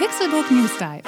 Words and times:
Pixelbook 0.00 0.50
News 0.50 0.70
Dive. 0.78 1.02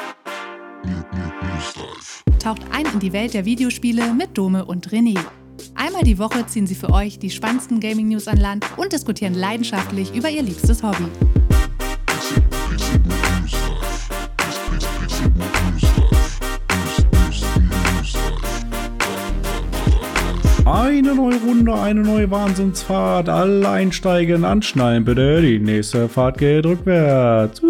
Taucht 2.39 2.61
ein 2.71 2.85
in 2.93 3.01
die 3.01 3.15
Welt 3.15 3.33
der 3.33 3.47
Videospiele 3.47 4.13
mit 4.13 4.37
Dome 4.37 4.67
und 4.67 4.91
René. 4.91 5.19
Einmal 5.75 6.03
die 6.03 6.19
Woche 6.19 6.45
ziehen 6.45 6.67
sie 6.67 6.75
für 6.75 6.91
euch 6.91 7.19
die 7.19 7.31
spannendsten 7.31 7.81
Gaming-News 7.81 8.29
an 8.29 8.37
Land 8.37 8.67
und 8.77 8.93
diskutieren 8.93 9.33
leidenschaftlich 9.33 10.15
über 10.15 10.29
ihr 10.29 10.43
liebstes 10.43 10.83
Hobby. 10.83 11.07
Eine 20.67 21.15
neue 21.15 21.41
Runde, 21.41 21.75
eine 21.75 22.03
neue 22.03 22.31
Wahnsinnsfahrt. 22.31 23.31
Alle 23.31 23.67
einsteigen, 23.71 24.45
anschnallen 24.45 25.07
bitte. 25.07 25.41
Die 25.41 25.59
nächste 25.59 26.11
Fahrt 26.11 26.37
geht 26.37 26.67
rückwärts. 26.67 27.63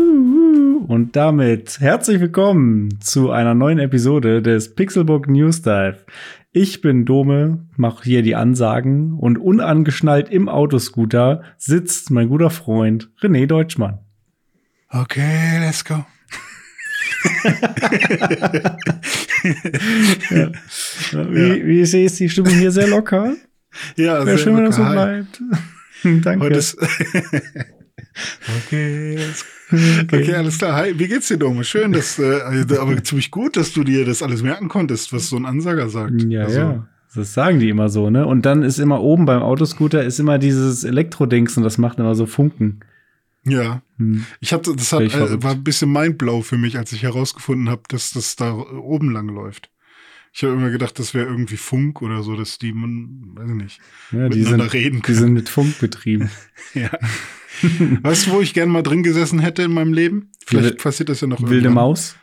Und 0.63 1.17
damit 1.17 1.81
herzlich 1.81 2.21
willkommen 2.21 3.01
zu 3.01 3.31
einer 3.31 3.55
neuen 3.55 3.79
Episode 3.81 4.43
des 4.43 4.75
Pixelbook 4.75 5.29
News 5.29 5.63
Dive. 5.63 6.05
Ich 6.53 6.81
bin 6.81 7.05
Dome, 7.05 7.67
mache 7.77 8.05
hier 8.05 8.23
die 8.23 8.37
Ansagen 8.37 9.15
und 9.15 9.39
unangeschnallt 9.39 10.29
im 10.29 10.49
Autoscooter 10.49 11.43
sitzt 11.59 12.11
mein 12.11 12.29
guter 12.29 12.51
Freund 12.51 13.11
René 13.21 13.47
Deutschmann. 13.47 13.99
Okay, 14.89 15.59
let's 15.59 15.85
go. 15.85 15.95
ja. 20.31 20.53
Wie, 21.13 21.67
wie 21.67 21.85
sehe 21.87 22.07
ich 22.07 22.17
die 22.17 22.29
Stimmung 22.29 22.53
hier 22.53 22.71
sehr 22.71 22.89
locker? 22.89 23.35
Ja, 23.97 24.27
Wäre 24.27 24.37
sehr 24.37 24.39
schön, 24.39 24.57
wenn 24.59 24.67
das 24.67 24.77
so 24.77 24.85
bleibt. 24.85 25.41
Danke. 26.05 26.49
Ist 26.49 26.77
okay, 28.67 29.17
let's 29.17 29.47
okay, 30.13 30.35
alles 30.35 30.59
klar. 30.59 30.77
Hi, 30.77 30.99
wie 30.99 31.09
geht's 31.09 31.29
dir, 31.29 31.37
Dome? 31.39 31.65
Schön, 31.65 31.93
dass, 31.93 32.19
äh, 32.19 32.41
aber 32.79 33.03
ziemlich 33.03 33.31
gut, 33.31 33.57
dass 33.57 33.73
du 33.73 33.85
dir 33.85 34.05
das 34.05 34.23
alles 34.23 34.43
merken 34.43 34.69
konntest, 34.69 35.13
was 35.13 35.29
so 35.29 35.37
ein 35.37 35.47
Ansager 35.47 35.89
sagt. 35.89 36.23
Ja, 36.25 36.45
Also, 36.45 36.59
ja. 36.59 36.89
Das 37.15 37.35
sagen 37.35 37.59
die 37.61 37.69
immer 37.69 37.91
so, 37.91 38.09
ne? 38.09 38.27
Und 38.27 38.47
dann 38.47 38.63
ist 38.63 38.79
immer 38.79 39.03
oben 39.03 39.27
beim 39.27 39.43
Autoscooter 39.43 40.03
ist 40.03 40.19
immer 40.19 40.39
dieses 40.39 40.83
Elektrodings 40.83 41.57
und 41.59 41.63
das 41.63 41.77
macht 41.77 41.99
immer 41.99 42.15
so 42.15 42.25
Funken. 42.25 42.81
Ja. 43.45 43.83
Hm. 43.99 44.25
Ich 44.41 44.53
hatte, 44.53 44.75
das 44.75 44.93
hat, 44.93 45.03
äh, 45.03 45.43
war 45.43 45.53
ein 45.53 45.65
bisschen 45.65 45.93
mindblow 45.93 46.43
für 46.43 46.57
mich, 46.57 46.79
als 46.79 46.93
ich 46.93 47.03
herausgefunden 47.03 47.69
habe, 47.69 47.83
dass 47.89 48.13
das 48.13 48.37
da 48.37 48.53
oben 48.55 49.11
lang 49.11 49.29
läuft. 49.29 49.69
Ich 50.33 50.43
habe 50.45 50.55
immer 50.55 50.71
gedacht, 50.71 50.99
das 50.99 51.13
wäre 51.13 51.27
irgendwie 51.27 51.59
Funk 51.59 52.01
oder 52.01 52.23
so, 52.23 52.35
dass 52.35 52.59
die, 52.59 52.73
man, 52.73 53.33
weiß 53.35 53.51
ich 53.51 53.55
nicht, 53.57 53.81
Ja, 54.13 54.29
die 54.31 54.45
sind, 54.45 54.61
reden 54.73 54.97
die 54.97 55.03
können. 55.03 55.19
sind 55.19 55.33
mit 55.35 55.49
Funk 55.51 55.79
betrieben. 55.79 56.31
Ja. 56.75 56.91
weißt 58.03 58.27
du, 58.27 58.31
wo 58.33 58.41
ich 58.41 58.55
gern 58.55 58.69
mal 58.69 58.83
drin 58.83 59.03
gesessen 59.03 59.39
hätte 59.39 59.63
in 59.63 59.73
meinem 59.73 59.93
Leben? 59.93 60.31
Vielleicht 60.47 60.65
Wilde- 60.65 60.77
passiert 60.83 61.09
das 61.09 61.21
ja 61.21 61.27
noch 61.29 61.41
Wilde 61.41 61.55
irgendwann. 61.57 61.75
Maus. 61.75 62.17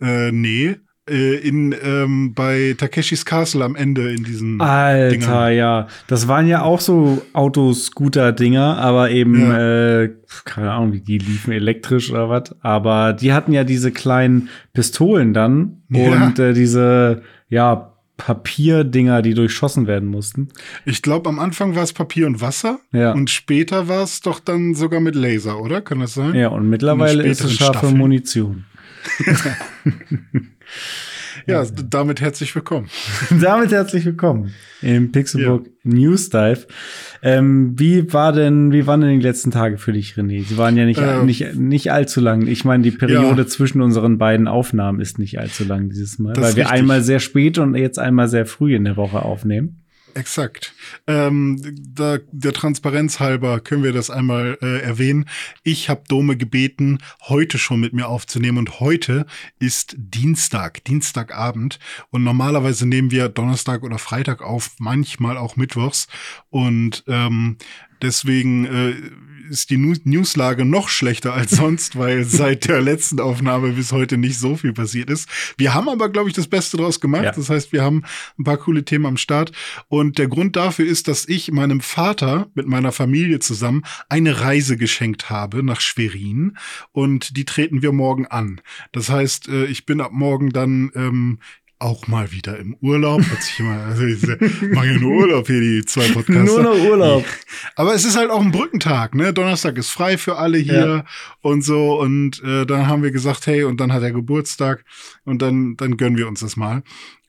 Äh, 0.00 0.32
nee. 0.32 0.76
Äh, 1.08 1.36
in, 1.36 1.74
ähm, 1.82 2.34
bei 2.34 2.74
Takeshis 2.78 3.24
Castle 3.24 3.64
am 3.64 3.74
Ende 3.74 4.12
in 4.12 4.22
diesen. 4.22 4.60
Alter, 4.60 5.10
Dinger. 5.16 5.48
ja. 5.50 5.86
Das 6.06 6.28
waren 6.28 6.46
ja 6.46 6.62
auch 6.62 6.78
so 6.80 7.22
Autoscooter-Dinger, 7.32 8.76
aber 8.78 9.10
eben, 9.10 9.40
Ja. 9.40 10.02
äh, 10.02 10.10
keine 10.44 10.72
Ahnung, 10.72 10.92
wie 10.92 11.00
die 11.00 11.18
liefen 11.18 11.52
elektrisch 11.52 12.10
oder 12.10 12.28
was. 12.28 12.54
Aber 12.60 13.12
die 13.12 13.32
hatten 13.32 13.52
ja 13.52 13.64
diese 13.64 13.90
kleinen 13.92 14.48
Pistolen 14.72 15.32
dann 15.34 15.82
Ja. 15.88 16.26
und 16.26 16.38
äh, 16.38 16.52
diese, 16.52 17.22
ja, 17.48 17.89
Papierdinger, 18.24 19.22
die 19.22 19.34
durchschossen 19.34 19.86
werden 19.86 20.08
mussten. 20.08 20.48
Ich 20.84 21.02
glaube, 21.02 21.28
am 21.28 21.38
Anfang 21.38 21.74
war 21.74 21.82
es 21.82 21.92
Papier 21.92 22.26
und 22.26 22.40
Wasser. 22.40 22.80
Ja. 22.92 23.12
Und 23.12 23.30
später 23.30 23.88
war 23.88 24.02
es 24.02 24.20
doch 24.20 24.40
dann 24.40 24.74
sogar 24.74 25.00
mit 25.00 25.14
Laser, 25.14 25.60
oder? 25.60 25.80
Kann 25.80 26.00
das 26.00 26.14
sein? 26.14 26.34
Ja, 26.34 26.48
und 26.48 26.68
mittlerweile 26.68 27.22
ist 27.24 27.42
es 27.42 27.54
scharfe 27.54 27.78
Staffeln. 27.78 27.98
Munition. 27.98 28.64
Ja, 31.46 31.64
damit 31.88 32.20
herzlich 32.20 32.54
willkommen. 32.54 32.88
Damit 33.40 33.72
herzlich 33.72 34.04
willkommen 34.04 34.52
im 34.82 35.12
Pixelbook 35.12 35.66
News 35.84 36.30
Dive. 36.30 36.66
Ähm, 37.22 37.78
wie 37.78 38.12
war 38.12 38.32
denn, 38.32 38.72
wie 38.72 38.86
waren 38.86 39.00
denn 39.02 39.18
die 39.20 39.26
letzten 39.26 39.50
Tage 39.50 39.76
für 39.78 39.92
dich, 39.92 40.14
René? 40.14 40.44
Sie 40.44 40.56
waren 40.56 40.76
ja 40.76 40.84
nicht, 40.86 41.00
Ähm, 41.00 41.26
nicht, 41.26 41.54
nicht 41.54 41.92
allzu 41.92 42.20
lang. 42.20 42.46
Ich 42.46 42.64
meine, 42.64 42.82
die 42.82 42.90
Periode 42.90 43.46
zwischen 43.46 43.82
unseren 43.82 44.18
beiden 44.18 44.48
Aufnahmen 44.48 45.00
ist 45.00 45.18
nicht 45.18 45.38
allzu 45.38 45.64
lang 45.64 45.90
dieses 45.90 46.18
Mal, 46.18 46.32
Das 46.32 46.42
weil 46.44 46.56
wir 46.56 46.64
richtig. 46.64 46.80
einmal 46.80 47.02
sehr 47.02 47.20
spät 47.20 47.58
und 47.58 47.74
jetzt 47.74 47.98
einmal 47.98 48.28
sehr 48.28 48.46
früh 48.46 48.74
in 48.74 48.84
der 48.84 48.96
Woche 48.96 49.22
aufnehmen. 49.22 49.82
Exakt. 50.14 50.74
Ähm, 51.06 51.60
da, 51.94 52.18
der 52.32 52.52
Transparenz 52.52 53.20
halber 53.20 53.60
können 53.60 53.82
wir 53.82 53.92
das 53.92 54.10
einmal 54.10 54.58
äh, 54.62 54.80
erwähnen. 54.80 55.26
Ich 55.62 55.88
habe 55.88 56.02
Dome 56.08 56.36
gebeten, 56.36 56.98
heute 57.22 57.58
schon 57.58 57.80
mit 57.80 57.92
mir 57.92 58.08
aufzunehmen 58.08 58.58
und 58.58 58.80
heute 58.80 59.26
ist 59.58 59.94
Dienstag, 59.98 60.84
Dienstagabend 60.84 61.78
und 62.10 62.24
normalerweise 62.24 62.86
nehmen 62.86 63.10
wir 63.10 63.28
Donnerstag 63.28 63.82
oder 63.82 63.98
Freitag 63.98 64.42
auf, 64.42 64.72
manchmal 64.78 65.36
auch 65.36 65.56
Mittwochs 65.56 66.08
und 66.48 67.04
ähm, 67.06 67.56
deswegen 68.02 68.64
äh, 68.64 68.94
ist 69.50 69.70
die 69.70 69.76
Newslage 69.76 70.64
noch 70.64 70.88
schlechter 70.88 71.34
als 71.34 71.50
sonst, 71.50 71.96
weil 71.96 72.24
seit 72.24 72.68
der 72.68 72.80
letzten 72.80 73.20
Aufnahme 73.20 73.72
bis 73.72 73.92
heute 73.92 74.16
nicht 74.16 74.38
so 74.38 74.56
viel 74.56 74.72
passiert 74.72 75.10
ist. 75.10 75.28
Wir 75.58 75.74
haben 75.74 75.88
aber, 75.88 76.08
glaube 76.08 76.28
ich, 76.28 76.34
das 76.34 76.46
Beste 76.46 76.76
draus 76.76 77.00
gemacht. 77.00 77.24
Ja. 77.24 77.32
Das 77.32 77.50
heißt, 77.50 77.72
wir 77.72 77.82
haben 77.82 78.04
ein 78.38 78.44
paar 78.44 78.56
coole 78.56 78.84
Themen 78.84 79.06
am 79.06 79.16
Start. 79.16 79.52
Und 79.88 80.18
der 80.18 80.28
Grund 80.28 80.56
dafür 80.56 80.86
ist, 80.86 81.08
dass 81.08 81.28
ich 81.28 81.50
meinem 81.50 81.80
Vater 81.80 82.48
mit 82.54 82.66
meiner 82.66 82.92
Familie 82.92 83.40
zusammen 83.40 83.82
eine 84.08 84.40
Reise 84.40 84.76
geschenkt 84.76 85.28
habe 85.28 85.62
nach 85.62 85.80
Schwerin. 85.80 86.56
Und 86.92 87.36
die 87.36 87.44
treten 87.44 87.82
wir 87.82 87.92
morgen 87.92 88.26
an. 88.26 88.60
Das 88.92 89.10
heißt, 89.10 89.48
äh, 89.48 89.66
ich 89.66 89.84
bin 89.84 90.00
ab 90.00 90.12
morgen 90.12 90.50
dann 90.50 90.90
ähm, 90.94 91.38
auch 91.80 92.06
mal 92.06 92.30
wieder 92.30 92.58
im 92.58 92.76
Urlaub. 92.80 93.22
Hört 93.26 93.42
sich 93.42 93.58
immer, 93.60 93.78
also 93.84 94.04
ich 94.04 94.22
mache 94.72 94.86
ja 94.86 94.98
nur 94.98 95.12
Urlaub 95.12 95.46
hier, 95.46 95.60
die 95.60 95.84
zwei 95.84 96.08
Podcasts. 96.08 96.44
Nur 96.52 96.62
noch 96.62 96.74
Urlaub. 96.78 97.24
Aber 97.74 97.94
es 97.94 98.04
ist 98.04 98.16
halt 98.16 98.30
auch 98.30 98.40
ein 98.42 98.52
Brückentag, 98.52 99.14
ne? 99.14 99.32
Donnerstag 99.32 99.76
ist 99.78 99.90
frei 99.90 100.18
für 100.18 100.36
alle 100.36 100.58
hier 100.58 100.86
Ja. 100.86 101.04
und 101.40 101.62
so. 101.62 101.98
Und 102.00 102.42
äh, 102.44 102.66
dann 102.66 102.86
haben 102.86 103.02
wir 103.02 103.10
gesagt, 103.10 103.46
hey, 103.46 103.64
und 103.64 103.80
dann 103.80 103.92
hat 103.92 104.02
er 104.02 104.12
Geburtstag 104.12 104.84
und 105.24 105.42
dann, 105.42 105.76
dann 105.76 105.96
gönnen 105.96 106.18
wir 106.18 106.28
uns 106.28 106.40
das 106.40 106.56
mal. 106.56 106.82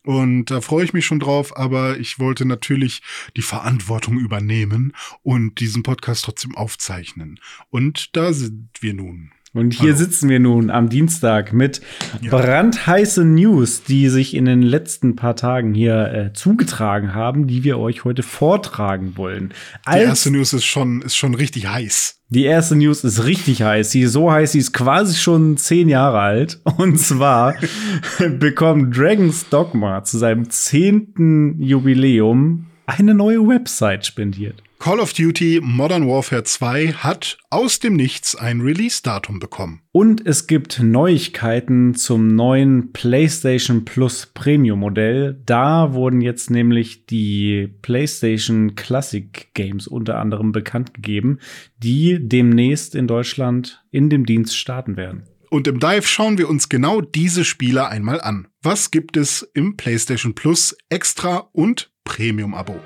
Und 0.04 0.46
da 0.46 0.62
freue 0.62 0.84
ich 0.84 0.94
mich 0.94 1.06
schon 1.06 1.20
drauf, 1.20 1.56
aber 1.56 1.98
ich 2.00 2.18
wollte 2.18 2.46
natürlich 2.46 3.04
die 3.38 3.44
Verantwortung 3.44 4.18
übernehmen 4.18 4.94
und 5.22 5.60
diesen 5.60 5.84
Podcast 5.84 6.26
trotzdem 6.26 6.56
aufzeichnen. 6.56 7.40
Und 7.70 8.16
da 8.18 8.34
sind 8.34 8.70
wir 8.80 8.96
nun. 8.96 9.32
Und 9.54 9.74
hier 9.74 9.90
Hallo. 9.90 9.98
sitzen 9.98 10.30
wir 10.30 10.40
nun 10.40 10.70
am 10.70 10.88
Dienstag 10.88 11.52
mit 11.52 11.82
Ja. 12.22 12.32
brandheiße 12.32 13.26
News, 13.26 13.84
die 13.84 14.08
sich 14.08 14.34
in 14.34 14.46
den 14.46 14.62
letzten 14.62 15.18
paar 15.18 15.36
Tagen 15.36 15.74
hier 15.74 16.14
äh, 16.14 16.34
zugetragen 16.34 17.14
haben, 17.14 17.48
die 17.48 17.66
wir 17.66 17.78
euch 17.78 18.06
heute 18.06 18.24
vortragen 18.24 19.18
wollen. 19.18 19.50
Die 19.86 19.90
Als 19.90 20.04
erste 20.04 20.32
News 20.32 20.54
ist 20.54 20.64
schon, 20.64 21.02
ist 21.02 21.18
schon 21.18 21.36
richtig 21.36 21.68
heiß. 21.68 22.20
Die 22.30 22.46
erste 22.46 22.78
News 22.78 23.04
ist 23.04 23.26
richtig 23.26 23.62
heiß. 23.62 23.92
Sie 23.92 24.02
ist 24.04 24.14
so 24.14 24.32
heiß, 24.32 24.54
sie 24.54 24.60
ist 24.60 24.72
quasi 24.72 25.16
schon 25.18 25.58
zehn 25.58 25.90
Jahre 25.90 26.20
alt. 26.20 26.62
Und 26.78 26.98
zwar 26.98 27.56
bekommt 28.40 28.96
Dragon's 28.96 29.50
Dogma 29.50 30.02
zu 30.06 30.18
seinem 30.18 30.50
zehnten 30.50 31.62
Jubiläum 31.62 32.68
eine 32.86 33.14
neue 33.14 33.46
Website 33.46 34.06
spendiert. 34.06 34.64
Call 34.82 35.00
of 35.00 35.14
Duty 35.14 35.60
Modern 35.62 36.08
Warfare 36.08 36.44
2 36.44 36.94
hat 36.94 37.38
aus 37.52 37.78
dem 37.78 37.94
Nichts 37.94 38.36
ein 38.36 38.62
Release-Datum 38.62 39.38
bekommen. 39.38 39.84
Und 39.92 40.26
es 40.26 40.48
gibt 40.48 40.80
Neuigkeiten 40.82 41.94
zum 41.94 42.30
neuen 42.36 42.92
PlayStation 42.92 43.86
Plus 43.86 44.26
Premium 44.34 44.80
Modell. 44.80 45.40
Da 45.46 45.94
wurden 45.94 46.20
jetzt 46.20 46.50
nämlich 46.50 47.06
die 47.06 47.72
PlayStation 47.84 48.74
Classic 48.74 49.54
Games 49.54 49.86
unter 49.86 50.18
anderem 50.18 50.52
bekannt 50.52 50.96
gegeben, 50.96 51.38
die 51.78 52.18
demnächst 52.20 52.96
in 52.96 53.06
Deutschland 53.06 53.84
in 53.92 54.10
dem 54.10 54.26
Dienst 54.26 54.58
starten 54.58 54.98
werden. 54.98 55.28
Und 55.52 55.68
im 55.68 55.80
Dive 55.80 56.08
schauen 56.08 56.40
wir 56.40 56.50
uns 56.50 56.70
genau 56.70 57.02
diese 57.02 57.46
Spiele 57.46 57.88
einmal 57.88 58.20
an. 58.20 58.48
Was 58.64 58.90
gibt 58.90 59.16
es 59.16 59.44
im 59.54 59.78
PlayStation 59.78 60.34
Plus 60.34 60.76
Extra 60.90 61.50
und 61.52 61.92
Premium-Abo? 62.04 62.80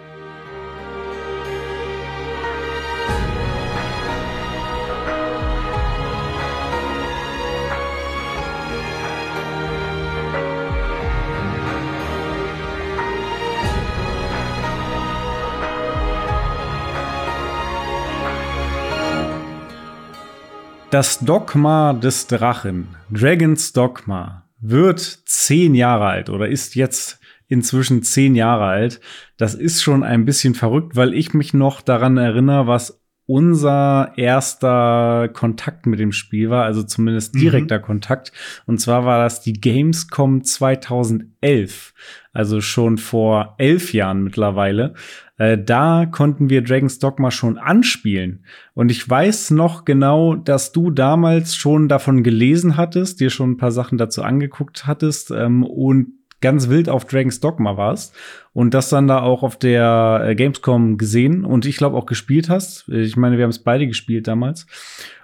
Das 20.95 21.19
Dogma 21.19 21.92
des 21.92 22.27
Drachen, 22.27 22.88
Dragon's 23.12 23.74
Dogma, 23.74 24.45
wird 24.62 25.01
zehn 25.25 25.75
Jahre 25.75 26.06
alt 26.06 26.30
oder 26.30 26.47
ist 26.47 26.74
jetzt 26.75 27.19
inzwischen 27.50 28.01
zehn 28.01 28.33
Jahre 28.33 28.63
alt. 28.63 29.01
Das 29.36 29.56
ist 29.56 29.83
schon 29.83 30.06
ein 30.06 30.24
bisschen 30.24 30.56
verrückt, 30.56 30.95
weil 30.95 31.13
ich 31.13 31.33
mich 31.33 31.53
noch 31.53 31.81
daran 31.81 32.15
erinnere, 32.15 32.68
was 32.68 33.01
unser 33.27 34.13
erster 34.18 35.30
Kontakt 35.33 35.88
mit 35.88 36.00
dem 36.00 36.12
Spiel 36.12 36.50
war, 36.50 36.63
also 36.66 36.83
zumindest 36.83 37.36
Mhm. 37.36 37.39
direkter 37.39 37.80
Kontakt. 37.80 38.31
Und 38.66 38.80
zwar 38.80 39.06
war 39.06 39.24
das 39.24 39.42
die 39.42 39.54
Gamescom 39.54 40.44
2011, 40.44 41.94
also 42.33 42.62
schon 42.62 42.98
vor 42.98 43.56
elf 43.57 43.94
Jahren 43.94 44.24
mittlerweile. 44.24 44.94
Äh, 45.38 45.57
da 45.57 46.06
konnten 46.06 46.50
wir 46.50 46.62
Dragon's 46.63 47.00
Dogma 47.00 47.31
schon 47.31 47.57
anspielen. 47.57 48.45
Und 48.74 48.89
ich 48.89 49.10
weiß 49.10 49.51
noch 49.51 49.86
genau, 49.86 50.36
dass 50.36 50.71
du 50.71 50.92
damals 50.92 51.56
schon 51.56 51.89
davon 51.89 52.24
gelesen 52.24 52.78
hattest, 52.78 53.19
dir 53.19 53.30
schon 53.30 53.51
ein 53.51 53.57
paar 53.57 53.71
Sachen 53.71 53.98
dazu 53.98 54.21
angeguckt 54.24 54.86
hattest 54.88 55.31
ähm, 55.31 55.63
und 55.63 56.07
ganz 56.45 56.69
wild 56.69 56.89
auf 56.89 57.06
Dragon's 57.06 57.39
Dogma 57.39 57.75
warst 57.75 58.15
und 58.53 58.75
das 58.75 58.89
dann 58.89 59.07
da 59.07 59.24
auch 59.24 59.42
auf 59.42 59.57
der 59.57 60.24
äh, 60.24 60.36
Gamescom 60.36 61.00
gesehen 61.00 61.44
und 61.44 61.65
ich 61.65 61.77
glaube 61.77 61.97
auch 61.97 62.06
gespielt 62.06 62.50
hast. 62.50 62.88
Ich 62.88 63.18
meine, 63.18 63.38
wir 63.38 63.44
haben 63.45 63.50
es 63.50 63.63
beide 63.63 63.88
gespielt 63.88 64.27
damals. 64.27 64.68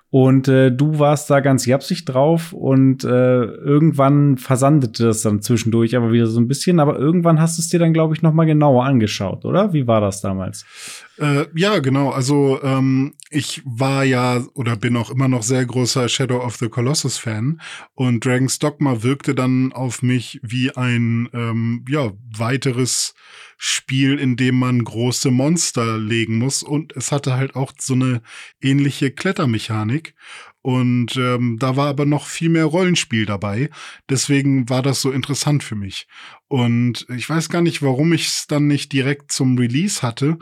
Und 0.09 0.49
äh, 0.49 0.71
du 0.71 0.99
warst 0.99 1.29
da 1.29 1.39
ganz 1.39 1.65
japsig 1.65 2.03
drauf 2.03 2.51
und 2.51 3.05
äh, 3.05 3.43
irgendwann 3.43 4.37
versandete 4.37 5.05
das 5.05 5.21
dann 5.21 5.41
zwischendurch 5.41 5.95
aber 5.95 6.11
wieder 6.11 6.27
so 6.27 6.41
ein 6.41 6.49
bisschen. 6.49 6.81
Aber 6.81 6.99
irgendwann 6.99 7.39
hast 7.39 7.57
du 7.57 7.61
es 7.61 7.69
dir 7.69 7.79
dann, 7.79 7.93
glaube 7.93 8.13
ich, 8.13 8.21
noch 8.21 8.33
mal 8.33 8.45
genauer 8.45 8.83
angeschaut, 8.83 9.45
oder? 9.45 9.71
Wie 9.71 9.87
war 9.87 10.01
das 10.01 10.19
damals? 10.19 10.65
Äh, 11.21 11.45
ja, 11.53 11.77
genau. 11.77 12.09
Also 12.09 12.59
ähm, 12.63 13.13
ich 13.29 13.61
war 13.63 14.03
ja 14.03 14.43
oder 14.55 14.75
bin 14.75 14.97
auch 14.97 15.11
immer 15.11 15.27
noch 15.27 15.43
sehr 15.43 15.63
großer 15.63 16.09
Shadow 16.09 16.39
of 16.43 16.55
the 16.55 16.67
Colossus 16.67 17.19
Fan. 17.19 17.61
Und 17.93 18.25
Dragon's 18.25 18.57
Dogma 18.57 19.03
wirkte 19.03 19.35
dann 19.35 19.71
auf 19.71 20.01
mich 20.01 20.39
wie 20.41 20.75
ein 20.75 21.29
ähm, 21.33 21.85
ja 21.87 22.11
weiteres 22.35 23.13
Spiel, 23.57 24.17
in 24.17 24.35
dem 24.35 24.57
man 24.57 24.83
große 24.83 25.29
Monster 25.29 25.99
legen 25.99 26.39
muss. 26.39 26.63
Und 26.63 26.95
es 26.97 27.11
hatte 27.11 27.35
halt 27.35 27.55
auch 27.55 27.71
so 27.77 27.93
eine 27.93 28.23
ähnliche 28.59 29.11
Klettermechanik 29.11 30.15
und 30.61 31.15
ähm, 31.17 31.57
da 31.59 31.75
war 31.75 31.87
aber 31.87 32.05
noch 32.05 32.27
viel 32.27 32.49
mehr 32.49 32.65
Rollenspiel 32.65 33.25
dabei. 33.25 33.69
Deswegen 34.09 34.69
war 34.69 34.83
das 34.83 35.01
so 35.01 35.11
interessant 35.11 35.63
für 35.63 35.75
mich. 35.75 36.07
Und 36.47 37.07
ich 37.15 37.27
weiß 37.27 37.49
gar 37.49 37.61
nicht, 37.61 37.81
warum 37.81 38.13
ich 38.13 38.27
es 38.27 38.47
dann 38.47 38.67
nicht 38.67 38.93
direkt 38.93 39.31
zum 39.31 39.57
Release 39.57 40.01
hatte. 40.01 40.37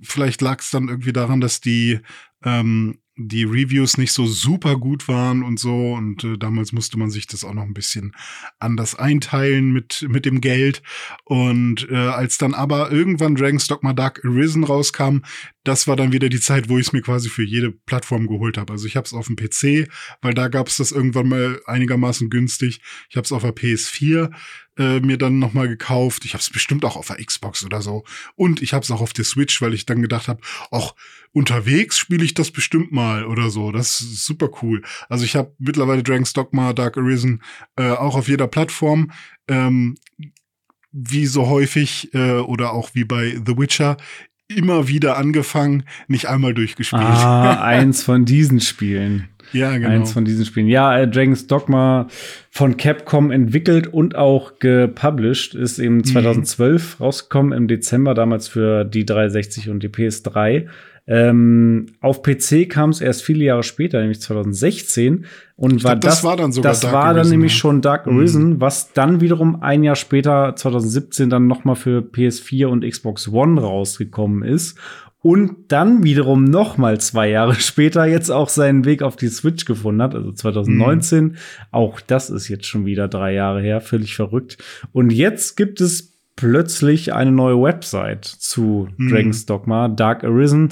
Vielleicht 0.00 0.42
lag 0.42 0.60
es 0.60 0.70
dann 0.70 0.88
irgendwie 0.88 1.12
daran, 1.12 1.40
dass 1.40 1.60
die 1.60 2.00
ähm, 2.44 3.00
die 3.18 3.44
Reviews 3.44 3.98
nicht 3.98 4.12
so 4.12 4.26
super 4.26 4.76
gut 4.76 5.08
waren 5.08 5.42
und 5.42 5.58
so. 5.58 5.92
Und 5.92 6.24
äh, 6.24 6.38
damals 6.38 6.72
musste 6.72 6.98
man 6.98 7.10
sich 7.10 7.26
das 7.26 7.44
auch 7.44 7.52
noch 7.52 7.64
ein 7.64 7.74
bisschen 7.74 8.14
anders 8.58 8.94
einteilen 8.94 9.72
mit, 9.72 10.06
mit 10.08 10.24
dem 10.24 10.40
Geld. 10.40 10.82
Und 11.24 11.88
äh, 11.90 11.96
als 11.96 12.38
dann 12.38 12.54
aber 12.54 12.92
irgendwann 12.92 13.34
Dragon's 13.34 13.66
Dogma 13.66 13.92
Dark 13.92 14.24
Arisen 14.24 14.64
rauskam, 14.64 15.18
das 15.64 15.86
war 15.86 15.96
dann 15.96 16.12
wieder 16.12 16.28
die 16.28 16.40
Zeit, 16.40 16.68
wo 16.68 16.78
ich 16.78 16.86
es 16.86 16.92
mir 16.92 17.02
quasi 17.02 17.28
für 17.28 17.42
jede 17.42 17.72
Plattform 17.72 18.26
geholt 18.26 18.56
habe. 18.56 18.72
Also 18.72 18.86
ich 18.86 18.96
habe 18.96 19.04
es 19.04 19.12
auf 19.12 19.26
dem 19.26 19.36
PC, 19.36 19.90
weil 20.22 20.32
da 20.32 20.48
gab 20.48 20.68
es 20.68 20.76
das 20.76 20.92
irgendwann 20.92 21.28
mal 21.28 21.60
einigermaßen 21.66 22.30
günstig. 22.30 22.80
Ich 23.10 23.16
habe 23.16 23.24
es 23.24 23.32
auf 23.32 23.42
der 23.42 23.54
PS4 23.54 24.30
äh, 24.78 25.00
mir 25.00 25.18
dann 25.18 25.38
noch 25.38 25.52
mal 25.52 25.68
gekauft. 25.68 26.24
Ich 26.24 26.34
habe 26.34 26.42
es 26.42 26.50
bestimmt 26.50 26.84
auch 26.84 26.96
auf 26.96 27.08
der 27.08 27.24
Xbox 27.24 27.64
oder 27.64 27.82
so. 27.82 28.04
Und 28.36 28.62
ich 28.62 28.72
habe 28.72 28.82
es 28.84 28.90
auch 28.90 29.00
auf 29.00 29.12
der 29.12 29.24
Switch, 29.24 29.60
weil 29.60 29.74
ich 29.74 29.86
dann 29.86 30.00
gedacht 30.00 30.28
habe, 30.28 30.40
ach, 30.70 30.94
unterwegs 31.32 31.98
spiele 31.98 32.24
ich 32.24 32.34
das 32.34 32.50
bestimmt 32.50 32.92
mal 32.92 33.24
oder 33.24 33.50
so. 33.50 33.72
Das 33.72 34.00
ist 34.00 34.24
super 34.24 34.48
cool. 34.62 34.82
Also 35.08 35.24
ich 35.24 35.36
habe 35.36 35.54
mittlerweile 35.58 36.02
Dragon's 36.02 36.32
Dogma 36.32 36.72
Dark 36.72 36.96
Arisen 36.96 37.42
äh, 37.76 37.90
auch 37.90 38.16
auf 38.16 38.28
jeder 38.28 38.46
Plattform. 38.46 39.12
Ähm, 39.48 39.96
wie 40.90 41.26
so 41.26 41.48
häufig 41.48 42.12
äh, 42.14 42.38
oder 42.38 42.72
auch 42.72 42.90
wie 42.94 43.04
bei 43.04 43.38
The 43.44 43.58
Witcher 43.58 43.98
immer 44.48 44.88
wieder 44.88 45.18
angefangen, 45.18 45.84
nicht 46.08 46.26
einmal 46.26 46.54
durchgespielt. 46.54 47.02
Ah, 47.02 47.60
eins 47.62 48.02
von 48.02 48.24
diesen 48.24 48.60
Spielen. 48.60 49.28
ja, 49.52 49.76
genau. 49.76 49.90
Eins 49.90 50.12
von 50.12 50.24
diesen 50.24 50.46
Spielen. 50.46 50.68
Ja, 50.68 50.98
äh, 50.98 51.06
Dragon's 51.06 51.46
Dogma 51.46 52.08
von 52.50 52.76
Capcom 52.76 53.30
entwickelt 53.30 53.86
und 53.86 54.16
auch 54.16 54.58
gepublished, 54.58 55.54
ist 55.54 55.78
eben 55.78 56.02
2012 56.02 57.00
rausgekommen 57.00 57.52
im 57.52 57.68
Dezember, 57.68 58.14
damals 58.14 58.48
für 58.48 58.84
die 58.84 59.04
360 59.04 59.68
und 59.68 59.82
die 59.82 59.88
PS3. 59.88 60.66
Ähm, 61.10 61.86
auf 62.02 62.22
PC 62.22 62.68
kam 62.68 62.90
es 62.90 63.00
erst 63.00 63.22
viele 63.22 63.44
Jahre 63.44 63.62
später, 63.62 63.98
nämlich 63.98 64.20
2016. 64.20 65.24
Und 65.56 65.82
war 65.82 65.92
glaub, 65.92 66.02
das 66.02 66.16
das, 66.16 66.24
war 66.24 66.36
dann 66.36 66.52
sogar 66.52 66.70
das 66.70 66.80
Dark 66.80 66.92
war 66.92 67.06
dann 67.06 67.16
Arisen, 67.16 67.30
nämlich 67.30 67.52
ja. 67.52 67.58
schon 67.58 67.80
Dark 67.80 68.06
Mhm. 68.06 68.18
Arisen, 68.18 68.60
was 68.60 68.92
dann 68.92 69.22
wiederum 69.22 69.62
ein 69.62 69.82
Jahr 69.82 69.96
später, 69.96 70.54
2017, 70.54 71.30
dann 71.30 71.46
noch 71.46 71.64
mal 71.64 71.76
für 71.76 72.00
PS4 72.00 72.66
und 72.66 72.84
Xbox 72.84 73.28
One 73.28 73.58
rausgekommen 73.58 74.42
ist. 74.42 74.78
Und 75.20 75.72
dann 75.72 76.04
wiederum 76.04 76.44
noch 76.44 76.76
mal 76.76 77.00
zwei 77.00 77.30
Jahre 77.30 77.54
später 77.58 78.04
jetzt 78.04 78.30
auch 78.30 78.50
seinen 78.50 78.84
Weg 78.84 79.02
auf 79.02 79.16
die 79.16 79.28
Switch 79.28 79.64
gefunden 79.64 80.02
hat, 80.02 80.14
also 80.14 80.30
2019. 80.30 81.36
Auch 81.70 82.00
das 82.02 82.28
ist 82.28 82.48
jetzt 82.48 82.66
schon 82.66 82.84
wieder 82.84 83.08
drei 83.08 83.32
Jahre 83.32 83.62
her, 83.62 83.80
völlig 83.80 84.14
verrückt. 84.14 84.58
Und 84.92 85.10
jetzt 85.10 85.56
gibt 85.56 85.80
es 85.80 86.17
plötzlich 86.38 87.12
eine 87.12 87.32
neue 87.32 87.60
Website 87.60 88.24
zu 88.24 88.88
Mhm. 88.96 89.08
Dragon's 89.10 89.44
Dogma, 89.46 89.88
Dark 89.88 90.22
Arisen. 90.24 90.68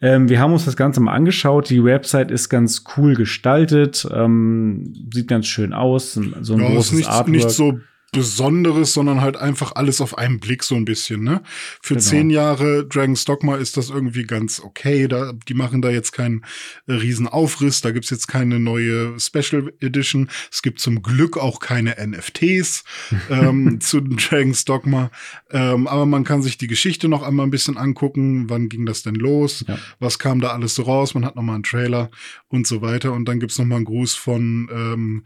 Ähm, 0.00 0.28
wir 0.28 0.38
haben 0.38 0.52
uns 0.52 0.64
das 0.64 0.76
Ganze 0.76 1.00
mal 1.00 1.12
angeschaut. 1.12 1.70
Die 1.70 1.82
Website 1.82 2.30
ist 2.30 2.48
ganz 2.48 2.84
cool 2.96 3.14
gestaltet, 3.16 4.06
ähm, 4.14 4.94
sieht 5.12 5.26
ganz 5.26 5.46
schön 5.48 5.72
aus, 5.72 6.12
so 6.14 6.20
ein 6.20 6.60
Ja, 6.60 6.66
ist 6.68 6.74
großes 6.74 6.92
nicht, 6.92 7.08
Artwork. 7.08 7.28
nicht 7.28 7.50
so 7.50 7.80
Besonderes, 8.10 8.94
sondern 8.94 9.20
halt 9.20 9.36
einfach 9.36 9.72
alles 9.74 10.00
auf 10.00 10.16
einen 10.16 10.40
Blick 10.40 10.64
so 10.64 10.74
ein 10.74 10.86
bisschen, 10.86 11.22
ne? 11.22 11.42
Für 11.82 11.94
Genau. 11.94 12.06
zehn 12.06 12.30
Jahre 12.30 12.86
Dragon's 12.86 13.24
Dogma 13.26 13.56
ist 13.56 13.76
das 13.76 13.90
irgendwie 13.90 14.24
ganz 14.24 14.60
okay. 14.60 15.08
Da, 15.08 15.32
die 15.46 15.52
machen 15.54 15.82
da 15.82 15.90
jetzt 15.90 16.12
keinen 16.12 16.42
äh, 16.86 16.94
riesen 16.94 17.28
Aufriss. 17.28 17.82
Da 17.82 17.90
gibt's 17.90 18.08
jetzt 18.08 18.26
keine 18.26 18.58
neue 18.58 19.20
Special 19.20 19.72
Edition. 19.80 20.30
Es 20.50 20.62
gibt 20.62 20.80
zum 20.80 21.02
Glück 21.02 21.36
auch 21.36 21.60
keine 21.60 21.96
NFTs 22.04 22.82
ähm, 23.30 23.78
zu 23.80 24.00
Dragon's 24.00 24.64
Dogma. 24.64 25.10
Ähm, 25.50 25.86
aber 25.86 26.06
man 26.06 26.24
kann 26.24 26.40
sich 26.42 26.56
die 26.56 26.66
Geschichte 26.66 27.08
noch 27.08 27.22
einmal 27.22 27.46
ein 27.46 27.50
bisschen 27.50 27.76
angucken. 27.76 28.48
Wann 28.48 28.70
ging 28.70 28.86
das 28.86 29.02
denn 29.02 29.16
los? 29.16 29.64
Ja. 29.68 29.78
Was 29.98 30.18
kam 30.18 30.40
da 30.40 30.48
alles 30.52 30.74
so 30.74 30.82
raus? 30.84 31.12
Man 31.12 31.26
hat 31.26 31.36
noch 31.36 31.42
mal 31.42 31.54
einen 31.54 31.62
Trailer 31.62 32.10
und 32.48 32.66
so 32.66 32.80
weiter. 32.80 33.12
Und 33.12 33.26
dann 33.26 33.38
gibt's 33.38 33.58
noch 33.58 33.66
mal 33.66 33.76
einen 33.76 33.84
Gruß 33.84 34.14
von 34.14 34.68
ähm, 34.72 35.24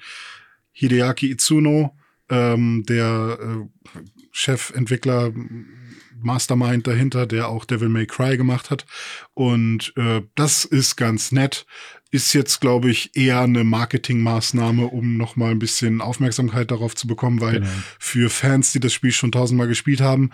Hideaki 0.72 1.30
Itsuno, 1.30 1.96
ähm, 2.32 2.82
der 2.88 3.38
äh, 3.40 4.00
Chefentwickler, 4.32 5.32
Mastermind 6.20 6.86
dahinter, 6.86 7.26
der 7.26 7.48
auch 7.48 7.64
Devil 7.64 7.88
May 7.88 8.06
Cry 8.06 8.36
gemacht 8.36 8.70
hat. 8.70 8.86
Und 9.34 9.92
äh, 9.96 10.22
das 10.34 10.64
ist 10.64 10.96
ganz 10.96 11.32
nett. 11.32 11.66
Ist 12.10 12.32
jetzt, 12.32 12.60
glaube 12.60 12.90
ich, 12.90 13.16
eher 13.16 13.40
eine 13.40 13.64
Marketingmaßnahme, 13.64 14.86
um 14.86 15.16
noch 15.16 15.36
mal 15.36 15.50
ein 15.50 15.58
bisschen 15.58 16.00
Aufmerksamkeit 16.00 16.70
darauf 16.70 16.94
zu 16.94 17.06
bekommen, 17.06 17.40
weil 17.40 17.60
Genau. 17.60 17.70
für 17.98 18.30
Fans, 18.30 18.72
die 18.72 18.80
das 18.80 18.92
Spiel 18.92 19.12
schon 19.12 19.32
tausendmal 19.32 19.68
gespielt 19.68 20.00
haben, 20.00 20.30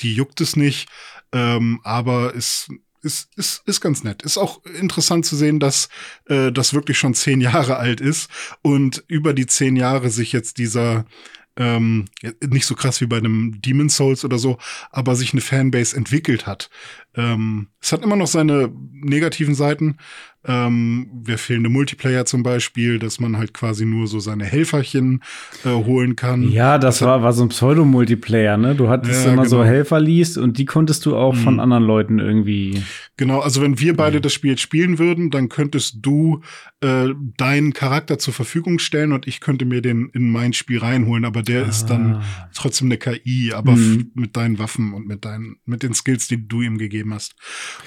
die 0.00 0.14
juckt 0.14 0.40
es 0.40 0.56
nicht. 0.56 0.88
Ähm, 1.32 1.80
aber 1.82 2.34
es 2.36 2.68
ist, 3.02 3.28
ist, 3.36 3.62
ist 3.66 3.80
ganz 3.80 4.04
nett. 4.04 4.22
Ist 4.22 4.38
auch 4.38 4.64
interessant 4.64 5.26
zu 5.26 5.36
sehen, 5.36 5.60
dass 5.60 5.88
äh, 6.26 6.52
das 6.52 6.74
wirklich 6.74 6.98
schon 6.98 7.14
zehn 7.14 7.40
Jahre 7.40 7.76
alt 7.76 8.00
ist 8.00 8.28
und 8.62 9.04
über 9.08 9.32
die 9.32 9.46
zehn 9.46 9.76
Jahre 9.76 10.10
sich 10.10 10.32
jetzt 10.32 10.58
dieser 10.58 11.04
ähm, 11.56 12.04
nicht 12.46 12.66
so 12.66 12.74
krass 12.74 13.00
wie 13.00 13.06
bei 13.06 13.16
einem 13.16 13.60
Demon 13.62 13.88
Souls 13.88 14.24
oder 14.24 14.38
so, 14.38 14.58
aber 14.90 15.16
sich 15.16 15.32
eine 15.32 15.40
Fanbase 15.40 15.96
entwickelt 15.96 16.46
hat. 16.46 16.68
Ähm, 17.16 17.68
es 17.80 17.92
hat 17.92 18.02
immer 18.04 18.16
noch 18.16 18.26
seine 18.26 18.70
negativen 18.92 19.54
Seiten. 19.54 19.96
Ähm, 20.48 21.08
der 21.12 21.38
fehlende 21.38 21.68
Multiplayer 21.68 22.24
zum 22.24 22.44
Beispiel, 22.44 23.00
dass 23.00 23.18
man 23.18 23.36
halt 23.36 23.52
quasi 23.52 23.84
nur 23.84 24.06
so 24.06 24.20
seine 24.20 24.44
Helferchen 24.44 25.22
äh, 25.64 25.70
holen 25.70 26.14
kann. 26.14 26.48
Ja, 26.48 26.78
das 26.78 27.00
hat- 27.00 27.08
war, 27.08 27.22
war 27.22 27.32
so 27.32 27.42
ein 27.42 27.48
Pseudo-Multiplayer, 27.48 28.56
ne? 28.56 28.76
Du 28.76 28.88
hattest 28.88 29.24
Ja, 29.26 29.32
immer 29.32 29.46
so 29.46 29.56
genau. 29.56 29.68
Helfer 29.68 29.98
liest 29.98 30.38
und 30.38 30.58
die 30.58 30.64
konntest 30.64 31.04
du 31.04 31.16
auch 31.16 31.34
von 31.34 31.54
Mhm. 31.54 31.60
anderen 31.60 31.82
Leuten 31.84 32.18
irgendwie. 32.20 32.80
Genau, 33.16 33.40
also 33.40 33.60
wenn 33.62 33.80
wir 33.80 33.96
beide 33.96 34.20
das 34.20 34.34
Spiel 34.34 34.56
spielen 34.58 34.98
würden, 35.00 35.30
dann 35.30 35.48
könntest 35.48 35.98
du 36.02 36.42
äh, 36.80 37.08
deinen 37.38 37.72
Charakter 37.72 38.18
zur 38.18 38.34
Verfügung 38.34 38.78
stellen 38.78 39.12
und 39.12 39.26
ich 39.26 39.40
könnte 39.40 39.64
mir 39.64 39.80
den 39.82 40.10
in 40.12 40.30
mein 40.30 40.52
Spiel 40.52 40.78
reinholen, 40.78 41.24
aber 41.24 41.42
der 41.42 41.66
ist 41.66 41.86
dann 41.86 42.16
Ah. 42.16 42.22
trotzdem 42.54 42.86
eine 42.88 42.98
KI, 42.98 43.52
aber 43.54 43.72
Mhm. 43.72 44.10
mit 44.14 44.36
deinen 44.36 44.58
Waffen 44.60 44.92
und 44.92 45.08
mit 45.08 45.24
deinen, 45.24 45.56
mit 45.64 45.82
den 45.82 45.94
Skills, 45.94 46.28
die 46.28 46.46
du 46.46 46.60
ihm 46.62 46.78
gegeben 46.78 47.05
hast. 47.14 47.34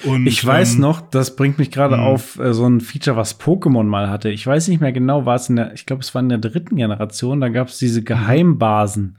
Und, 0.04 0.26
Ich 0.26 0.44
weiß 0.44 0.74
ähm, 0.74 0.80
noch, 0.80 1.00
das 1.00 1.36
bringt 1.36 1.58
mich 1.58 1.70
gerade 1.70 1.96
Mhm. 1.96 2.02
auf 2.02 2.38
äh, 2.38 2.52
so 2.54 2.66
ein 2.66 2.80
Feature, 2.80 3.16
was 3.16 3.40
Pokémon 3.40 3.84
mal 3.84 4.08
hatte. 4.10 4.30
Ich 4.30 4.46
weiß 4.46 4.68
nicht 4.68 4.80
mehr 4.80 4.92
genau, 4.92 5.26
war 5.26 5.36
es 5.36 5.48
in 5.48 5.56
der, 5.56 5.72
ich 5.74 5.86
glaube, 5.86 6.02
es 6.02 6.14
war 6.14 6.22
in 6.22 6.28
der 6.28 6.38
dritten 6.38 6.76
Generation, 6.76 7.40
da 7.40 7.48
gab 7.48 7.68
es 7.68 7.78
diese 7.78 8.02
Geheimbasen, 8.02 9.16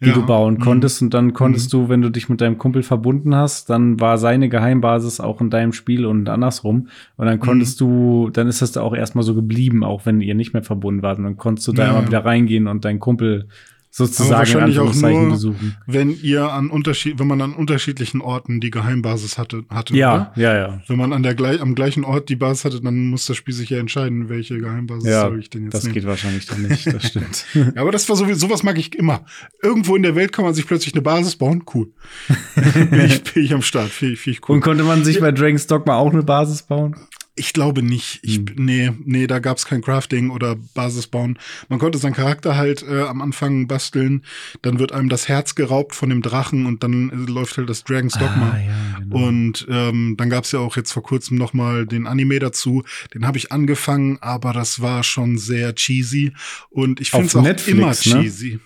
die 0.00 0.08
Ja. 0.08 0.14
du 0.14 0.26
bauen 0.26 0.54
Mhm. 0.54 0.58
konntest. 0.60 1.00
Und 1.02 1.14
dann 1.14 1.32
konntest 1.32 1.72
du, 1.72 1.88
wenn 1.88 2.02
du 2.02 2.10
dich 2.10 2.28
mit 2.28 2.40
deinem 2.40 2.58
Kumpel 2.58 2.82
verbunden 2.82 3.34
hast, 3.34 3.70
dann 3.70 4.00
war 4.00 4.18
seine 4.18 4.48
Geheimbasis 4.48 5.20
auch 5.20 5.40
in 5.40 5.50
deinem 5.50 5.72
Spiel 5.72 6.04
und 6.04 6.28
andersrum. 6.28 6.88
Und 7.16 7.26
dann 7.26 7.38
konntest 7.40 7.80
Mhm. 7.80 7.84
du, 7.86 8.30
dann 8.30 8.48
ist 8.48 8.60
das 8.60 8.72
da 8.72 8.82
auch 8.82 8.94
erstmal 8.94 9.24
so 9.24 9.34
geblieben, 9.34 9.84
auch 9.84 10.04
wenn 10.04 10.20
ihr 10.20 10.34
nicht 10.34 10.52
mehr 10.52 10.62
verbunden 10.64 11.02
wart. 11.02 11.18
Und 11.18 11.24
dann 11.24 11.36
konntest 11.36 11.66
du 11.68 11.72
da 11.72 11.84
Ja, 11.84 11.90
immer 11.90 12.00
ja. 12.00 12.06
wieder 12.08 12.24
reingehen 12.24 12.66
und 12.66 12.84
deinen 12.84 13.00
Kumpel 13.00 13.48
sozusagen 13.96 14.30
wahrscheinlich 14.38 14.76
in 14.76 14.82
auch 14.82 14.92
nur, 14.94 15.30
besuchen. 15.30 15.76
Wenn 15.86 16.10
ihr 16.20 16.50
an 16.50 16.68
Unterschied, 16.68 17.20
wenn 17.20 17.28
man 17.28 17.40
an 17.40 17.52
unterschiedlichen 17.52 18.20
Orten 18.20 18.58
die 18.60 18.70
Geheimbasis 18.70 19.38
hatte, 19.38 19.64
hatte 19.70 19.94
Ja, 19.96 20.14
oder? 20.14 20.32
ja, 20.34 20.54
ja. 20.56 20.82
Wenn 20.88 20.96
man 20.98 21.12
an 21.12 21.22
der 21.22 21.36
gleich, 21.36 21.60
am 21.60 21.76
gleichen 21.76 22.02
Ort 22.02 22.28
die 22.28 22.34
Basis 22.34 22.64
hatte, 22.64 22.80
dann 22.80 23.06
muss 23.06 23.26
das 23.26 23.36
Spiel 23.36 23.54
sich 23.54 23.70
ja 23.70 23.78
entscheiden, 23.78 24.28
welche 24.28 24.58
Geheimbasis 24.58 25.08
Ja, 25.08 25.20
soll 25.28 25.38
ich 25.38 25.48
denn 25.48 25.64
jetzt 25.66 25.74
das 25.74 25.84
nehmen. 25.84 25.94
geht 25.94 26.06
wahrscheinlich 26.06 26.44
dann 26.46 26.62
nicht, 26.62 26.86
das 26.92 27.06
stimmt. 27.06 27.44
Ja, 27.54 27.82
aber 27.82 27.92
das 27.92 28.08
war 28.08 28.16
so, 28.16 28.32
sowas 28.34 28.64
mag 28.64 28.76
ich 28.78 28.96
immer. 28.96 29.24
Irgendwo 29.62 29.94
in 29.94 30.02
der 30.02 30.16
Welt 30.16 30.32
kann 30.32 30.44
man 30.44 30.54
sich 30.54 30.66
plötzlich 30.66 30.92
eine 30.94 31.02
Basis 31.02 31.36
bauen. 31.36 31.62
Cool. 31.72 31.92
bin, 32.90 33.00
ich, 33.06 33.22
bin 33.22 33.44
ich 33.44 33.54
am 33.54 33.62
Start. 33.62 33.90
Find 33.90 34.18
ich 34.26 34.40
cool. 34.48 34.56
Und 34.56 34.60
konnte 34.60 34.82
man 34.82 35.04
sich 35.04 35.20
bei 35.20 35.30
Dragon's 35.30 35.68
Dogma 35.68 35.94
auch 35.96 36.12
eine 36.12 36.24
Basis 36.24 36.62
bauen? 36.62 36.96
Ich 37.36 37.52
glaube 37.52 37.82
nicht. 37.82 38.20
Ich, 38.22 38.36
Hm. 38.36 38.46
Nee, 38.56 38.92
nee, 39.04 39.26
da 39.26 39.40
gab's 39.40 39.66
kein 39.66 39.82
Crafting 39.82 40.30
oder 40.30 40.54
Basis 40.74 41.08
bauen. 41.08 41.36
Man 41.68 41.80
konnte 41.80 41.98
seinen 41.98 42.12
Charakter 42.14 42.56
halt 42.56 42.84
äh, 42.88 43.02
am 43.02 43.20
Anfang 43.22 43.66
basteln. 43.66 44.22
Dann 44.62 44.78
wird 44.78 44.92
einem 44.92 45.08
das 45.08 45.26
Herz 45.28 45.56
geraubt 45.56 45.96
von 45.96 46.10
dem 46.10 46.22
Drachen 46.22 46.64
und 46.66 46.84
dann 46.84 47.10
äh, 47.10 47.30
läuft 47.30 47.56
halt 47.56 47.68
das 47.68 47.82
Dragon's 47.82 48.14
Dogma. 48.14 48.52
Ah, 48.52 48.58
ja, 48.60 48.98
genau. 49.00 49.26
Und 49.26 49.66
ähm, 49.68 50.14
dann 50.16 50.30
gab's 50.30 50.52
ja 50.52 50.60
auch 50.60 50.76
jetzt 50.76 50.92
vor 50.92 51.02
kurzem 51.02 51.36
noch 51.36 51.52
mal 51.54 51.86
den 51.86 52.06
Anime 52.06 52.38
dazu. 52.38 52.84
Den 53.14 53.26
habe 53.26 53.36
ich 53.38 53.50
angefangen, 53.50 54.18
aber 54.20 54.52
das 54.52 54.80
war 54.80 55.02
schon 55.02 55.36
sehr 55.36 55.74
cheesy. 55.74 56.32
Und 56.70 57.00
ich 57.00 57.10
finde 57.10 57.26
es 57.26 57.34
auch 57.36 57.42
Netflix, 57.42 57.76
immer 57.76 57.88
ne? 57.88 58.22
cheesy. 58.22 58.60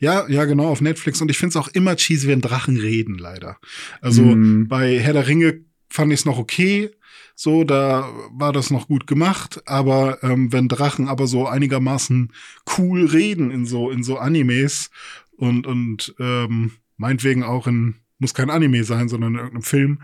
Ja, 0.00 0.26
ja, 0.28 0.44
genau, 0.46 0.68
auf 0.68 0.80
Netflix. 0.80 1.20
Und 1.20 1.30
ich 1.30 1.36
finde 1.36 1.50
es 1.50 1.56
auch 1.56 1.68
immer 1.68 1.94
cheesy, 1.96 2.28
wenn 2.28 2.40
Drachen 2.40 2.78
reden, 2.78 3.18
leider. 3.18 3.58
Also 4.00 4.22
Mhm. 4.22 4.66
bei 4.68 4.98
Herr 4.98 5.12
der 5.12 5.26
Ringe 5.26 5.60
fand 5.90 6.10
ich 6.12 6.20
es 6.20 6.24
noch 6.24 6.38
okay. 6.38 6.90
So, 7.36 7.64
da 7.64 8.08
war 8.32 8.52
das 8.52 8.70
noch 8.70 8.86
gut 8.88 9.06
gemacht, 9.06 9.62
aber 9.66 10.22
ähm, 10.22 10.52
wenn 10.52 10.68
Drachen 10.68 11.08
aber 11.08 11.26
so 11.26 11.46
einigermaßen 11.48 12.32
cool 12.78 13.06
reden 13.06 13.50
in 13.50 13.66
so 13.66 13.90
in 13.90 14.02
so 14.04 14.18
Animes 14.18 14.90
und 15.36 15.66
und 15.66 16.14
ähm, 16.20 16.72
meinetwegen 16.96 17.42
auch 17.42 17.66
in 17.66 17.96
muss 18.20 18.34
kein 18.34 18.50
Anime 18.50 18.84
sein, 18.84 19.08
sondern 19.08 19.32
in 19.32 19.38
irgendeinem 19.38 19.62
Film, 19.64 20.00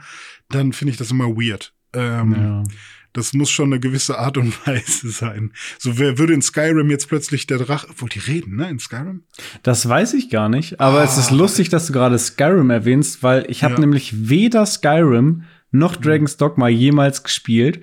dann 0.48 0.72
finde 0.72 0.90
ich 0.90 0.96
das 0.98 1.12
immer 1.12 1.28
weird. 1.28 1.72
Ähm, 1.92 2.32
ja. 2.34 2.64
Das 3.12 3.32
muss 3.32 3.50
schon 3.50 3.72
eine 3.72 3.80
gewisse 3.80 4.18
Art 4.18 4.36
und 4.36 4.54
Weise 4.66 5.10
sein. 5.10 5.52
So 5.78 5.98
wer 5.98 6.18
würde 6.18 6.34
in 6.34 6.42
Skyrim 6.42 6.90
jetzt 6.90 7.08
plötzlich 7.08 7.46
der 7.46 7.58
Drache, 7.58 7.86
obwohl 7.90 8.08
die 8.08 8.18
reden, 8.18 8.56
ne, 8.56 8.68
in 8.68 8.78
Skyrim? 8.80 9.22
Das 9.62 9.88
weiß 9.88 10.14
ich 10.14 10.30
gar 10.30 10.48
nicht, 10.48 10.80
aber 10.80 11.02
es 11.04 11.16
ist 11.16 11.30
Ah. 11.30 11.34
lustig, 11.36 11.68
dass 11.68 11.86
du 11.86 11.92
gerade 11.92 12.18
Skyrim 12.18 12.70
erwähnst, 12.70 13.22
weil 13.22 13.46
ich 13.48 13.62
habe 13.62 13.74
Ja. 13.74 13.80
nämlich 13.80 14.28
weder 14.28 14.66
Skyrim 14.66 15.44
noch 15.70 15.96
Dragon's 15.96 16.36
Dogma 16.36 16.68
jemals 16.68 17.22
gespielt 17.22 17.80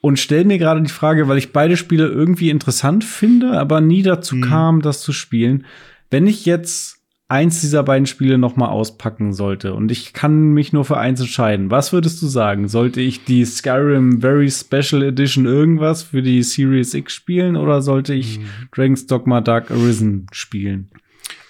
und 0.00 0.18
stell 0.18 0.44
mir 0.44 0.58
gerade 0.58 0.80
die 0.82 0.88
Frage, 0.92 1.28
weil 1.28 1.38
ich 1.38 1.52
beide 1.52 1.76
Spiele 1.76 2.06
irgendwie 2.06 2.50
interessant 2.50 3.04
finde, 3.04 3.58
aber 3.58 3.80
nie 3.80 4.02
dazu 4.02 4.36
Mhm. 4.36 4.40
kam, 4.42 4.82
das 4.82 5.00
zu 5.00 5.12
spielen. 5.12 5.66
Wenn 6.10 6.26
ich 6.26 6.46
jetzt 6.46 6.96
eins 7.30 7.60
dieser 7.60 7.82
beiden 7.82 8.06
Spiele 8.06 8.38
noch 8.38 8.56
mal 8.56 8.68
auspacken 8.68 9.34
sollte 9.34 9.74
und 9.74 9.90
ich 9.92 10.14
kann 10.14 10.52
mich 10.54 10.72
nur 10.72 10.86
für 10.86 10.96
eins 10.96 11.20
entscheiden, 11.20 11.70
was 11.70 11.92
würdest 11.92 12.22
du 12.22 12.26
sagen? 12.26 12.68
Sollte 12.68 13.02
ich 13.02 13.24
die 13.24 13.44
Skyrim 13.44 14.22
Very 14.22 14.50
Special 14.50 15.02
Edition 15.02 15.44
irgendwas 15.44 16.02
für 16.04 16.22
die 16.22 16.42
Series 16.42 16.94
X 16.94 17.12
spielen 17.12 17.56
oder 17.56 17.82
sollte 17.82 18.14
ich 18.14 18.38
Mhm. 18.38 18.44
Dragon's 18.74 19.06
Dogma 19.06 19.40
Dark 19.42 19.70
Arisen 19.70 20.26
spielen? 20.32 20.88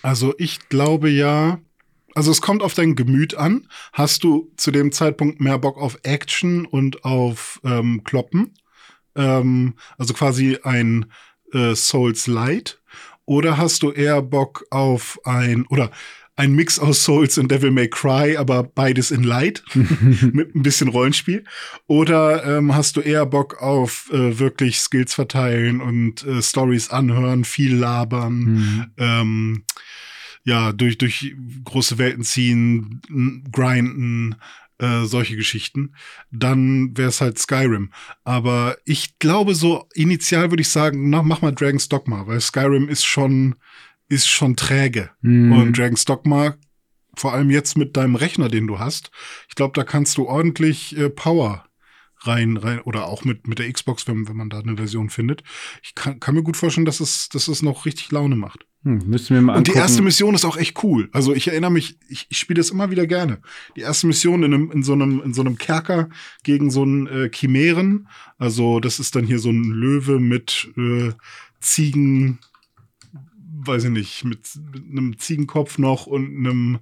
Also 0.02 0.34
ich 0.38 0.68
glaube 0.68 1.10
ja, 1.10 1.60
also 2.14 2.30
es 2.30 2.40
kommt 2.40 2.62
auf 2.62 2.74
dein 2.74 2.96
Gemüt 2.96 3.34
an. 3.34 3.68
Hast 3.92 4.24
du 4.24 4.50
zu 4.56 4.70
dem 4.70 4.92
Zeitpunkt 4.92 5.40
mehr 5.40 5.58
Bock 5.58 5.78
auf 5.78 5.98
Action 6.02 6.66
und 6.66 7.04
auf 7.04 7.60
ähm, 7.64 8.02
Kloppen? 8.04 8.54
Ähm, 9.14 9.74
also 9.98 10.14
quasi 10.14 10.58
ein 10.62 11.06
äh, 11.52 11.74
Souls 11.74 12.26
Light? 12.26 12.80
Oder 13.24 13.58
hast 13.58 13.82
du 13.82 13.90
eher 13.90 14.22
Bock 14.22 14.64
auf 14.70 15.20
ein 15.24 15.66
oder 15.66 15.90
ein 16.38 16.52
Mix 16.52 16.78
aus 16.78 17.04
Souls 17.04 17.36
und 17.36 17.50
Devil 17.50 17.72
May 17.72 17.88
Cry, 17.88 18.36
aber 18.36 18.62
beides 18.62 19.10
in 19.10 19.24
Light 19.24 19.62
mit 19.74 20.54
ein 20.54 20.62
bisschen 20.62 20.88
Rollenspiel? 20.88 21.44
Oder 21.88 22.44
ähm, 22.44 22.74
hast 22.74 22.96
du 22.96 23.00
eher 23.00 23.26
Bock 23.26 23.60
auf 23.60 24.08
äh, 24.12 24.38
wirklich 24.38 24.78
Skills 24.78 25.14
verteilen 25.14 25.80
und 25.80 26.24
äh, 26.24 26.40
Stories 26.40 26.90
anhören, 26.90 27.44
viel 27.44 27.74
labern? 27.74 28.32
Hm. 28.32 28.86
ähm, 28.96 29.64
ja, 30.48 30.72
durch, 30.72 30.96
durch 30.96 31.34
große 31.64 31.98
Welten 31.98 32.24
ziehen, 32.24 33.02
grinden, 33.52 34.36
äh, 34.78 35.04
solche 35.04 35.36
Geschichten, 35.36 35.94
dann 36.30 36.96
wäre 36.96 37.10
es 37.10 37.20
halt 37.20 37.38
Skyrim. 37.38 37.92
Aber 38.24 38.78
ich 38.86 39.18
glaube, 39.18 39.54
so 39.54 39.86
initial 39.92 40.50
würde 40.50 40.62
ich 40.62 40.70
sagen, 40.70 41.10
na, 41.10 41.22
mach 41.22 41.42
mal 41.42 41.52
Dragon's 41.52 41.90
Dogma, 41.90 42.26
weil 42.26 42.40
Skyrim 42.40 42.88
ist 42.88 43.04
schon, 43.04 43.56
ist 44.08 44.26
schon 44.26 44.56
träge. 44.56 45.10
Mhm. 45.20 45.52
Und 45.52 45.76
Dragon's 45.76 46.06
Dogma, 46.06 46.56
vor 47.14 47.34
allem 47.34 47.50
jetzt 47.50 47.76
mit 47.76 47.98
deinem 47.98 48.14
Rechner, 48.14 48.48
den 48.48 48.66
du 48.66 48.78
hast, 48.78 49.10
ich 49.50 49.54
glaube, 49.54 49.74
da 49.74 49.84
kannst 49.84 50.16
du 50.16 50.26
ordentlich 50.26 50.96
äh, 50.96 51.10
Power 51.10 51.67
rein, 52.20 52.56
rein, 52.56 52.80
oder 52.80 53.06
auch 53.06 53.24
mit, 53.24 53.46
mit 53.46 53.58
der 53.58 53.72
Xbox, 53.72 54.06
wenn, 54.06 54.28
wenn 54.28 54.36
man 54.36 54.50
da 54.50 54.60
eine 54.60 54.76
Version 54.76 55.10
findet. 55.10 55.42
Ich 55.82 55.94
kann, 55.94 56.20
kann 56.20 56.34
mir 56.34 56.42
gut 56.42 56.56
vorstellen, 56.56 56.84
dass 56.84 57.00
es, 57.00 57.28
dass 57.28 57.48
es 57.48 57.62
noch 57.62 57.86
richtig 57.86 58.10
Laune 58.10 58.36
macht. 58.36 58.66
Hm, 58.84 59.02
müssen 59.06 59.34
wir 59.34 59.42
mal 59.42 59.56
Und 59.56 59.66
die 59.66 59.72
angucken. 59.72 59.82
erste 59.82 60.02
Mission 60.02 60.34
ist 60.34 60.44
auch 60.44 60.56
echt 60.56 60.82
cool. 60.84 61.08
Also 61.12 61.34
ich 61.34 61.48
erinnere 61.48 61.70
mich, 61.70 61.98
ich, 62.08 62.26
ich 62.28 62.38
spiele 62.38 62.58
das 62.58 62.70
immer 62.70 62.90
wieder 62.90 63.06
gerne. 63.06 63.40
Die 63.76 63.80
erste 63.80 64.06
Mission 64.06 64.42
in, 64.42 64.54
einem, 64.54 64.70
in, 64.70 64.82
so, 64.82 64.92
einem, 64.92 65.20
in 65.22 65.34
so 65.34 65.40
einem 65.40 65.58
Kerker 65.58 66.08
gegen 66.44 66.70
so 66.70 66.82
einen 66.82 67.06
äh, 67.06 67.30
Chimären. 67.32 68.08
Also 68.36 68.80
das 68.80 69.00
ist 69.00 69.16
dann 69.16 69.24
hier 69.24 69.38
so 69.38 69.50
ein 69.50 69.64
Löwe 69.64 70.20
mit 70.20 70.72
äh, 70.76 71.12
Ziegen, 71.60 72.38
weiß 73.64 73.84
ich 73.84 73.90
nicht, 73.90 74.24
mit, 74.24 74.48
mit 74.72 74.84
einem 74.90 75.18
Ziegenkopf 75.18 75.78
noch 75.78 76.06
und 76.06 76.36
einem 76.36 76.78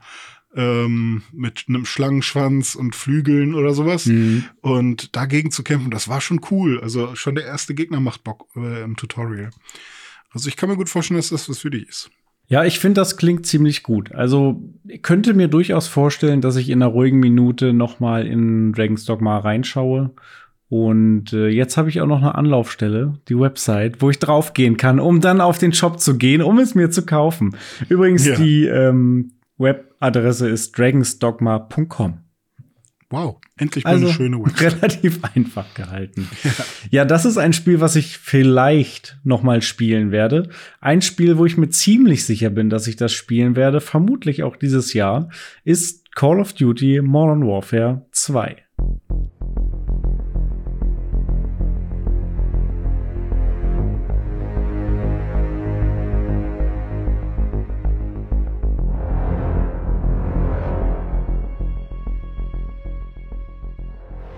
ähm, 0.56 1.22
mit 1.32 1.66
einem 1.68 1.84
Schlangenschwanz 1.84 2.74
und 2.74 2.96
Flügeln 2.96 3.54
oder 3.54 3.74
sowas. 3.74 4.06
Mhm. 4.06 4.44
Und 4.62 5.14
dagegen 5.14 5.50
zu 5.50 5.62
kämpfen, 5.62 5.90
das 5.90 6.08
war 6.08 6.20
schon 6.20 6.40
cool. 6.50 6.80
Also 6.80 7.14
schon 7.14 7.34
der 7.34 7.44
erste 7.44 7.74
Gegner 7.74 8.00
macht 8.00 8.24
Bock 8.24 8.46
äh, 8.56 8.82
im 8.82 8.96
Tutorial. 8.96 9.50
Also 10.30 10.48
ich 10.48 10.56
kann 10.56 10.68
mir 10.68 10.76
gut 10.76 10.88
vorstellen, 10.88 11.18
dass 11.18 11.28
das 11.30 11.48
was 11.48 11.58
für 11.58 11.70
dich 11.70 11.88
ist. 11.88 12.10
Ja, 12.48 12.64
ich 12.64 12.78
finde, 12.78 13.00
das 13.00 13.16
klingt 13.16 13.44
ziemlich 13.44 13.82
gut. 13.82 14.12
Also 14.12 14.62
ich 14.86 15.02
könnte 15.02 15.34
mir 15.34 15.48
durchaus 15.48 15.88
vorstellen, 15.88 16.40
dass 16.40 16.56
ich 16.56 16.70
in 16.70 16.80
einer 16.80 16.90
ruhigen 16.92 17.18
Minute 17.18 17.72
noch 17.72 17.98
mal 18.00 18.26
in 18.26 18.72
Dragon's 18.72 19.04
Dogma 19.04 19.38
reinschaue. 19.38 20.12
Und 20.68 21.32
äh, 21.32 21.48
jetzt 21.48 21.76
habe 21.76 21.88
ich 21.88 22.00
auch 22.00 22.06
noch 22.06 22.18
eine 22.18 22.34
Anlaufstelle, 22.34 23.14
die 23.28 23.38
Website, 23.38 24.00
wo 24.02 24.10
ich 24.10 24.18
draufgehen 24.18 24.76
kann, 24.76 24.98
um 25.00 25.20
dann 25.20 25.40
auf 25.40 25.58
den 25.58 25.72
Shop 25.72 26.00
zu 26.00 26.18
gehen, 26.18 26.42
um 26.42 26.58
es 26.58 26.74
mir 26.74 26.90
zu 26.90 27.04
kaufen. 27.06 27.56
Übrigens, 27.88 28.26
Ja. 28.26 28.36
die 28.36 28.64
ähm, 28.66 29.32
Webadresse 29.58 30.48
ist 30.48 30.76
dragonsdogma.com. 30.78 32.18
Wow, 33.08 33.36
endlich 33.56 33.84
mal 33.84 33.90
Also 33.90 34.06
eine 34.06 34.14
schöne 34.14 34.38
Website. 34.44 34.82
relativ 34.82 35.20
einfach 35.22 35.72
gehalten. 35.74 36.28
Ja. 36.90 37.04
das 37.04 37.24
ist 37.24 37.38
ein 37.38 37.52
Spiel, 37.52 37.80
was 37.80 37.94
ich 37.94 38.18
vielleicht 38.18 39.18
noch 39.22 39.44
mal 39.44 39.62
spielen 39.62 40.10
werde. 40.10 40.48
Ein 40.80 41.02
Spiel, 41.02 41.38
wo 41.38 41.46
ich 41.46 41.56
mir 41.56 41.70
ziemlich 41.70 42.24
sicher 42.24 42.50
bin, 42.50 42.68
dass 42.68 42.88
ich 42.88 42.96
das 42.96 43.12
spielen 43.12 43.54
werde, 43.54 43.80
vermutlich 43.80 44.42
auch 44.42 44.56
dieses 44.56 44.92
Jahr, 44.92 45.28
ist 45.62 46.14
Call 46.16 46.40
of 46.40 46.52
Duty 46.54 47.00
Modern 47.00 47.46
Warfare 47.46 48.06
2. 48.10 48.56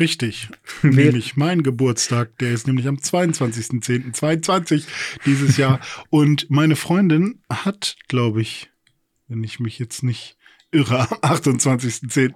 Richtig. 0.00 0.48
Nämlich 0.82 1.36
mein 1.36 1.62
Geburtstag, 1.62 2.38
der 2.38 2.52
ist 2.52 2.66
nämlich 2.66 2.88
am 2.88 2.96
22.10.22 2.96 4.84
dieses 5.26 5.58
Jahr. 5.58 5.80
Und 6.08 6.50
meine 6.50 6.76
Freundin 6.76 7.42
hat, 7.50 7.98
glaube 8.08 8.40
ich, 8.40 8.70
wenn 9.28 9.44
ich 9.44 9.60
mich 9.60 9.78
jetzt 9.78 10.02
nicht 10.02 10.38
irre, 10.74 11.00
am 11.22 11.32
28.10. 11.32 12.32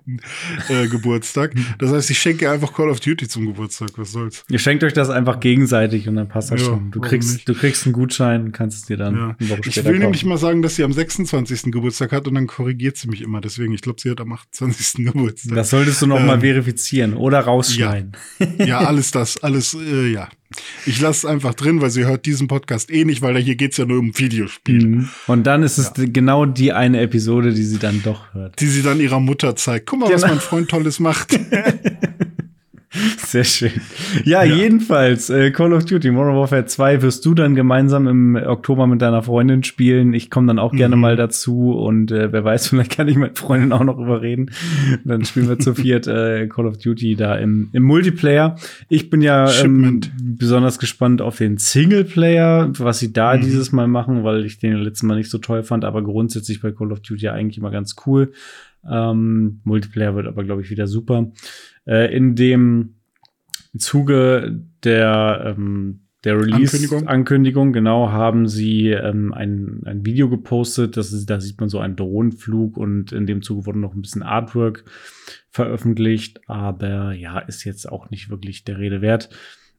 Äh, 0.68 0.88
Geburtstag. 0.88 1.54
Das 1.78 1.90
heißt, 1.92 2.10
ich 2.10 2.18
schenke 2.18 2.50
einfach 2.50 2.72
Call 2.72 2.88
of 2.88 3.00
Duty 3.00 3.28
zum 3.28 3.46
Geburtstag. 3.46 3.90
Was 3.96 4.12
soll's? 4.12 4.44
Ihr 4.48 4.58
schenkt 4.58 4.84
euch 4.84 4.92
das 4.92 5.10
einfach 5.10 5.40
gegenseitig 5.40 6.08
und 6.08 6.16
dann 6.16 6.28
passt 6.28 6.50
das 6.50 6.60
Ja, 6.60 6.66
schon. 6.68 6.90
Du 6.90 7.00
kriegst, 7.00 7.32
nicht? 7.34 7.48
du 7.48 7.54
kriegst 7.54 7.84
einen 7.86 7.92
Gutschein 7.92 8.42
und 8.44 8.52
kannst 8.52 8.78
es 8.78 8.84
dir 8.86 8.96
dann 8.96 9.16
Ja. 9.16 9.36
eine 9.38 9.48
Woche 9.50 9.60
Ich 9.66 9.84
will 9.84 9.98
nämlich 9.98 10.20
kaufen. 10.22 10.28
mal 10.28 10.38
sagen, 10.38 10.62
dass 10.62 10.76
sie 10.76 10.84
am 10.84 10.92
26. 10.92 11.72
Geburtstag 11.72 12.12
hat 12.12 12.26
und 12.28 12.34
dann 12.34 12.46
korrigiert 12.46 12.96
sie 12.96 13.08
mich 13.08 13.22
immer. 13.22 13.40
Deswegen, 13.40 13.72
ich 13.72 13.82
glaube, 13.82 14.00
sie 14.00 14.10
hat 14.10 14.20
am 14.20 14.32
28. 14.32 15.04
Geburtstag. 15.06 15.54
Das 15.54 15.70
solltest 15.70 16.00
du 16.02 16.06
noch 16.06 16.20
mal 16.20 16.34
Ähm, 16.34 16.40
verifizieren 16.40 17.14
oder 17.14 17.40
rausschneiden. 17.40 18.12
ja, 18.64 18.78
alles 18.86 19.10
das, 19.10 19.42
alles, 19.42 19.74
äh, 19.74 20.12
ja. 20.12 20.28
Ich 20.86 21.00
lasse 21.00 21.26
es 21.26 21.30
einfach 21.30 21.54
drin, 21.54 21.82
weil 21.82 21.90
sie 21.90 22.06
hört 22.06 22.24
diesen 22.24 22.48
Podcast 22.48 22.90
eh 22.90 23.04
nicht, 23.04 23.20
weil 23.20 23.36
hier 23.38 23.56
geht 23.56 23.72
es 23.72 23.76
ja 23.76 23.84
nur 23.84 23.98
um 23.98 24.18
Videospiele. 24.18 24.86
Mhm. 24.86 25.08
Und 25.26 25.46
dann 25.46 25.62
ist 25.62 25.76
es 25.76 25.92
ja. 25.96 26.04
genau 26.06 26.46
die 26.46 26.72
eine 26.72 27.00
Episode, 27.00 27.52
die 27.52 27.64
sie 27.64 27.78
dann 27.78 28.02
doch 28.02 28.32
hört. 28.32 28.58
Die 28.60 28.66
sie 28.66 28.82
dann 28.82 29.00
ihrer 29.00 29.20
Mutter 29.20 29.56
zeigt. 29.56 29.86
Guck 29.86 30.00
mal, 30.00 30.06
genau. 30.06 30.22
was 30.22 30.28
mein 30.28 30.40
Freund 30.40 30.68
Tolles 30.70 31.00
macht. 31.00 31.38
Sehr 33.18 33.44
schön. 33.44 33.72
Ja, 34.24 34.42
ja. 34.42 34.54
jedenfalls, 34.54 35.30
äh, 35.30 35.50
Call 35.50 35.72
of 35.72 35.84
Duty 35.84 36.10
Modern 36.10 36.36
Warfare 36.36 36.66
2 36.66 37.02
wirst 37.02 37.24
du 37.24 37.34
dann 37.34 37.54
gemeinsam 37.54 38.06
im 38.06 38.36
Oktober 38.36 38.86
mit 38.86 39.02
deiner 39.02 39.22
Freundin 39.22 39.62
spielen. 39.62 40.12
Ich 40.14 40.30
komme 40.30 40.46
dann 40.46 40.58
auch 40.58 40.72
mhm. 40.72 40.78
gerne 40.78 40.96
mal 40.96 41.16
dazu 41.16 41.72
und 41.72 42.10
äh, 42.10 42.32
wer 42.32 42.44
weiß, 42.44 42.68
vielleicht 42.70 42.96
kann 42.96 43.08
ich 43.08 43.16
mit 43.16 43.38
Freundin 43.38 43.72
auch 43.72 43.84
noch 43.84 43.98
überreden. 43.98 44.50
Dann 45.04 45.24
spielen 45.24 45.48
wir 45.48 45.58
zu 45.58 45.74
viert 45.74 46.06
äh, 46.06 46.46
Call 46.48 46.66
of 46.66 46.78
Duty 46.78 47.16
da 47.16 47.36
im, 47.36 47.70
im 47.72 47.82
Multiplayer. 47.82 48.56
Ich 48.88 49.10
bin 49.10 49.20
ja 49.20 49.50
ähm, 49.62 50.00
besonders 50.20 50.78
gespannt 50.78 51.22
auf 51.22 51.38
den 51.38 51.58
Singleplayer, 51.58 52.70
was 52.78 52.98
sie 52.98 53.12
da 53.12 53.36
mhm. 53.36 53.42
dieses 53.42 53.72
Mal 53.72 53.88
machen, 53.88 54.24
weil 54.24 54.44
ich 54.44 54.58
den 54.58 54.76
letzten 54.76 55.06
Mal 55.06 55.16
nicht 55.16 55.30
so 55.30 55.38
toll 55.38 55.62
fand, 55.62 55.84
aber 55.84 56.02
grundsätzlich 56.02 56.60
bei 56.60 56.72
Call 56.72 56.92
of 56.92 57.00
Duty 57.00 57.28
eigentlich 57.28 57.58
immer 57.58 57.70
ganz 57.70 57.96
cool. 58.06 58.32
Ähm, 58.88 59.60
Multiplayer 59.64 60.14
wird 60.14 60.26
aber, 60.26 60.44
glaube 60.44 60.62
ich, 60.62 60.70
wieder 60.70 60.86
super. 60.86 61.30
Äh, 61.88 62.14
in 62.14 62.36
dem 62.36 62.96
Zuge 63.78 64.62
der, 64.84 65.54
ähm, 65.56 66.00
der 66.24 66.38
Release-Ankündigung, 66.38 67.72
genau, 67.72 68.10
haben 68.10 68.46
sie 68.46 68.90
ähm, 68.90 69.32
ein, 69.32 69.82
ein 69.86 70.04
Video 70.04 70.28
gepostet. 70.28 70.96
Das 70.96 71.12
ist, 71.12 71.30
da 71.30 71.40
sieht 71.40 71.58
man 71.60 71.68
so 71.68 71.78
einen 71.78 71.96
Drohnenflug 71.96 72.76
und 72.76 73.12
in 73.12 73.26
dem 73.26 73.40
Zuge 73.40 73.66
wurde 73.66 73.78
noch 73.78 73.94
ein 73.94 74.02
bisschen 74.02 74.22
Artwork 74.22 74.84
veröffentlicht, 75.50 76.40
aber 76.48 77.12
ja, 77.12 77.38
ist 77.38 77.64
jetzt 77.64 77.88
auch 77.90 78.10
nicht 78.10 78.28
wirklich 78.30 78.64
der 78.64 78.78
Rede 78.78 79.00
wert. 79.00 79.30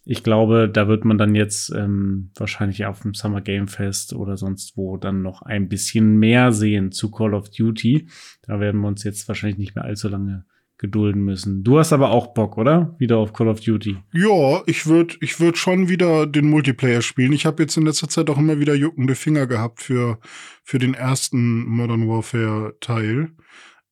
Ich 0.05 0.23
glaube, 0.23 0.69
da 0.71 0.87
wird 0.87 1.05
man 1.05 1.19
dann 1.19 1.35
jetzt 1.35 1.71
ähm, 1.75 2.31
wahrscheinlich 2.35 2.85
auf 2.85 3.01
dem 3.01 3.13
Summer 3.13 3.41
Game 3.41 3.67
Fest 3.67 4.13
oder 4.13 4.37
sonst 4.37 4.75
wo 4.75 4.97
dann 4.97 5.21
noch 5.21 5.43
ein 5.43 5.69
bisschen 5.69 6.17
mehr 6.17 6.51
sehen 6.51 6.91
zu 6.91 7.11
Call 7.11 7.35
of 7.35 7.51
Duty. 7.51 8.07
Da 8.41 8.59
werden 8.59 8.81
wir 8.81 8.87
uns 8.87 9.03
jetzt 9.03 9.27
wahrscheinlich 9.27 9.59
nicht 9.59 9.75
mehr 9.75 9.83
allzu 9.83 10.07
lange 10.07 10.45
gedulden 10.79 11.23
müssen. 11.23 11.63
Du 11.63 11.77
hast 11.77 11.93
aber 11.93 12.09
auch 12.09 12.33
Bock, 12.33 12.57
oder? 12.57 12.95
Wieder 12.97 13.17
auf 13.17 13.33
Call 13.33 13.49
of 13.49 13.59
Duty. 13.59 13.97
Ja, 14.13 14.63
ich 14.65 14.87
würde 14.87 15.15
ich 15.19 15.39
würd 15.39 15.57
schon 15.57 15.89
wieder 15.89 16.25
den 16.25 16.49
Multiplayer 16.49 17.01
spielen. 17.01 17.33
Ich 17.33 17.45
habe 17.45 17.61
jetzt 17.61 17.77
in 17.77 17.85
letzter 17.85 18.07
Zeit 18.07 18.29
auch 18.29 18.37
immer 18.37 18.59
wieder 18.59 18.73
juckende 18.73 19.15
Finger 19.15 19.45
gehabt 19.45 19.83
für, 19.83 20.19
für 20.63 20.79
den 20.79 20.93
ersten 20.93 21.65
Modern 21.65 22.07
Warfare 22.07 22.75
Teil. 22.79 23.31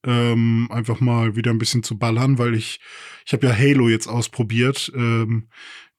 Ähm, 0.05 0.69
einfach 0.71 1.01
mal 1.01 1.35
wieder 1.35 1.51
ein 1.51 1.57
bisschen 1.57 1.83
zu 1.83 1.99
ballern, 1.99 2.37
weil 2.39 2.55
ich, 2.55 2.79
ich 3.25 3.33
habe 3.33 3.47
ja 3.47 3.53
Halo 3.53 3.89
jetzt 3.89 4.07
ausprobiert, 4.07 4.89
ähm, 4.95 5.49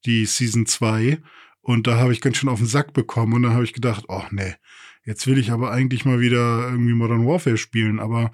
die 0.07 0.25
Season 0.25 0.65
2. 0.65 1.19
Und 1.61 1.87
da 1.87 1.99
habe 1.99 2.15
ich 2.15 2.23
ganz 2.23 2.39
schön 2.39 2.49
auf 2.49 2.61
den 2.61 2.67
Sack 2.67 2.95
bekommen. 2.95 3.35
Und 3.35 3.43
dann 3.43 3.53
habe 3.53 3.65
ich 3.65 3.75
gedacht, 3.75 4.07
oh 4.09 4.23
nee, 4.31 4.55
jetzt 5.05 5.27
will 5.27 5.37
ich 5.37 5.51
aber 5.51 5.71
eigentlich 5.71 6.07
mal 6.07 6.21
wieder 6.21 6.71
irgendwie 6.71 6.95
Modern 6.95 7.27
Warfare 7.27 7.59
spielen. 7.59 8.01
Aber 8.01 8.31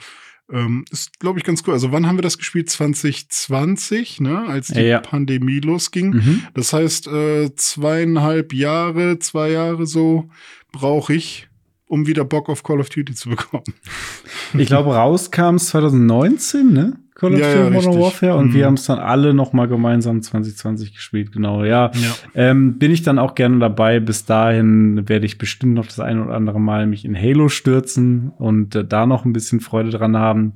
ähm, 0.52 0.84
ist, 0.90 1.18
glaube 1.20 1.38
ich, 1.38 1.44
ganz 1.44 1.62
cool. 1.66 1.72
Also 1.72 1.92
wann 1.92 2.06
haben 2.06 2.18
wir 2.18 2.22
das 2.22 2.38
gespielt? 2.38 2.68
2020, 2.70 4.20
ne? 4.20 4.46
als 4.46 4.68
die 4.68 4.80
ja. 4.80 5.00
Pandemie 5.00 5.60
losging. 5.60 6.10
Mhm. 6.10 6.42
Das 6.54 6.72
heißt, 6.72 7.06
äh, 7.08 7.54
zweieinhalb 7.54 8.52
Jahre, 8.52 9.18
zwei 9.18 9.50
Jahre 9.50 9.86
so 9.86 10.28
brauche 10.72 11.14
ich, 11.14 11.48
um 11.86 12.06
wieder 12.06 12.24
Bock 12.24 12.48
auf 12.48 12.62
Call 12.62 12.80
of 12.80 12.90
Duty 12.90 13.14
zu 13.14 13.28
bekommen. 13.30 13.74
Ich 14.56 14.66
glaube, 14.66 14.94
rauskam 14.94 15.56
es 15.56 15.68
2019, 15.68 16.72
ne? 16.72 17.03
Call 17.14 17.34
of 17.34 17.40
ja, 17.40 17.54
Duty 17.54 17.64
ja, 17.64 17.70
Modern 17.70 18.00
Warfare 18.00 18.36
und 18.36 18.48
mhm. 18.48 18.54
wir 18.54 18.66
haben 18.66 18.74
es 18.74 18.86
dann 18.86 18.98
alle 18.98 19.34
noch 19.34 19.52
mal 19.52 19.68
gemeinsam 19.68 20.20
2020 20.20 20.94
gespielt, 20.94 21.30
genau. 21.30 21.62
Ja, 21.62 21.92
ja. 21.94 22.14
Ähm, 22.34 22.78
bin 22.78 22.90
ich 22.90 23.02
dann 23.02 23.20
auch 23.20 23.36
gerne 23.36 23.60
dabei. 23.60 24.00
Bis 24.00 24.24
dahin 24.24 25.08
werde 25.08 25.24
ich 25.24 25.38
bestimmt 25.38 25.74
noch 25.74 25.86
das 25.86 26.00
eine 26.00 26.24
oder 26.24 26.34
andere 26.34 26.60
Mal 26.60 26.86
mich 26.86 27.04
in 27.04 27.16
Halo 27.16 27.48
stürzen 27.48 28.32
und 28.38 28.74
äh, 28.74 28.84
da 28.84 29.06
noch 29.06 29.24
ein 29.24 29.32
bisschen 29.32 29.60
Freude 29.60 29.90
dran 29.90 30.16
haben. 30.16 30.54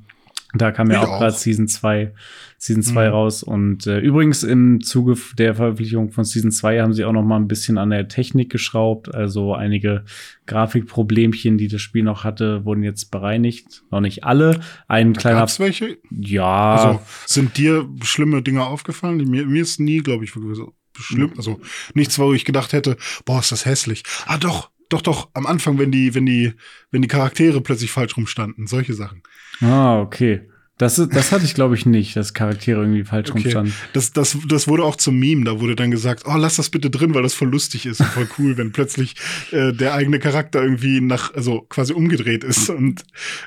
Da 0.54 0.72
kam 0.72 0.90
ja 0.90 1.02
auch 1.02 1.18
gerade 1.18 1.32
Season 1.32 1.68
2, 1.68 2.14
Season 2.56 2.82
2 2.82 3.08
mhm. 3.08 3.12
raus. 3.12 3.42
Und 3.42 3.86
äh, 3.86 3.98
übrigens 3.98 4.42
im 4.42 4.80
Zuge 4.80 5.14
der 5.36 5.54
Veröffentlichung 5.54 6.10
von 6.10 6.24
Season 6.24 6.50
2 6.50 6.80
haben 6.80 6.94
sie 6.94 7.04
auch 7.04 7.12
noch 7.12 7.22
mal 7.22 7.36
ein 7.36 7.48
bisschen 7.48 7.76
an 7.76 7.90
der 7.90 8.08
Technik 8.08 8.50
geschraubt. 8.50 9.14
Also 9.14 9.54
einige 9.54 10.06
Grafikproblemchen, 10.46 11.58
die 11.58 11.68
das 11.68 11.82
Spiel 11.82 12.02
noch 12.02 12.24
hatte, 12.24 12.64
wurden 12.64 12.82
jetzt 12.82 13.10
bereinigt. 13.10 13.82
Noch 13.90 14.00
nicht 14.00 14.24
alle. 14.24 14.60
Ein 14.86 15.12
da 15.12 15.20
kleiner. 15.20 15.40
Gab's 15.40 15.60
welche? 15.60 15.98
Ja. 16.10 16.74
Also 16.76 17.00
sind 17.26 17.58
dir 17.58 17.86
schlimme 18.02 18.40
Dinge 18.40 18.64
aufgefallen? 18.64 19.18
Mir, 19.28 19.44
mir 19.44 19.60
ist 19.60 19.80
nie, 19.80 19.98
glaube 19.98 20.24
ich, 20.24 20.34
wirklich 20.34 20.56
so 20.56 20.72
schlimm. 20.98 21.32
Also 21.36 21.60
nichts, 21.92 22.18
wo 22.18 22.32
ich 22.32 22.46
gedacht 22.46 22.72
hätte, 22.72 22.96
boah, 23.26 23.40
ist 23.40 23.52
das 23.52 23.66
hässlich. 23.66 24.02
Ah, 24.26 24.38
doch, 24.38 24.70
doch, 24.88 25.02
doch, 25.02 25.28
am 25.34 25.46
Anfang, 25.46 25.78
wenn 25.78 25.90
die, 25.90 26.14
wenn 26.14 26.26
die, 26.26 26.54
wenn 26.90 27.02
die 27.02 27.08
Charaktere 27.08 27.60
plötzlich 27.60 27.90
falsch 27.90 28.16
rumstanden, 28.16 28.66
solche 28.66 28.94
Sachen. 28.94 29.22
Ah, 29.60 30.00
okay. 30.00 30.48
Das, 30.78 30.94
das 30.94 31.32
hatte 31.32 31.44
ich, 31.44 31.54
glaube 31.54 31.74
ich, 31.74 31.86
nicht, 31.86 32.14
dass 32.14 32.34
Charaktere 32.34 32.80
irgendwie 32.80 33.02
falsch 33.02 33.30
okay. 33.30 33.40
rumstanden. 33.42 33.74
Das, 33.94 34.12
das, 34.12 34.38
das 34.46 34.68
wurde 34.68 34.84
auch 34.84 34.94
zum 34.94 35.18
Meme. 35.18 35.44
Da 35.44 35.58
wurde 35.58 35.74
dann 35.74 35.90
gesagt, 35.90 36.22
oh, 36.24 36.36
lass 36.36 36.54
das 36.54 36.70
bitte 36.70 36.88
drin, 36.88 37.14
weil 37.14 37.22
das 37.22 37.34
voll 37.34 37.48
lustig 37.48 37.84
ist 37.84 38.00
und 38.00 38.06
voll 38.06 38.28
cool, 38.38 38.56
wenn 38.56 38.70
plötzlich 38.70 39.16
äh, 39.50 39.72
der 39.72 39.94
eigene 39.94 40.20
Charakter 40.20 40.62
irgendwie 40.62 41.00
nach, 41.00 41.34
also 41.34 41.62
quasi 41.62 41.92
umgedreht 41.94 42.44
ist 42.44 42.70
und, 42.70 43.02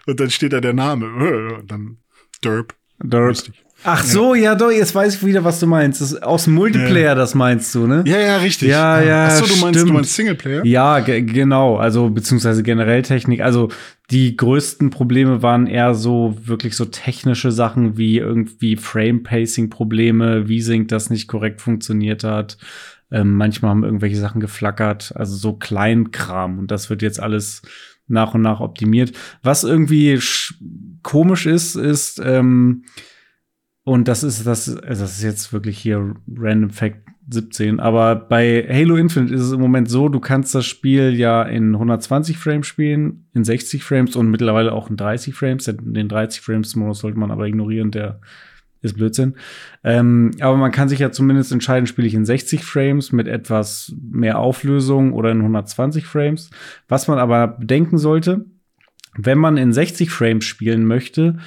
und 0.06 0.20
dann 0.20 0.30
steht 0.30 0.52
da 0.52 0.60
der 0.60 0.74
Name. 0.74 1.56
Und 1.58 1.72
dann 1.72 1.98
Derp. 2.44 2.76
Derp. 3.02 3.30
Lustig. 3.30 3.64
Ach 3.84 4.04
so, 4.04 4.36
ja, 4.36 4.54
doch, 4.54 4.72
jetzt 4.72 4.94
weiß 4.94 5.16
ich 5.16 5.26
wieder, 5.26 5.44
was 5.44 5.60
du 5.60 5.66
meinst. 5.66 6.02
Das, 6.02 6.22
aus 6.22 6.44
dem 6.44 6.54
Multiplayer, 6.54 7.10
ja. 7.10 7.16
das 7.16 7.34
meinst 7.34 7.74
du, 7.74 7.88
ne? 7.88 8.04
Ja, 8.06 8.20
ja, 8.20 8.38
richtig. 8.38 8.70
Ja, 8.70 9.02
ja. 9.02 9.28
Ach 9.28 9.32
so, 9.32 9.46
du 9.46 9.60
meinst, 9.60 9.82
du 9.82 9.94
meinst 9.94 10.16
Singleplayer? 10.16 10.66
Ja, 10.66 11.00
genau. 11.00 11.78
Also, 11.78 12.10
beziehungsweise 12.10 12.62
generell 12.62 13.02
Technik. 13.02 13.42
Also, 13.42 13.70
die 14.12 14.36
größten 14.36 14.92
Probleme 14.92 15.42
waren 15.42 15.66
eher 15.68 15.96
so 15.96 16.38
wirklich 16.44 16.76
so 16.76 16.86
technische 16.86 17.52
Sachen 17.52 17.98
wie 17.98 18.18
irgendwie 18.18 18.76
Frame-Pacing-Probleme, 18.76 20.48
wie 20.48 20.62
Sync 20.62 20.90
das 20.90 21.10
nicht 21.10 21.28
korrekt 21.28 21.62
funktioniert 21.62 22.24
hat. 22.24 22.58
Ähm, 23.12 23.36
manchmal 23.36 23.72
haben 23.72 23.84
irgendwelche 23.84 24.18
Sachen 24.18 24.42
geflackert. 24.42 25.14
Also, 25.16 25.36
so 25.36 25.54
Kleinkram. 25.54 26.60
Und 26.60 26.70
das 26.70 26.92
wird 26.92 27.02
jetzt 27.02 27.20
alles 27.20 27.64
nach 28.08 28.36
und 28.36 28.42
nach 28.42 28.60
optimiert. 28.60 29.14
Was 29.42 29.64
irgendwie 29.64 30.20
komisch 31.02 31.48
ist, 31.48 31.76
ist, 31.76 32.22
ähm, 32.24 32.84
und 33.84 34.08
das 34.08 34.24
ist 34.24 34.46
das, 34.46 34.70
also 34.78 35.04
das 35.04 35.18
ist 35.18 35.24
jetzt 35.24 35.54
wirklich 35.54 35.78
hier 35.78 36.16
Random 36.36 36.70
Fact 36.70 37.00
17. 37.30 37.80
Aber 37.80 38.16
bei 38.16 38.68
Halo 38.70 38.96
Infinite 38.96 39.34
ist 39.34 39.42
es 39.42 39.52
im 39.52 39.62
Moment 39.62 39.90
so, 39.90 40.10
du 40.10 40.20
kannst 40.20 40.54
das 40.54 40.66
Spiel 40.66 41.16
ja 41.16 41.44
in 41.44 41.74
120 41.74 42.38
Frames 42.38 42.68
spielen, 42.68 43.28
in 43.34 43.44
60 43.44 43.84
Frames 43.84 44.16
und 44.16 44.30
mittlerweile 44.30 44.74
auch 44.74 44.90
in 44.90 44.98
30 44.98 45.34
Frames. 45.34 45.66
Den 45.66 46.10
30 46.10 46.42
Frames 46.42 46.76
Modus 46.76 47.00
sollte 47.00 47.18
man 47.18 47.32
aber 47.32 47.48
ignorieren, 47.48 47.92
der 47.92 48.20
ist 48.82 48.96
Blödsinn. 48.96 49.36
Ähm, 49.84 50.32
aber 50.40 50.58
man 50.58 50.72
kann 50.72 50.90
sich 50.90 51.00
ja 51.00 51.12
zumindest 51.12 51.52
entscheiden, 51.52 51.88
spiele 51.88 52.08
ich 52.08 52.16
in 52.16 52.26
60 52.26 52.64
Frames 52.64 53.12
mit 53.12 53.28
etwas 53.28 53.94
mehr 54.02 54.40
Auflösung 54.40 55.14
oder 55.14 55.32
in 55.32 55.40
120 55.40 56.06
Frames. 56.06 56.50
Was 56.88 57.08
man 57.08 57.20
aber 57.20 57.48
bedenken 57.48 57.98
sollte, 57.98 58.46
wenn 59.16 59.38
man 59.38 59.58
in 59.58 59.74
60 59.74 60.10
Frames 60.10 60.46
spielen 60.46 60.86
möchte, 60.86 61.38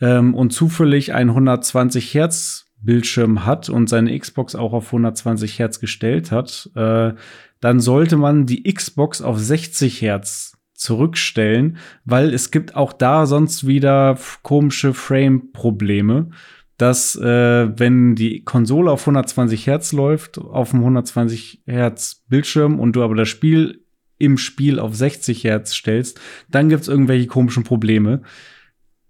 ähm, 0.00 0.34
und 0.34 0.52
zufällig 0.52 1.14
ein 1.14 1.28
120 1.30 2.14
Hertz 2.14 2.66
Bildschirm 2.84 3.46
hat 3.46 3.68
und 3.68 3.88
seine 3.88 4.18
Xbox 4.18 4.54
auch 4.54 4.72
auf 4.72 4.86
120 4.86 5.58
Hertz 5.58 5.80
gestellt 5.80 6.30
hat, 6.30 6.70
äh, 6.74 7.12
dann 7.60 7.80
sollte 7.80 8.16
man 8.16 8.46
die 8.46 8.62
Xbox 8.64 9.22
auf 9.22 9.38
60 9.38 10.02
Hertz 10.02 10.58
zurückstellen, 10.74 11.78
weil 12.04 12.34
es 12.34 12.50
gibt 12.50 12.76
auch 12.76 12.92
da 12.92 13.26
sonst 13.26 13.66
wieder 13.66 14.18
komische 14.42 14.92
Frame-Probleme, 14.92 16.30
dass 16.76 17.16
äh, 17.16 17.78
wenn 17.78 18.16
die 18.16 18.42
Konsole 18.42 18.90
auf 18.90 19.02
120 19.02 19.66
Hertz 19.66 19.92
läuft, 19.92 20.38
auf 20.38 20.70
dem 20.70 20.80
120 20.80 21.62
Hertz 21.66 22.24
Bildschirm 22.28 22.78
und 22.80 22.96
du 22.96 23.02
aber 23.02 23.14
das 23.14 23.28
Spiel 23.28 23.84
im 24.18 24.36
Spiel 24.36 24.78
auf 24.78 24.94
60 24.94 25.44
Hertz 25.44 25.74
stellst, 25.74 26.20
dann 26.50 26.68
gibt's 26.68 26.88
irgendwelche 26.88 27.28
komischen 27.28 27.64
Probleme 27.64 28.22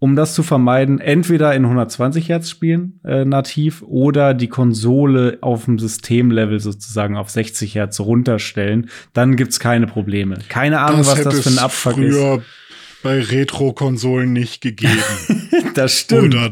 um 0.04 0.16
das 0.16 0.34
zu 0.34 0.42
vermeiden, 0.42 1.00
entweder 1.00 1.54
in 1.54 1.64
120 1.64 2.28
Hertz 2.28 2.50
spielen 2.50 3.00
äh, 3.06 3.24
nativ 3.24 3.82
oder 3.86 4.34
die 4.34 4.48
Konsole 4.48 5.38
auf 5.40 5.64
dem 5.64 5.78
Systemlevel 5.78 6.60
sozusagen 6.60 7.16
auf 7.16 7.30
60 7.30 7.74
Hertz 7.74 8.00
runterstellen. 8.00 8.90
Dann 9.14 9.36
gibt's 9.36 9.60
keine 9.60 9.86
Probleme. 9.86 10.40
Keine 10.50 10.80
Ahnung, 10.80 10.98
das 10.98 11.08
was 11.08 11.22
das 11.22 11.40
für 11.40 11.48
ein 11.48 11.58
Abfuck 11.58 11.94
früher 11.94 12.34
ist. 12.34 13.02
bei 13.02 13.18
Retro-Konsolen 13.18 14.30
nicht 14.30 14.60
gegeben. 14.60 14.92
das 15.74 16.00
stimmt. 16.00 16.34
Oder, 16.34 16.50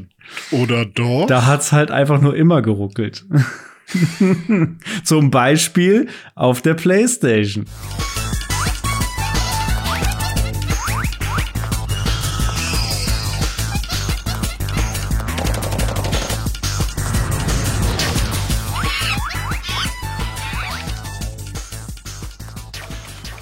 oder 0.52 0.86
doch? 0.86 1.26
Da 1.26 1.44
hat's 1.44 1.72
halt 1.72 1.90
einfach 1.90 2.22
nur 2.22 2.34
immer 2.34 2.62
geruckelt. 2.62 3.26
Zum 5.04 5.30
Beispiel 5.30 6.08
auf 6.34 6.62
der 6.62 6.72
PlayStation. 6.72 7.66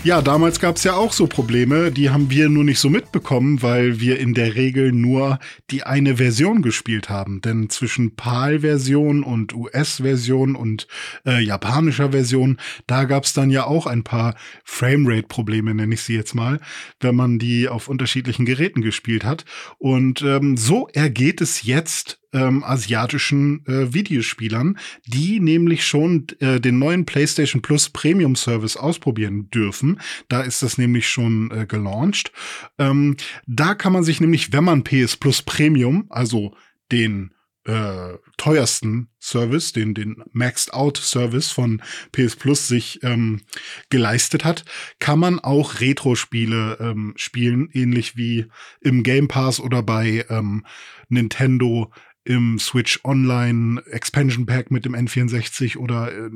Ja, 0.03 0.23
damals 0.23 0.61
gab 0.61 0.77
es 0.77 0.85
ja 0.85 0.95
auch 0.95 1.13
so 1.13 1.27
Probleme, 1.27 1.93
die 1.93 2.09
haben 2.09 2.31
wir 2.31 2.49
nur 2.49 2.65
nicht 2.65 2.79
so 2.79 2.89
mitbekommen, 2.89 3.61
weil 3.61 4.01
wir 4.01 4.19
in 4.19 4.33
der 4.33 4.55
Regel 4.55 4.93
nur 4.93 5.39
die 5.71 5.83
eine 5.83 6.17
Version 6.17 6.63
gespielt 6.63 7.11
haben. 7.11 7.43
Denn 7.43 7.69
zwischen 7.69 8.17
PAL-Version 8.17 9.23
und 9.23 9.55
US-Version 9.55 10.57
und 10.57 10.89
äh, 11.27 11.43
japanischer 11.43 12.13
Version, 12.13 12.57
da 12.87 13.05
gab 13.05 13.25
es 13.25 13.35
dann 13.35 13.51
ja 13.51 13.67
auch 13.67 13.85
ein 13.85 14.03
paar 14.03 14.37
Framerate-Probleme, 14.65 15.75
nenne 15.75 15.93
ich 15.93 16.01
sie 16.01 16.15
jetzt 16.15 16.35
mal, 16.35 16.61
wenn 17.01 17.15
man 17.15 17.39
die 17.39 17.69
auf 17.69 17.89
unterschiedlichen 17.89 18.47
Geräten 18.47 18.81
gespielt 18.81 19.25
hat. 19.25 19.45
Und 19.77 20.23
ähm, 20.23 20.57
so 20.57 20.89
ergeht 20.95 21.43
es 21.43 21.63
jetzt 21.65 22.20
ähm, 22.33 22.63
asiatischen 22.65 23.65
äh, 23.67 23.93
Videospielern, 23.93 24.79
die 25.07 25.41
nämlich 25.41 25.85
schon 25.87 26.27
äh, 26.41 26.61
den 26.61 26.79
neuen 26.79 27.07
PlayStation 27.07 27.63
Plus 27.63 27.91
Premium 27.91 28.37
Service 28.37 28.77
ausprobieren 28.77 29.51
dürfen. 29.51 30.01
Da 30.29 30.43
ist 30.43 30.63
das 30.63 30.79
nämlich 30.79 31.09
schon 31.09 31.51
äh, 31.51 31.67
gelauncht. 31.67 32.33
Ähm, 32.79 33.17
da 33.47 33.75
kann 33.75 33.93
man 33.93 34.05
sich 34.05 34.21
nämlich, 34.21 34.53
wenn 34.53 34.65
man 34.65 34.85
PS 34.85 35.17
Plus 35.17 35.43
Premium, 35.43 36.07
also 36.11 36.55
den 36.93 37.33
äh, 37.65 38.17
teuersten 38.39 39.09
Service, 39.21 39.73
den, 39.73 39.93
den 39.95 40.23
Maxed 40.33 40.73
Out 40.73 40.97
Service 40.97 41.51
von 41.51 41.83
PS 42.11 42.37
Plus 42.37 42.69
sich 42.69 43.01
ähm, 43.03 43.43
geleistet 43.91 44.45
hat, 44.45 44.65
kann 44.99 45.19
man 45.19 45.39
auch 45.39 45.81
Retro-Spiele 45.81 46.79
ähm, 46.81 47.13
spielen, 47.17 47.69
ähnlich 47.73 48.17
wie 48.17 48.47
im 48.81 49.03
Game 49.03 49.29
Pass 49.29 49.61
oder 49.61 49.83
bei 49.83 50.25
ähm, 50.31 50.65
Nintendo 51.11 51.93
im 52.25 52.59
Switch 52.59 53.01
Online 53.05 53.83
Expansion 53.87 54.47
Pack 54.47 54.71
mit 54.71 54.85
dem 54.85 54.95
N64 54.95 55.77
oder 55.77 56.13
äh, 56.13 56.31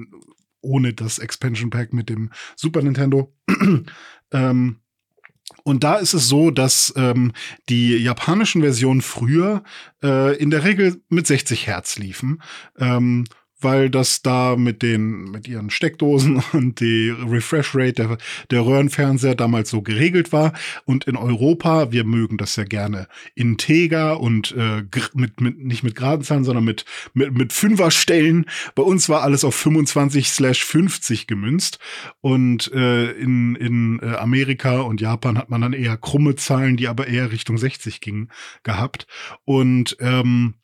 ohne 0.61 0.94
das 0.94 1.18
Expansion 1.18 1.70
Pack 1.70 1.92
mit 1.92 2.09
dem 2.09 2.31
Super 2.57 2.83
Nintendo. 2.83 3.35
ähm, 4.33 4.81
und 5.62 5.85
da 5.85 5.97
ist 5.97 6.14
es 6.14 6.29
so, 6.29 6.51
dass 6.51 6.92
ähm, 6.97 7.33
die 7.68 7.97
japanischen 7.97 8.62
Versionen 8.62 9.03
früher 9.03 9.62
äh, 10.03 10.37
in 10.37 10.51
der 10.51 10.64
Regel 10.64 11.03
mit 11.09 11.27
60 11.27 11.66
Hertz 11.66 11.97
liefen. 11.97 12.42
Ähm, 12.79 13.25
weil 13.64 13.90
das 13.90 14.22
da 14.22 14.57
mit 14.57 14.83
den, 14.83 15.31
mit 15.31 15.48
ihren 15.48 15.70
Steckdosen 15.70 16.42
und 16.53 16.81
die 16.81 17.11
Refresh 17.11 17.74
Rate 17.74 17.92
der, 17.94 18.18
der 18.50 18.66
Röhrenfernseher 18.66 19.35
damals 19.35 19.70
so 19.70 19.83
geregelt 19.83 20.33
war. 20.33 20.53
Und 20.85 21.05
in 21.05 21.16
Europa, 21.16 21.90
wir 21.90 22.05
mögen 22.05 22.37
das 22.37 22.57
ja 22.57 22.64
gerne 22.64 23.09
integer 23.35 24.20
und 24.20 24.53
äh, 24.53 24.85
mit, 25.14 25.40
mit, 25.40 25.59
nicht 25.59 25.83
mit 25.83 25.96
geraden 25.96 26.22
Zahlen, 26.22 26.44
sondern 26.44 26.64
mit, 26.64 26.85
mit, 27.14 27.35
mit 27.35 27.53
Fünferstellen. 27.53 28.46
Bei 28.74 28.83
uns 28.83 29.09
war 29.09 29.22
alles 29.22 29.44
auf 29.44 29.55
25 29.55 30.31
slash 30.31 30.64
50 30.64 31.27
gemünzt. 31.27 31.79
Und 32.20 32.70
äh, 32.72 33.11
in, 33.12 33.57
in 33.57 34.00
äh, 34.00 34.16
Amerika 34.16 34.81
und 34.81 35.00
Japan 35.00 35.38
hat 35.38 35.50
man 35.50 35.61
dann 35.61 35.72
eher 35.72 35.96
krumme 35.96 36.37
Zahlen, 36.37 36.77
die 36.77 36.88
aber 36.88 37.07
eher 37.07 37.33
Richtung 37.33 37.59
60 37.59 38.00
gingen, 38.00 38.31
gehabt. 38.62 39.07
Und 39.44 39.96
ähm, 40.00 40.55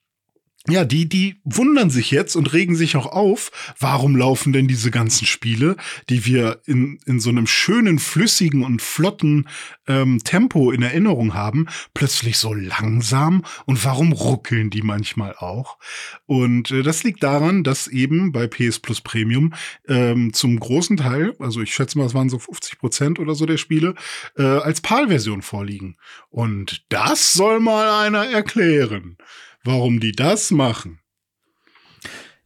ja, 0.68 0.84
die, 0.84 1.08
die 1.08 1.40
wundern 1.44 1.88
sich 1.88 2.10
jetzt 2.10 2.36
und 2.36 2.52
regen 2.52 2.76
sich 2.76 2.96
auch 2.96 3.06
auf, 3.06 3.50
warum 3.78 4.14
laufen 4.14 4.52
denn 4.52 4.68
diese 4.68 4.90
ganzen 4.90 5.26
Spiele, 5.26 5.76
die 6.10 6.26
wir 6.26 6.60
in, 6.66 6.98
in 7.06 7.18
so 7.18 7.30
einem 7.30 7.46
schönen, 7.46 7.98
flüssigen 7.98 8.62
und 8.62 8.82
flotten 8.82 9.48
ähm, 9.90 10.20
Tempo 10.22 10.70
in 10.70 10.82
Erinnerung 10.82 11.34
haben, 11.34 11.66
plötzlich 11.94 12.38
so 12.38 12.54
langsam 12.54 13.42
und 13.66 13.84
warum 13.84 14.12
ruckeln 14.12 14.70
die 14.70 14.82
manchmal 14.82 15.34
auch? 15.36 15.78
Und 16.26 16.70
äh, 16.70 16.82
das 16.82 17.02
liegt 17.02 17.22
daran, 17.22 17.64
dass 17.64 17.88
eben 17.88 18.32
bei 18.32 18.46
PS 18.46 18.78
Plus 18.78 19.00
Premium 19.00 19.52
ähm, 19.88 20.32
zum 20.32 20.60
großen 20.60 20.96
Teil, 20.96 21.34
also 21.38 21.60
ich 21.60 21.74
schätze 21.74 21.98
mal, 21.98 22.06
es 22.06 22.14
waren 22.14 22.28
so 22.28 22.38
50 22.38 22.78
Prozent 22.78 23.18
oder 23.18 23.34
so 23.34 23.46
der 23.46 23.56
Spiele, 23.56 23.94
äh, 24.36 24.42
als 24.42 24.80
PAL-Version 24.80 25.42
vorliegen. 25.42 25.96
Und 26.30 26.84
das 26.88 27.32
soll 27.32 27.60
mal 27.60 28.04
einer 28.04 28.26
erklären 28.26 29.16
warum 29.64 30.00
die 30.00 30.12
das 30.12 30.50
machen. 30.50 30.99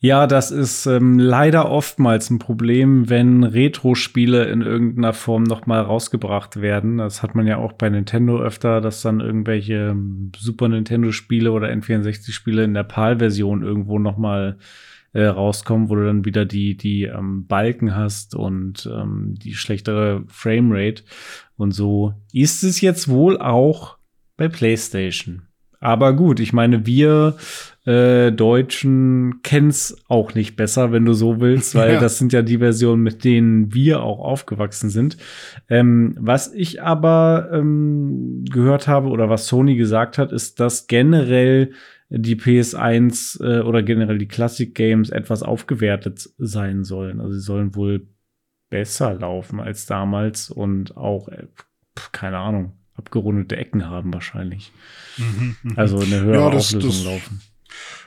Ja, 0.05 0.27
das 0.27 0.51
ist 0.51 0.85
ähm, 0.85 1.19
leider 1.19 1.71
oftmals 1.71 2.29
ein 2.29 2.38
Problem, 2.38 3.09
wenn 3.09 3.43
Retro-Spiele 3.43 4.45
in 4.45 4.61
irgendeiner 4.61 5.14
Form 5.14 5.45
noch 5.45 5.64
mal 5.64 5.81
rausgebracht 5.81 6.61
werden. 6.61 6.99
Das 6.99 7.23
hat 7.23 7.35
man 7.35 7.47
ja 7.47 7.57
auch 7.57 7.73
bei 7.73 7.88
Nintendo 7.88 8.38
öfter, 8.38 8.83
dass 8.83 9.01
dann 9.01 9.21
irgendwelche 9.21 9.93
ähm, 9.93 10.31
Super 10.37 10.69
Nintendo-Spiele 10.69 11.51
oder 11.51 11.69
N64-Spiele 11.69 12.64
in 12.64 12.75
der 12.75 12.83
PAL-Version 12.83 13.62
irgendwo 13.62 13.99
noch 13.99 14.19
mal 14.19 14.59
äh, 15.14 15.25
rauskommen, 15.25 15.88
wo 15.88 15.95
du 15.95 16.05
dann 16.05 16.27
wieder 16.27 16.45
die 16.45 16.77
die 16.77 17.05
ähm, 17.05 17.47
Balken 17.47 17.97
hast 17.97 18.35
und 18.35 18.87
ähm, 18.95 19.37
die 19.43 19.55
schlechtere 19.55 20.25
Framerate 20.29 21.03
und 21.57 21.71
so. 21.71 22.12
Ist 22.31 22.62
es 22.62 22.83
jetzt 22.83 23.09
wohl 23.09 23.38
auch 23.38 23.97
bei 24.37 24.49
PlayStation? 24.49 25.49
Aber 25.81 26.12
gut, 26.12 26.40
ich 26.40 26.53
meine, 26.53 26.85
wir 26.85 27.37
äh, 27.85 28.33
Deutschen 28.33 29.42
kennen's 29.42 29.97
auch 30.09 30.35
nicht 30.35 30.57
besser, 30.57 30.92
wenn 30.92 31.05
du 31.05 31.12
so 31.12 31.40
willst, 31.40 31.75
weil 31.75 31.94
ja. 31.94 32.01
das 32.01 32.18
sind 32.18 32.33
ja 32.33 32.42
die 32.42 32.59
Versionen, 32.59 33.03
mit 33.03 33.25
denen 33.25 33.75
wir 33.75 34.03
auch 34.03 34.20
aufgewachsen 34.20 34.90
sind. 34.90 35.16
Ähm, 35.68 36.16
was 36.18 36.53
ich 36.53 36.83
aber 36.83 37.51
ähm, 37.53 38.44
gehört 38.51 38.88
habe 38.88 39.09
oder 39.09 39.29
was 39.29 39.47
Sony 39.47 39.77
gesagt 39.77 40.18
hat, 40.18 40.33
ist, 40.33 40.61
dass 40.61 40.87
generell 40.87 41.73
die 42.09 42.37
PS1 42.37 43.42
äh, 43.42 43.61
oder 43.62 43.83
generell 43.83 44.18
die 44.18 44.29
Classic 44.29 44.75
Games 44.75 45.11
etwas 45.11 45.42
aufgewertet 45.42 46.31
sein 46.38 46.85
sollen. 46.85 47.20
Also 47.20 47.35
sie 47.35 47.40
sollen 47.40 47.75
wohl 47.75 48.07
besser 48.70 49.14
laufen 49.14 49.61
als 49.61 49.87
damals 49.87 50.51
und 50.51 50.97
auch, 50.97 51.29
äh, 51.29 51.47
keine 52.12 52.38
Ahnung, 52.38 52.73
abgerundete 52.94 53.57
Ecken 53.57 53.88
haben 53.88 54.12
wahrscheinlich. 54.12 54.73
Mhm, 55.16 55.57
mhm. 55.62 55.73
also 55.79 55.99
eine 55.99 56.20
höhere 56.20 56.40
ja, 56.40 56.51
das, 56.51 56.75
Auflösung 56.75 56.90
das, 56.90 57.05
laufen. 57.05 57.40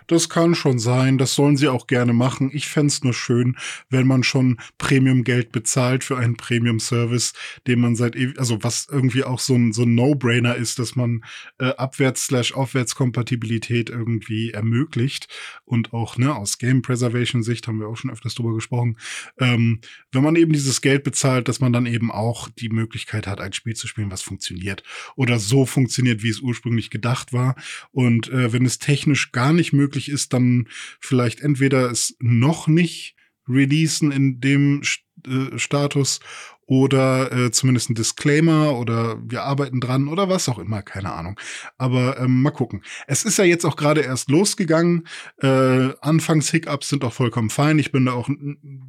Das 0.07 0.29
kann 0.29 0.55
schon 0.55 0.79
sein, 0.79 1.17
das 1.17 1.35
sollen 1.35 1.57
sie 1.57 1.67
auch 1.67 1.87
gerne 1.87 2.13
machen. 2.13 2.49
Ich 2.53 2.67
fände 2.67 2.87
nur 3.03 3.13
schön, 3.13 3.57
wenn 3.89 4.07
man 4.07 4.23
schon 4.23 4.61
Premium-Geld 4.77 5.51
bezahlt 5.51 6.05
für 6.05 6.17
einen 6.17 6.37
Premium-Service, 6.37 7.33
den 7.67 7.81
man 7.81 7.95
seit 7.95 8.15
also 8.37 8.63
was 8.63 8.87
irgendwie 8.89 9.25
auch 9.25 9.39
so 9.39 9.55
ein, 9.55 9.73
so 9.73 9.83
ein 9.83 9.95
No-Brainer 9.95 10.55
ist, 10.55 10.79
dass 10.79 10.95
man 10.95 11.25
äh, 11.59 11.73
Abwärts-Aufwärtskompatibilität 11.75 13.89
irgendwie 13.89 14.51
ermöglicht 14.51 15.27
und 15.65 15.91
auch 15.93 16.17
ne, 16.17 16.33
aus 16.33 16.57
Game 16.57 16.81
Preservation-Sicht 16.81 17.67
haben 17.67 17.79
wir 17.79 17.87
auch 17.87 17.97
schon 17.97 18.11
öfters 18.11 18.35
drüber 18.35 18.53
gesprochen. 18.53 18.97
Ähm, 19.37 19.81
wenn 20.11 20.23
man 20.23 20.37
eben 20.37 20.53
dieses 20.53 20.79
Geld 20.81 21.03
bezahlt, 21.03 21.49
dass 21.49 21.59
man 21.59 21.73
dann 21.73 21.85
eben 21.85 22.11
auch 22.11 22.47
die 22.47 22.69
Möglichkeit 22.69 23.27
hat, 23.27 23.41
ein 23.41 23.51
Spiel 23.53 23.75
zu 23.75 23.87
spielen, 23.87 24.11
was 24.11 24.21
funktioniert 24.21 24.83
oder 25.15 25.39
so 25.39 25.65
funktioniert, 25.65 26.21
wie 26.23 26.29
es 26.29 26.39
ursprünglich 26.39 26.89
gedacht 26.89 27.33
war. 27.33 27.55
Und 27.91 28.29
äh, 28.29 28.53
wenn 28.53 28.65
es 28.65 28.79
technisch 28.79 29.33
gar 29.33 29.51
nicht 29.51 29.73
möglich 29.73 29.96
ist, 30.05 30.33
dann 30.33 30.67
vielleicht 30.99 31.41
entweder 31.41 31.89
es 31.89 32.15
noch 32.19 32.67
nicht 32.67 33.15
releasen 33.47 34.11
in 34.11 34.39
dem 34.39 34.81
äh, 35.25 35.57
Status 35.57 36.19
oder 36.67 37.31
äh, 37.31 37.51
zumindest 37.51 37.89
ein 37.89 37.95
Disclaimer 37.95 38.77
oder 38.77 39.17
wir 39.23 39.43
arbeiten 39.43 39.79
dran 39.79 40.09
oder 40.09 40.27
was 40.27 40.49
auch 40.49 40.59
immer, 40.59 40.81
keine 40.81 41.13
Ahnung. 41.13 41.39
Aber 41.77 42.19
ähm, 42.19 42.41
mal 42.41 42.51
gucken. 42.51 42.83
Es 43.07 43.23
ist 43.23 43.37
ja 43.37 43.45
jetzt 43.45 43.65
auch 43.65 43.77
gerade 43.77 44.01
erst 44.01 44.29
losgegangen. 44.29 45.07
Äh, 45.41 45.93
Anfangs-Hiccups 46.01 46.89
sind 46.89 47.05
auch 47.05 47.13
vollkommen 47.13 47.49
fein. 47.49 47.79
Ich 47.79 47.93
bin 47.93 48.05
da 48.05 48.11
auch 48.11 48.29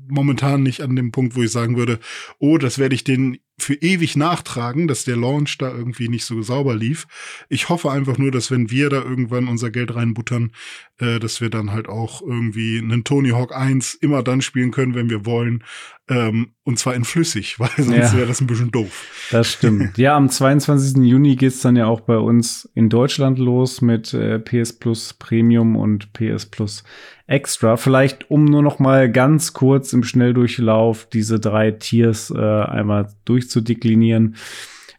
momentan 0.08 0.64
nicht 0.64 0.82
an 0.82 0.96
dem 0.96 1.12
Punkt, 1.12 1.36
wo 1.36 1.42
ich 1.42 1.52
sagen 1.52 1.76
würde, 1.76 2.00
oh, 2.40 2.58
das 2.58 2.78
werde 2.78 2.96
ich 2.96 3.04
den 3.04 3.38
für 3.60 3.74
ewig 3.74 4.16
nachtragen, 4.16 4.88
dass 4.88 5.04
der 5.04 5.16
Launch 5.16 5.58
da 5.58 5.70
irgendwie 5.70 6.08
nicht 6.08 6.24
so 6.24 6.42
sauber 6.42 6.74
lief. 6.74 7.06
Ich 7.48 7.68
hoffe 7.68 7.90
einfach 7.90 8.18
nur, 8.18 8.30
dass 8.30 8.50
wenn 8.50 8.70
wir 8.70 8.88
da 8.88 9.02
irgendwann 9.02 9.48
unser 9.48 9.70
Geld 9.70 9.94
reinbuttern, 9.94 10.52
äh, 10.98 11.18
dass 11.18 11.40
wir 11.40 11.50
dann 11.50 11.72
halt 11.72 11.88
auch 11.88 12.22
irgendwie 12.22 12.78
einen 12.78 13.04
Tony 13.04 13.30
Hawk 13.30 13.54
1 13.54 13.94
immer 13.94 14.22
dann 14.22 14.40
spielen 14.40 14.70
können, 14.70 14.94
wenn 14.94 15.10
wir 15.10 15.26
wollen. 15.26 15.64
Ähm, 16.08 16.52
und 16.64 16.78
zwar 16.78 16.94
in 16.94 17.04
flüssig, 17.04 17.58
weil 17.60 17.70
sonst 17.76 18.12
ja, 18.12 18.12
wäre 18.14 18.26
das 18.26 18.40
ein 18.40 18.46
bisschen 18.46 18.70
doof. 18.70 19.28
Das 19.30 19.52
stimmt. 19.52 19.98
ja, 19.98 20.16
am 20.16 20.28
22. 20.28 21.02
Juni 21.04 21.36
geht's 21.36 21.60
dann 21.60 21.76
ja 21.76 21.86
auch 21.86 22.00
bei 22.00 22.16
uns 22.16 22.68
in 22.74 22.88
Deutschland 22.88 23.38
los 23.38 23.80
mit 23.82 24.14
äh, 24.14 24.38
PS 24.38 24.78
Plus 24.78 25.14
Premium 25.14 25.76
und 25.76 26.12
PS 26.12 26.46
Plus 26.46 26.84
Extra. 27.28 27.76
Vielleicht, 27.76 28.30
um 28.30 28.46
nur 28.46 28.62
noch 28.62 28.78
mal 28.78 29.12
ganz 29.12 29.52
kurz 29.52 29.92
im 29.92 30.02
Schnelldurchlauf 30.02 31.04
diese 31.04 31.38
drei 31.38 31.72
Tiers 31.72 32.32
äh, 32.34 32.38
einmal 32.38 33.10
durchzudeklinieren. 33.26 34.36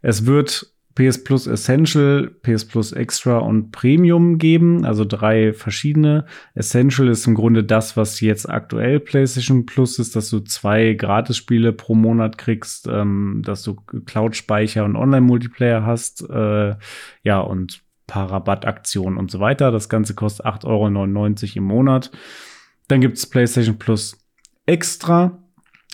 Es 0.03 0.27
wird 0.27 0.71
PS 0.93 1.23
Plus 1.23 1.47
Essential, 1.47 2.29
PS 2.43 2.65
Plus 2.65 2.91
Extra 2.91 3.39
und 3.39 3.71
Premium 3.71 4.37
geben, 4.37 4.85
also 4.85 5.05
drei 5.05 5.53
verschiedene. 5.53 6.25
Essential 6.53 7.07
ist 7.07 7.25
im 7.25 7.33
Grunde 7.33 7.63
das, 7.63 7.97
was 7.97 8.19
jetzt 8.21 8.47
aktuell 8.47 8.99
PlayStation 8.99 9.65
Plus 9.65 9.97
ist, 9.97 10.15
dass 10.15 10.29
du 10.29 10.41
zwei 10.41 10.93
Gratisspiele 10.93 11.73
pro 11.73 11.95
Monat 11.95 12.37
kriegst, 12.37 12.87
ähm, 12.87 13.41
dass 13.43 13.63
du 13.63 13.75
Cloud-Speicher 14.05 14.85
und 14.85 14.95
Online-Multiplayer 14.95 15.83
hast, 15.83 16.29
äh, 16.29 16.75
ja, 17.23 17.39
und 17.39 17.81
paar 18.09 18.31
Rabattaktionen 18.31 19.17
und 19.17 19.31
so 19.31 19.39
weiter. 19.39 19.71
Das 19.71 19.87
Ganze 19.87 20.15
kostet 20.15 20.45
8,99 20.45 20.65
Euro 20.65 21.57
im 21.57 21.63
Monat. 21.63 22.11
Dann 22.87 22.99
gibt 22.99 23.17
es 23.17 23.29
PlayStation 23.29 23.77
Plus 23.77 24.17
Extra. 24.65 25.37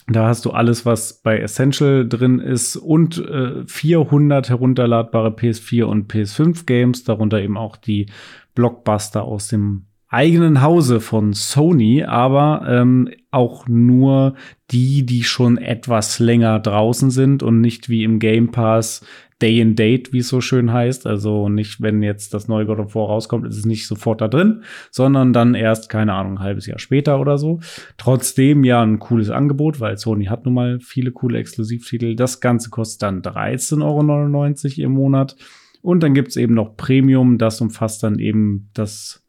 Da 0.07 0.27
hast 0.27 0.45
du 0.45 0.51
alles, 0.51 0.85
was 0.85 1.21
bei 1.21 1.39
Essential 1.39 2.07
drin 2.07 2.39
ist 2.39 2.75
und 2.77 3.17
äh, 3.17 3.65
400 3.65 4.49
herunterladbare 4.49 5.29
PS4 5.29 5.83
und 5.83 6.11
PS5 6.11 6.65
Games, 6.65 7.03
darunter 7.03 7.41
eben 7.41 7.57
auch 7.57 7.75
die 7.75 8.07
Blockbuster 8.53 9.23
aus 9.23 9.47
dem 9.47 9.87
eigenen 10.07 10.61
Hause 10.61 11.01
von 11.01 11.33
Sony, 11.33 12.03
aber 12.03 12.65
ähm, 12.69 13.09
auch 13.31 13.67
nur 13.67 14.35
die, 14.71 15.05
die 15.05 15.23
schon 15.23 15.57
etwas 15.57 16.19
länger 16.19 16.59
draußen 16.59 17.09
sind 17.09 17.43
und 17.43 17.59
nicht 17.59 17.89
wie 17.89 18.03
im 18.03 18.19
Game 18.19 18.51
Pass 18.51 19.05
Day 19.41 19.61
and 19.61 19.77
Date, 19.77 20.13
wie 20.13 20.19
es 20.19 20.29
so 20.29 20.39
schön 20.39 20.71
heißt. 20.71 21.05
Also 21.05 21.49
nicht, 21.49 21.81
wenn 21.81 22.01
jetzt 22.01 22.33
das 22.33 22.47
neue 22.47 22.65
God 22.65 22.79
of 22.79 22.95
War 22.95 23.07
rauskommt, 23.07 23.45
ist 23.47 23.57
es 23.57 23.65
nicht 23.65 23.87
sofort 23.87 24.21
da 24.21 24.27
drin, 24.27 24.63
sondern 24.91 25.33
dann 25.33 25.55
erst, 25.55 25.89
keine 25.89 26.13
Ahnung, 26.13 26.37
ein 26.37 26.43
halbes 26.43 26.67
Jahr 26.67 26.79
später 26.79 27.19
oder 27.19 27.37
so. 27.37 27.59
Trotzdem 27.97 28.63
ja 28.63 28.81
ein 28.81 28.99
cooles 28.99 29.29
Angebot, 29.29 29.79
weil 29.79 29.97
Sony 29.97 30.25
hat 30.25 30.45
nun 30.45 30.53
mal 30.53 30.79
viele 30.79 31.11
coole 31.11 31.37
Exklusivtitel. 31.39 32.15
Das 32.15 32.39
Ganze 32.39 32.69
kostet 32.69 33.03
dann 33.03 33.21
13,99 33.21 34.79
Euro 34.79 34.85
im 34.85 34.91
Monat. 34.93 35.35
Und 35.81 36.01
dann 36.01 36.13
gibt's 36.13 36.37
eben 36.37 36.53
noch 36.53 36.77
Premium, 36.77 37.37
das 37.37 37.61
umfasst 37.61 38.03
dann 38.03 38.19
eben 38.19 38.69
das 38.73 39.23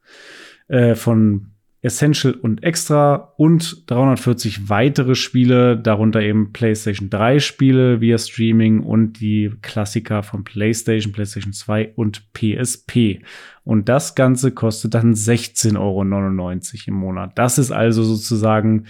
äh, 0.69 0.95
von 0.95 1.56
Essential 1.87 2.35
und 2.35 2.65
Extra 2.65 3.33
und 3.37 3.89
340 3.89 4.69
weitere 4.69 5.15
Spiele, 5.15 5.79
darunter 5.79 6.21
eben 6.21 6.53
PlayStation 6.53 7.11
3 7.11 7.39
Spiele 7.39 8.01
via 8.01 8.19
Streaming 8.19 8.81
und 8.81 9.21
die 9.21 9.53
Klassiker 9.63 10.25
von 10.25 10.43
PlayStation, 10.43 11.13
PlayStation 11.13 11.53
2 11.53 11.93
und 11.95 12.33
PSP. 12.33 13.23
Und 13.63 13.89
das 13.89 14.17
Ganze 14.17 14.51
kostet 14.51 14.95
dann 14.95 15.15
16,99 15.15 15.77
Euro 15.79 16.03
im 16.89 16.95
Monat. 16.95 17.39
Das 17.39 17.57
ist 17.57 17.71
also 17.71 18.03
sozusagen 18.03 18.87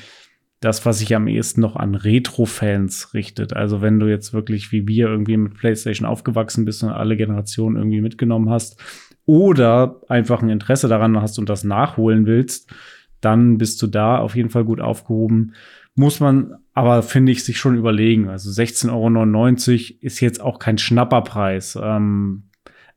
das, 0.60 0.86
was 0.86 1.00
sich 1.00 1.14
am 1.14 1.28
ehesten 1.28 1.60
noch 1.60 1.76
an 1.76 1.94
Retro-Fans 1.94 3.12
richtet. 3.12 3.52
Also 3.52 3.82
wenn 3.82 4.00
du 4.00 4.06
jetzt 4.06 4.32
wirklich 4.32 4.72
wie 4.72 4.88
wir 4.88 5.08
irgendwie 5.08 5.36
mit 5.36 5.54
PlayStation 5.54 6.08
aufgewachsen 6.08 6.64
bist 6.64 6.82
und 6.82 6.88
alle 6.88 7.16
Generationen 7.16 7.76
irgendwie 7.76 8.00
mitgenommen 8.00 8.48
hast, 8.48 8.80
oder 9.26 10.00
einfach 10.08 10.40
ein 10.40 10.48
Interesse 10.48 10.88
daran 10.88 11.20
hast 11.20 11.38
und 11.38 11.48
das 11.48 11.64
nachholen 11.64 12.26
willst, 12.26 12.72
dann 13.20 13.58
bist 13.58 13.82
du 13.82 13.88
da 13.88 14.18
auf 14.18 14.36
jeden 14.36 14.50
Fall 14.50 14.64
gut 14.64 14.80
aufgehoben. 14.80 15.54
Muss 15.94 16.20
man 16.20 16.54
aber, 16.74 17.02
finde 17.02 17.32
ich, 17.32 17.42
sich 17.42 17.58
schon 17.58 17.76
überlegen. 17.76 18.28
Also 18.28 18.50
16,99 18.50 18.90
Euro 18.92 19.98
ist 20.00 20.20
jetzt 20.20 20.40
auch 20.40 20.58
kein 20.58 20.78
Schnapperpreis. 20.78 21.78
Ähm, 21.82 22.44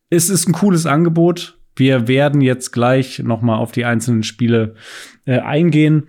es 0.10 0.30
ist 0.30 0.48
ein 0.48 0.54
cooles 0.54 0.86
Angebot. 0.86 1.58
Wir 1.76 2.08
werden 2.08 2.42
jetzt 2.42 2.72
gleich 2.72 3.20
noch 3.20 3.42
mal 3.42 3.58
auf 3.58 3.72
die 3.72 3.86
einzelnen 3.86 4.24
Spiele 4.24 4.76
äh, 5.26 5.40
eingehen. 5.40 6.08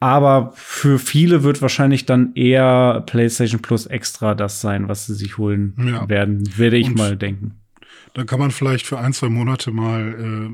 Aber 0.00 0.52
für 0.54 1.00
viele 1.00 1.42
wird 1.42 1.60
wahrscheinlich 1.60 2.06
dann 2.06 2.32
eher 2.34 3.02
PlayStation 3.06 3.60
Plus 3.60 3.86
Extra 3.86 4.36
das 4.36 4.60
sein, 4.60 4.88
was 4.88 5.06
sie 5.06 5.14
sich 5.14 5.38
holen 5.38 5.74
ja. 5.84 6.08
werden, 6.08 6.48
werde 6.56 6.76
ich 6.76 6.86
und 6.86 6.96
mal 6.96 7.16
denken. 7.16 7.57
Da 8.18 8.24
kann 8.24 8.40
man 8.40 8.50
vielleicht 8.50 8.84
für 8.84 8.98
ein, 8.98 9.12
zwei 9.12 9.28
Monate 9.28 9.70
mal 9.70 10.50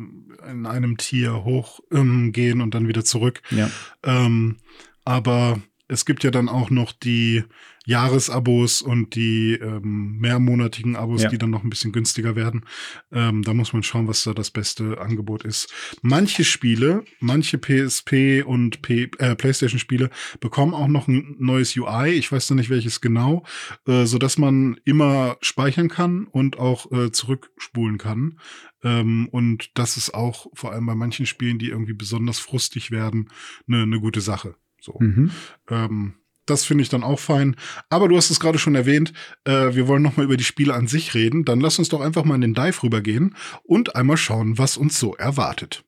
äh, 0.46 0.50
in 0.50 0.66
einem 0.66 0.98
Tier 0.98 1.44
hochgehen 1.44 2.58
ähm, 2.58 2.60
und 2.60 2.74
dann 2.74 2.88
wieder 2.88 3.06
zurück. 3.06 3.40
Ja. 3.50 3.70
Ähm, 4.02 4.58
aber 5.06 5.58
es 5.86 6.04
gibt 6.06 6.24
ja 6.24 6.30
dann 6.30 6.48
auch 6.48 6.70
noch 6.70 6.92
die 6.92 7.44
Jahresabos 7.86 8.80
und 8.80 9.14
die 9.14 9.52
ähm, 9.52 10.16
mehrmonatigen 10.18 10.96
Abos, 10.96 11.22
ja. 11.22 11.28
die 11.28 11.36
dann 11.36 11.50
noch 11.50 11.62
ein 11.62 11.70
bisschen 11.70 11.92
günstiger 11.92 12.34
werden. 12.34 12.64
Ähm, 13.12 13.42
da 13.42 13.52
muss 13.52 13.74
man 13.74 13.82
schauen, 13.82 14.08
was 14.08 14.24
da 14.24 14.32
das 14.32 14.50
beste 14.50 14.98
Angebot 14.98 15.44
ist. 15.44 15.70
Manche 16.00 16.44
Spiele, 16.44 17.04
manche 17.20 17.58
PSP 17.58 18.42
und 18.44 18.80
P 18.80 19.10
äh, 19.18 19.36
PlayStation-Spiele 19.36 20.08
bekommen 20.40 20.72
auch 20.72 20.88
noch 20.88 21.08
ein 21.08 21.36
neues 21.38 21.76
UI. 21.76 22.12
Ich 22.12 22.32
weiß 22.32 22.48
noch 22.50 22.56
nicht 22.56 22.70
welches 22.70 23.02
genau, 23.02 23.44
äh, 23.86 24.06
so 24.06 24.16
dass 24.16 24.38
man 24.38 24.80
immer 24.84 25.36
speichern 25.42 25.88
kann 25.88 26.24
und 26.24 26.58
auch 26.58 26.90
äh, 26.90 27.12
zurückspulen 27.12 27.98
kann. 27.98 28.38
Ähm, 28.82 29.28
und 29.30 29.70
das 29.74 29.98
ist 29.98 30.14
auch 30.14 30.46
vor 30.54 30.72
allem 30.72 30.86
bei 30.86 30.94
manchen 30.94 31.26
Spielen, 31.26 31.58
die 31.58 31.68
irgendwie 31.68 31.94
besonders 31.94 32.38
frustig 32.38 32.90
werden, 32.90 33.28
eine 33.68 33.86
ne 33.86 34.00
gute 34.00 34.22
Sache. 34.22 34.56
So. 34.84 34.98
Mhm. 35.00 35.30
Ähm, 35.70 36.14
das 36.44 36.66
finde 36.66 36.82
ich 36.82 36.90
dann 36.90 37.04
auch 37.04 37.18
fein. 37.18 37.56
Aber 37.88 38.06
du 38.06 38.18
hast 38.18 38.30
es 38.30 38.38
gerade 38.38 38.58
schon 38.58 38.74
erwähnt, 38.74 39.14
äh, 39.44 39.74
wir 39.74 39.88
wollen 39.88 40.02
noch 40.02 40.18
mal 40.18 40.24
über 40.24 40.36
die 40.36 40.44
Spiele 40.44 40.74
an 40.74 40.88
sich 40.88 41.14
reden. 41.14 41.46
Dann 41.46 41.58
lass 41.58 41.78
uns 41.78 41.88
doch 41.88 42.02
einfach 42.02 42.24
mal 42.24 42.34
in 42.34 42.42
den 42.42 42.54
Dive 42.54 42.82
rübergehen 42.82 43.34
und 43.62 43.96
einmal 43.96 44.18
schauen, 44.18 44.58
was 44.58 44.76
uns 44.76 45.00
so 45.00 45.14
erwartet. 45.14 45.84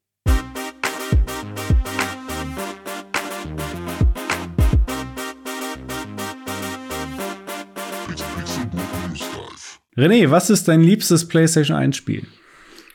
René, 9.94 10.30
was 10.30 10.48
ist 10.48 10.68
dein 10.68 10.80
liebstes 10.80 11.28
PlayStation 11.28 11.76
1 11.76 11.98
Spiel? 11.98 12.26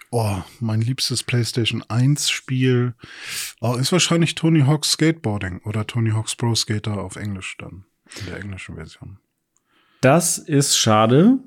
Oh, 0.10 0.42
mein 0.60 0.82
liebstes 0.82 1.24
PlayStation 1.24 1.84
1 1.88 2.30
Spiel 2.30 2.96
oh, 3.62 3.76
ist 3.76 3.92
wahrscheinlich 3.92 4.36
Tony 4.36 4.62
Hawk's 4.62 4.92
Skateboarding 4.92 5.62
oder 5.64 5.88
Tony 5.88 6.12
Hawk's 6.12 6.36
Pro 6.36 6.54
Skater 6.56 7.00
auf 7.00 7.16
Englisch 7.16 7.56
dann, 7.58 7.86
in 8.20 8.26
der 8.26 8.40
englischen 8.42 8.76
Version. 8.76 9.20
Das 10.02 10.38
ist 10.38 10.78
schade, 10.78 11.40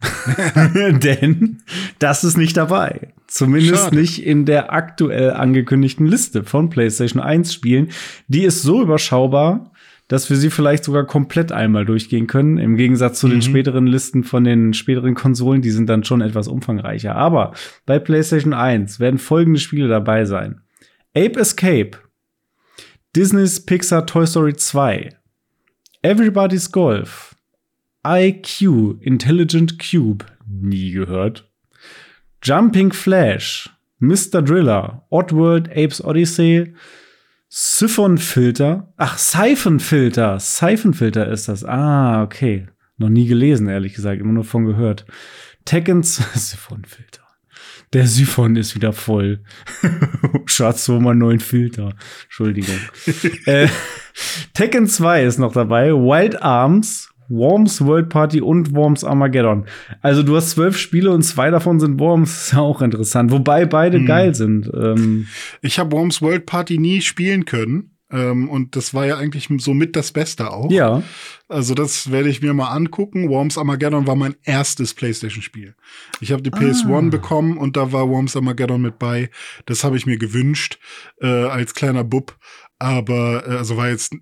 denn 0.56 1.62
das 1.98 2.24
ist 2.24 2.36
nicht 2.36 2.56
dabei. 2.56 3.12
Zumindest 3.26 3.84
Schade. 3.84 3.96
nicht 3.96 4.24
in 4.24 4.46
der 4.46 4.72
aktuell 4.72 5.32
angekündigten 5.32 6.06
Liste 6.06 6.42
von 6.42 6.70
PlayStation 6.70 7.22
1 7.22 7.52
Spielen. 7.52 7.90
Die 8.26 8.42
ist 8.42 8.62
so 8.62 8.82
überschaubar, 8.82 9.70
dass 10.08 10.28
wir 10.28 10.36
sie 10.36 10.50
vielleicht 10.50 10.82
sogar 10.82 11.04
komplett 11.04 11.52
einmal 11.52 11.84
durchgehen 11.84 12.26
können. 12.26 12.58
Im 12.58 12.76
Gegensatz 12.76 13.20
zu 13.20 13.28
mhm. 13.28 13.32
den 13.32 13.42
späteren 13.42 13.86
Listen 13.86 14.24
von 14.24 14.42
den 14.42 14.74
späteren 14.74 15.14
Konsolen, 15.14 15.62
die 15.62 15.70
sind 15.70 15.88
dann 15.88 16.02
schon 16.02 16.22
etwas 16.22 16.48
umfangreicher. 16.48 17.14
Aber 17.14 17.52
bei 17.86 17.98
PlayStation 17.98 18.52
1 18.52 18.98
werden 18.98 19.18
folgende 19.18 19.60
Spiele 19.60 19.86
dabei 19.86 20.24
sein. 20.24 20.62
Ape 21.16 21.36
Escape, 21.36 21.96
Disney's 23.12 23.58
Pixar 23.58 24.06
Toy 24.06 24.24
Story 24.24 24.54
2, 24.54 25.10
Everybody's 26.02 26.70
Golf, 26.70 27.34
IQ, 28.04 29.00
Intelligent 29.02 29.78
Cube, 29.78 30.24
nie 30.46 30.92
gehört, 30.92 31.50
Jumping 32.42 32.92
Flash, 32.92 33.68
Mr. 33.98 34.40
Driller, 34.40 35.04
Oddworld 35.10 35.68
Apes 35.70 36.02
Odyssey, 36.02 36.74
Siphonfilter. 37.48 38.92
Ach, 38.96 39.18
Siphonfilter. 39.18 40.38
Siphonfilter 40.38 41.28
ist 41.28 41.48
das. 41.48 41.64
Ah, 41.64 42.22
okay. 42.22 42.68
Noch 42.96 43.08
nie 43.08 43.26
gelesen, 43.26 43.68
ehrlich 43.68 43.94
gesagt. 43.94 44.20
Immer 44.20 44.32
nur 44.32 44.44
von 44.44 44.64
gehört. 44.64 45.04
Tekkens 45.64 46.16
Siphonfilter. 46.34 47.19
Der 47.92 48.06
Siphon 48.06 48.54
ist 48.54 48.76
wieder 48.76 48.92
voll. 48.92 49.40
Schatz, 50.46 50.86
hol 50.86 51.00
mal 51.00 51.14
neuen 51.14 51.40
Filter. 51.40 51.94
Entschuldigung. 52.24 52.76
äh, 53.46 53.66
Tekken 54.54 54.86
2 54.86 55.24
ist 55.24 55.38
noch 55.38 55.52
dabei. 55.52 55.90
Wild 55.90 56.40
Arms, 56.40 57.10
Worms 57.28 57.84
World 57.84 58.08
Party 58.08 58.40
und 58.40 58.74
Worms 58.74 59.02
Armageddon. 59.02 59.64
Also 60.02 60.22
du 60.22 60.36
hast 60.36 60.50
zwölf 60.50 60.76
Spiele 60.78 61.10
und 61.10 61.22
zwei 61.22 61.50
davon 61.50 61.80
sind 61.80 61.98
Worms. 61.98 62.30
Ist 62.46 62.52
ja 62.52 62.60
auch 62.60 62.82
interessant. 62.82 63.32
Wobei 63.32 63.66
beide 63.66 63.98
hm. 63.98 64.06
geil 64.06 64.34
sind. 64.34 64.70
Ähm 64.74 65.26
ich 65.60 65.78
habe 65.78 65.92
Worms 65.92 66.22
World 66.22 66.46
Party 66.46 66.78
nie 66.78 67.00
spielen 67.00 67.44
können. 67.44 67.96
Ähm, 68.10 68.48
und 68.48 68.76
das 68.76 68.94
war 68.94 69.06
ja 69.06 69.16
eigentlich 69.16 69.48
so 69.58 69.74
mit 69.74 69.96
das 69.96 70.12
Beste 70.12 70.50
auch. 70.52 70.70
Ja. 70.70 71.02
Also 71.48 71.74
das 71.74 72.10
werde 72.10 72.28
ich 72.28 72.42
mir 72.42 72.54
mal 72.54 72.70
angucken. 72.70 73.28
Worms 73.28 73.58
Armageddon 73.58 74.06
war 74.06 74.16
mein 74.16 74.36
erstes 74.44 74.94
PlayStation-Spiel. 74.94 75.74
Ich 76.20 76.32
habe 76.32 76.42
die 76.42 76.50
PS1 76.50 77.06
ah. 77.06 77.10
bekommen 77.10 77.56
und 77.56 77.76
da 77.76 77.92
war 77.92 78.08
Worms 78.08 78.36
Armageddon 78.36 78.82
mit 78.82 78.98
bei. 78.98 79.30
Das 79.66 79.84
habe 79.84 79.96
ich 79.96 80.06
mir 80.06 80.18
gewünscht 80.18 80.78
äh, 81.20 81.26
als 81.26 81.74
kleiner 81.74 82.04
Bub. 82.04 82.36
Aber 82.78 83.46
äh, 83.46 83.56
also 83.56 83.76
war 83.76 83.88
jetzt 83.88 84.14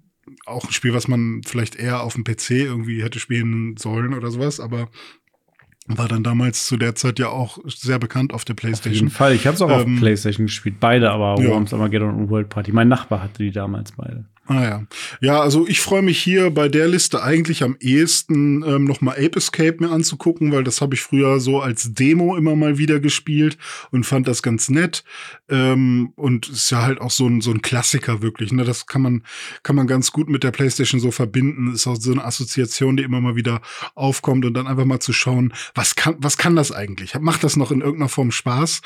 auch 0.44 0.64
ein 0.66 0.72
Spiel, 0.72 0.94
was 0.94 1.08
man 1.08 1.42
vielleicht 1.44 1.76
eher 1.76 2.02
auf 2.02 2.14
dem 2.14 2.24
PC 2.24 2.50
irgendwie 2.50 3.02
hätte 3.02 3.18
spielen 3.18 3.76
sollen 3.76 4.14
oder 4.14 4.30
sowas, 4.30 4.60
aber 4.60 4.88
war 5.88 6.08
dann 6.08 6.22
damals 6.22 6.66
zu 6.66 6.76
der 6.76 6.94
Zeit 6.94 7.18
ja 7.18 7.28
auch 7.28 7.58
sehr 7.66 7.98
bekannt 7.98 8.34
auf 8.34 8.44
der 8.44 8.54
PlayStation. 8.54 8.92
Auf 8.92 9.00
jeden 9.00 9.10
Fall, 9.10 9.34
ich 9.34 9.46
habe 9.46 9.54
es 9.54 9.62
auch 9.62 9.70
ähm, 9.70 9.94
auf 9.94 10.00
PlayStation 10.00 10.46
gespielt, 10.46 10.76
beide, 10.80 11.10
aber 11.10 11.40
ja. 11.42 11.48
Worms 11.48 11.72
Armageddon 11.72 12.14
und 12.14 12.30
World 12.30 12.48
Party. 12.48 12.72
Mein 12.72 12.88
Nachbar 12.88 13.22
hatte 13.22 13.42
die 13.42 13.50
damals 13.50 13.92
beide. 13.92 14.24
Ah 14.50 14.64
ja. 14.64 14.82
Ja, 15.20 15.40
also 15.42 15.66
ich 15.68 15.82
freue 15.82 16.00
mich 16.00 16.18
hier 16.18 16.50
bei 16.50 16.70
der 16.70 16.88
Liste 16.88 17.22
eigentlich 17.22 17.62
am 17.62 17.76
ehesten 17.80 18.62
ähm, 18.62 18.84
noch 18.84 19.02
mal 19.02 19.12
Ape 19.12 19.36
Escape 19.36 19.76
mir 19.78 19.90
anzugucken, 19.90 20.52
weil 20.52 20.64
das 20.64 20.80
habe 20.80 20.94
ich 20.94 21.02
früher 21.02 21.38
so 21.38 21.60
als 21.60 21.92
Demo 21.92 22.34
immer 22.34 22.56
mal 22.56 22.78
wieder 22.78 22.98
gespielt 22.98 23.58
und 23.90 24.04
fand 24.04 24.26
das 24.26 24.42
ganz 24.42 24.70
nett. 24.70 25.04
Ähm, 25.50 26.14
und 26.16 26.48
ist 26.48 26.70
ja 26.70 26.80
halt 26.80 26.98
auch 26.98 27.10
so 27.10 27.26
ein, 27.26 27.42
so 27.42 27.50
ein 27.50 27.60
Klassiker 27.60 28.22
wirklich. 28.22 28.50
Ne? 28.50 28.64
Das 28.64 28.86
kann 28.86 29.02
man, 29.02 29.22
kann 29.62 29.76
man 29.76 29.86
ganz 29.86 30.12
gut 30.12 30.30
mit 30.30 30.44
der 30.44 30.50
PlayStation 30.50 30.98
so 30.98 31.10
verbinden. 31.10 31.74
Ist 31.74 31.86
auch 31.86 31.96
so 31.96 32.12
eine 32.12 32.24
Assoziation, 32.24 32.96
die 32.96 33.02
immer 33.02 33.20
mal 33.20 33.36
wieder 33.36 33.60
aufkommt 33.94 34.46
und 34.46 34.54
dann 34.54 34.66
einfach 34.66 34.86
mal 34.86 35.00
zu 35.00 35.12
schauen, 35.12 35.52
was 35.74 35.94
kann, 35.94 36.16
was 36.20 36.38
kann 36.38 36.56
das 36.56 36.72
eigentlich? 36.72 37.14
Macht 37.20 37.44
das 37.44 37.56
noch 37.56 37.70
in 37.70 37.82
irgendeiner 37.82 38.08
Form 38.08 38.30
Spaß? 38.30 38.80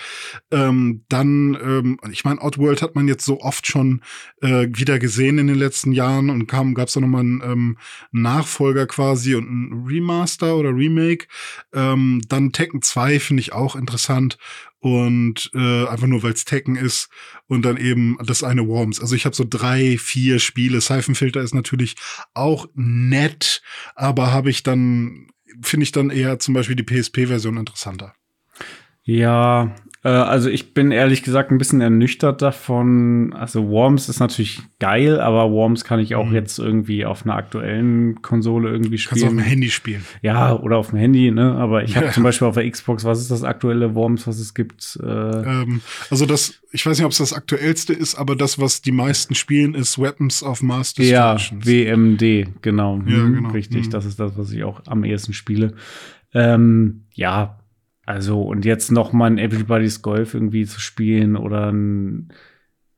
Ähm, 0.50 1.04
dann, 1.08 1.56
ähm, 1.62 2.00
ich 2.10 2.24
meine, 2.24 2.42
Oddworld 2.42 2.82
hat 2.82 2.96
man 2.96 3.06
jetzt 3.06 3.24
so 3.24 3.40
oft 3.40 3.68
schon 3.68 4.00
äh, 4.40 4.66
wieder 4.72 4.98
gesehen 4.98 5.38
in 5.38 5.51
den 5.52 5.58
letzten 5.58 5.92
Jahren 5.92 6.30
und 6.30 6.46
kam, 6.46 6.74
gab 6.74 6.88
es 6.88 6.94
da 6.94 7.00
nochmal 7.00 7.22
einen 7.22 7.42
ähm, 7.44 7.78
Nachfolger 8.10 8.86
quasi 8.86 9.34
und 9.34 9.50
ein 9.50 9.86
Remaster 9.86 10.56
oder 10.56 10.70
Remake. 10.70 11.26
Ähm, 11.72 12.22
dann 12.28 12.52
Tekken 12.52 12.82
2 12.82 13.20
finde 13.20 13.40
ich 13.40 13.52
auch 13.52 13.76
interessant 13.76 14.38
und 14.80 15.50
äh, 15.54 15.86
einfach 15.86 16.08
nur 16.08 16.22
weil 16.22 16.32
es 16.32 16.44
Tekken 16.44 16.76
ist 16.76 17.08
und 17.46 17.64
dann 17.64 17.76
eben 17.76 18.18
das 18.24 18.42
eine 18.42 18.66
Worms. 18.66 19.00
Also 19.00 19.14
ich 19.14 19.24
habe 19.24 19.36
so 19.36 19.44
drei, 19.48 19.96
vier 19.96 20.40
Spiele. 20.40 20.80
Siphonfilter 20.80 21.40
ist 21.40 21.54
natürlich 21.54 21.94
auch 22.34 22.66
nett, 22.74 23.62
aber 23.94 24.32
habe 24.32 24.50
ich 24.50 24.62
dann 24.62 25.28
finde 25.62 25.84
ich 25.84 25.92
dann 25.92 26.10
eher 26.10 26.38
zum 26.38 26.54
Beispiel 26.54 26.76
die 26.76 26.82
PSP-Version 26.82 27.58
interessanter. 27.58 28.14
Ja, 29.04 29.74
äh, 30.04 30.08
also 30.08 30.48
ich 30.48 30.74
bin 30.74 30.90
ehrlich 30.90 31.22
gesagt 31.22 31.50
ein 31.50 31.58
bisschen 31.58 31.80
ernüchtert 31.80 32.42
davon. 32.42 33.32
Also 33.34 33.68
Worms 33.68 34.08
ist 34.08 34.18
natürlich 34.18 34.60
geil, 34.80 35.20
aber 35.20 35.50
Worms 35.50 35.84
kann 35.84 36.00
ich 36.00 36.14
auch 36.14 36.26
mhm. 36.26 36.34
jetzt 36.34 36.58
irgendwie 36.58 37.04
auf 37.04 37.24
einer 37.24 37.36
aktuellen 37.36 38.20
Konsole 38.20 38.70
irgendwie 38.70 38.98
spielen. 38.98 39.20
Kannst 39.20 39.22
du 39.22 39.38
auf 39.38 39.44
dem 39.44 39.50
Handy 39.50 39.70
spielen. 39.70 40.04
Ja, 40.22 40.56
oder 40.56 40.78
auf 40.78 40.90
dem 40.90 40.98
Handy, 40.98 41.30
ne? 41.30 41.54
Aber 41.54 41.84
ich 41.84 41.96
habe 41.96 42.06
ja. 42.06 42.12
zum 42.12 42.24
Beispiel 42.24 42.48
auf 42.48 42.54
der 42.54 42.68
Xbox, 42.68 43.04
was 43.04 43.20
ist 43.20 43.30
das 43.30 43.44
aktuelle 43.44 43.94
Worms, 43.94 44.26
was 44.26 44.40
es 44.40 44.54
gibt? 44.54 44.98
Äh 45.02 45.06
ähm, 45.06 45.80
also 46.10 46.26
das, 46.26 46.60
ich 46.72 46.84
weiß 46.84 46.98
nicht, 46.98 47.04
ob 47.04 47.12
es 47.12 47.18
das 47.18 47.32
aktuellste 47.32 47.92
ist, 47.92 48.16
aber 48.16 48.34
das, 48.34 48.58
was 48.58 48.82
die 48.82 48.92
meisten 48.92 49.34
spielen, 49.34 49.74
ist 49.74 50.00
Weapons 50.00 50.42
of 50.42 50.62
Mass 50.62 50.94
Destruction. 50.94 51.60
Ja, 51.60 51.66
WMD, 51.66 52.48
genau. 52.60 52.96
Ja, 53.06 53.16
hm, 53.16 53.34
genau. 53.34 53.50
Richtig, 53.50 53.86
mhm. 53.86 53.90
das 53.90 54.04
ist 54.04 54.18
das, 54.18 54.36
was 54.36 54.50
ich 54.50 54.64
auch 54.64 54.82
am 54.86 55.04
ehesten 55.04 55.32
spiele. 55.32 55.74
Ähm, 56.34 57.04
ja, 57.12 57.58
also, 58.12 58.42
und 58.42 58.66
jetzt 58.66 58.92
noch 58.92 59.14
mal 59.14 59.24
ein 59.24 59.38
Everybody's 59.38 60.02
Golf 60.02 60.34
irgendwie 60.34 60.66
zu 60.66 60.80
spielen 60.80 61.34
oder 61.34 61.72
ein 61.72 62.28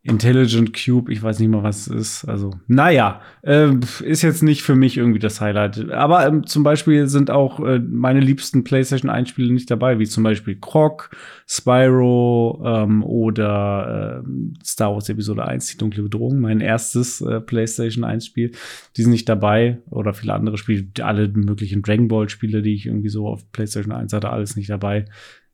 Intelligent 0.07 0.75
Cube, 0.75 1.11
ich 1.11 1.23
weiß 1.23 1.39
nicht 1.39 1.49
mal, 1.49 1.63
was 1.63 1.87
es 1.87 1.89
ist. 1.89 2.25
Also, 2.27 2.51
naja, 2.67 3.23
äh, 3.41 3.71
ist 4.03 4.21
jetzt 4.21 4.43
nicht 4.43 4.63
für 4.63 4.75
mich 4.75 4.99
irgendwie 4.99 5.19
das 5.19 5.41
Highlight. 5.41 5.91
Aber 5.91 6.27
ähm, 6.27 6.47
zum 6.47 6.63
Beispiel 6.63 7.07
sind 7.09 7.31
auch 7.31 7.59
äh, 7.61 7.79
meine 7.79 8.21
liebsten 8.21 8.65
PlayStation 8.65 9.11
1-Spiele 9.11 9.51
nicht 9.51 9.71
dabei, 9.71 9.99
wie 9.99 10.05
zum 10.05 10.23
Beispiel 10.23 10.59
Croc, 10.61 11.09
Spyro 11.47 12.63
ähm, 12.67 13.03
oder 13.03 14.23
äh, 14.23 14.29
Star 14.63 14.93
Wars 14.93 15.09
Episode 15.09 15.47
1, 15.47 15.69
die 15.69 15.79
dunkle 15.79 16.03
Bedrohung, 16.03 16.39
mein 16.39 16.61
erstes 16.61 17.23
äh, 17.23 17.41
PlayStation 17.41 18.05
1-Spiel. 18.05 18.53
Die 18.99 19.03
sind 19.03 19.11
nicht 19.11 19.29
dabei 19.29 19.79
oder 19.89 20.13
viele 20.13 20.35
andere 20.35 20.59
Spiele, 20.59 20.87
alle 21.01 21.29
möglichen 21.29 21.81
Dragon 21.81 22.09
Ball-Spiele, 22.09 22.61
die 22.61 22.75
ich 22.75 22.85
irgendwie 22.85 23.09
so 23.09 23.27
auf 23.27 23.51
PlayStation 23.53 23.95
1 23.95 24.13
hatte, 24.13 24.29
alles 24.29 24.55
nicht 24.55 24.69
dabei. 24.69 25.07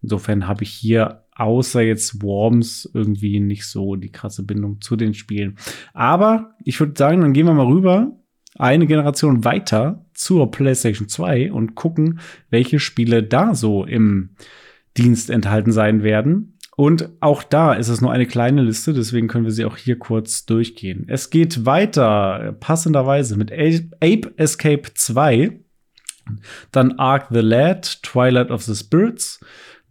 Insofern 0.02 0.46
habe 0.46 0.62
ich 0.64 0.70
hier 0.70 1.24
außer 1.34 1.80
jetzt 1.80 2.22
Worms 2.22 2.90
irgendwie 2.92 3.40
nicht 3.40 3.66
so 3.66 3.96
die 3.96 4.12
krasse 4.12 4.42
Bindung 4.42 4.80
zu 4.80 4.96
den 4.96 5.14
Spielen. 5.14 5.56
Aber 5.94 6.54
ich 6.64 6.78
würde 6.78 6.94
sagen, 6.96 7.20
dann 7.20 7.32
gehen 7.32 7.46
wir 7.46 7.54
mal 7.54 7.66
rüber 7.66 8.12
eine 8.58 8.86
Generation 8.86 9.44
weiter 9.44 10.04
zur 10.12 10.50
PlayStation 10.50 11.08
2 11.08 11.52
und 11.52 11.74
gucken, 11.74 12.20
welche 12.50 12.78
Spiele 12.78 13.22
da 13.22 13.54
so 13.54 13.84
im 13.84 14.30
Dienst 14.96 15.30
enthalten 15.30 15.72
sein 15.72 16.02
werden. 16.02 16.58
Und 16.76 17.10
auch 17.20 17.42
da 17.42 17.74
ist 17.74 17.88
es 17.88 18.00
nur 18.00 18.10
eine 18.10 18.26
kleine 18.26 18.62
Liste, 18.62 18.94
deswegen 18.94 19.28
können 19.28 19.44
wir 19.44 19.52
sie 19.52 19.64
auch 19.64 19.76
hier 19.76 19.98
kurz 19.98 20.46
durchgehen. 20.46 21.04
Es 21.08 21.30
geht 21.30 21.66
weiter, 21.66 22.56
passenderweise, 22.58 23.36
mit 23.36 23.52
Ape 23.52 24.32
Escape 24.36 24.82
2, 24.94 25.60
dann 26.72 26.92
Ark 26.92 27.28
the 27.30 27.40
Lad, 27.40 28.02
Twilight 28.02 28.50
of 28.50 28.62
the 28.62 28.74
Spirits, 28.74 29.40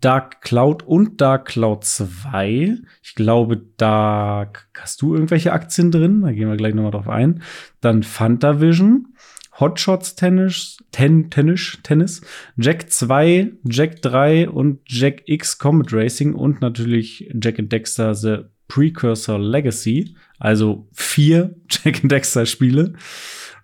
Dark 0.02 0.42
Cloud 0.42 0.84
und 0.84 1.20
Dark 1.20 1.50
Cloud 1.50 1.84
2. 1.84 2.78
Ich 3.04 3.16
glaube, 3.16 3.62
da 3.78 4.52
hast 4.78 5.02
du 5.02 5.14
irgendwelche 5.14 5.52
Aktien 5.52 5.92
drin. 5.92 6.22
Da 6.22 6.32
gehen 6.32 6.50
wir 6.50 6.58
gleich 6.58 6.74
nochmal 6.74 6.92
drauf 6.92 7.10
ein. 7.10 7.44
Dann 7.82 8.04
Fantavision, 8.04 9.14
Hotshots 9.60 10.16
Tennis, 10.16 10.78
Ten, 10.92 11.30
Tennis, 11.30 11.80
Tennis, 11.84 12.22
Jack 12.56 12.92
2, 12.92 13.52
Jack 13.66 14.02
3 14.02 14.50
und 14.50 14.80
Jack 14.86 15.24
X 15.26 15.58
Comet 15.58 15.92
Racing 15.92 16.34
und 16.34 16.62
natürlich 16.62 17.30
Jack 17.42 17.60
and 17.60 17.72
Dexter 17.72 18.16
The 18.16 18.46
Precursor 18.70 19.38
Legacy. 19.38 20.16
Also 20.38 20.88
vier 20.94 21.56
Jack 21.70 22.04
and 22.04 22.12
Dexter 22.12 22.46
Spiele. 22.46 22.94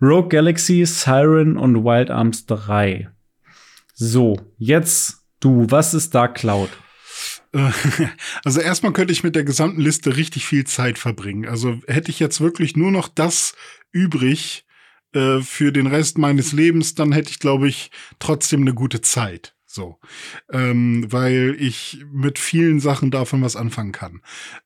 Rogue 0.02 0.28
Galaxy, 0.28 0.86
Siren 0.86 1.56
und 1.56 1.86
Wild 1.86 2.12
Arms 2.12 2.46
3. 2.46 3.10
So, 3.94 4.36
jetzt 4.58 5.25
Du, 5.46 5.68
was 5.70 5.94
ist 5.94 6.16
Dark 6.16 6.34
Cloud? 6.34 6.72
Also 8.44 8.60
erstmal 8.60 8.94
könnte 8.94 9.14
ich 9.14 9.24
mit 9.24 9.36
der 9.36 9.44
gesamten 9.44 9.80
Liste 9.80 10.18
richtig 10.18 10.46
viel 10.48 10.66
Zeit 10.66 10.98
verbringen. 10.98 11.48
Also 11.48 11.80
hätte 11.88 12.10
ich 12.10 12.20
jetzt 12.20 12.42
wirklich 12.42 12.76
nur 12.76 12.92
noch 12.92 13.08
das 13.08 13.54
übrig 13.92 14.66
äh, 15.14 15.42
für 15.42 15.72
den 15.72 15.86
Rest 15.86 16.18
meines 16.18 16.52
Lebens, 16.52 16.96
dann 16.96 17.12
hätte 17.12 17.30
ich, 17.30 17.40
glaube 17.40 17.70
ich, 17.70 17.92
trotzdem 18.18 18.62
eine 18.62 18.74
gute 18.74 19.02
Zeit. 19.02 19.56
So, 19.68 20.00
ähm, 20.52 21.06
weil 21.10 21.56
ich 21.60 22.04
mit 22.12 22.40
vielen 22.40 22.80
Sachen 22.80 23.12
davon 23.12 23.44
was 23.44 23.56
anfangen 23.56 23.92
kann. 23.92 24.22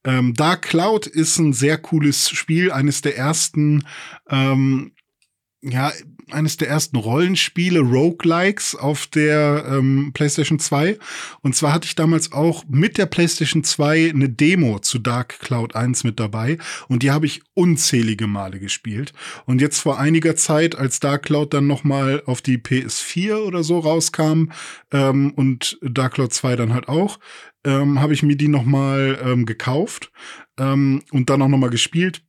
Ähm, 0.05 0.33
Dark 0.33 0.61
Cloud 0.61 1.07
ist 1.07 1.37
ein 1.39 1.51
sehr 1.51 1.77
cooles 1.77 2.29
Spiel, 2.29 2.71
eines 2.71 3.01
der 3.01 3.17
ersten 3.17 3.85
ähm, 4.29 4.93
ja, 5.61 5.91
eines 6.33 6.57
der 6.57 6.69
ersten 6.69 6.97
Rollenspiele, 6.97 7.79
Roguelikes 7.79 8.75
auf 8.75 9.07
der 9.07 9.65
ähm, 9.69 10.11
PlayStation 10.13 10.59
2. 10.59 10.97
Und 11.41 11.55
zwar 11.55 11.73
hatte 11.73 11.85
ich 11.85 11.95
damals 11.95 12.31
auch 12.31 12.63
mit 12.67 12.97
der 12.97 13.05
PlayStation 13.05 13.63
2 13.63 14.09
eine 14.09 14.29
Demo 14.29 14.79
zu 14.79 14.99
Dark 14.99 15.39
Cloud 15.39 15.75
1 15.75 16.03
mit 16.03 16.19
dabei. 16.19 16.57
Und 16.87 17.03
die 17.03 17.11
habe 17.11 17.25
ich 17.25 17.41
unzählige 17.53 18.27
Male 18.27 18.59
gespielt. 18.59 19.13
Und 19.45 19.61
jetzt 19.61 19.79
vor 19.79 19.99
einiger 19.99 20.35
Zeit, 20.35 20.75
als 20.75 20.99
Dark 20.99 21.23
Cloud 21.23 21.53
dann 21.53 21.67
nochmal 21.67 22.23
auf 22.25 22.41
die 22.41 22.57
PS4 22.57 23.37
oder 23.37 23.63
so 23.63 23.79
rauskam 23.79 24.49
ähm, 24.91 25.31
und 25.35 25.77
Dark 25.81 26.13
Cloud 26.13 26.33
2 26.33 26.55
dann 26.55 26.73
halt 26.73 26.87
auch, 26.87 27.19
ähm, 27.65 27.99
habe 27.99 28.13
ich 28.13 28.23
mir 28.23 28.35
die 28.35 28.47
nochmal 28.47 29.19
ähm, 29.23 29.45
gekauft 29.45 30.11
ähm, 30.57 31.03
und 31.11 31.29
dann 31.29 31.41
auch 31.41 31.47
nochmal 31.47 31.69
gespielt 31.69 32.21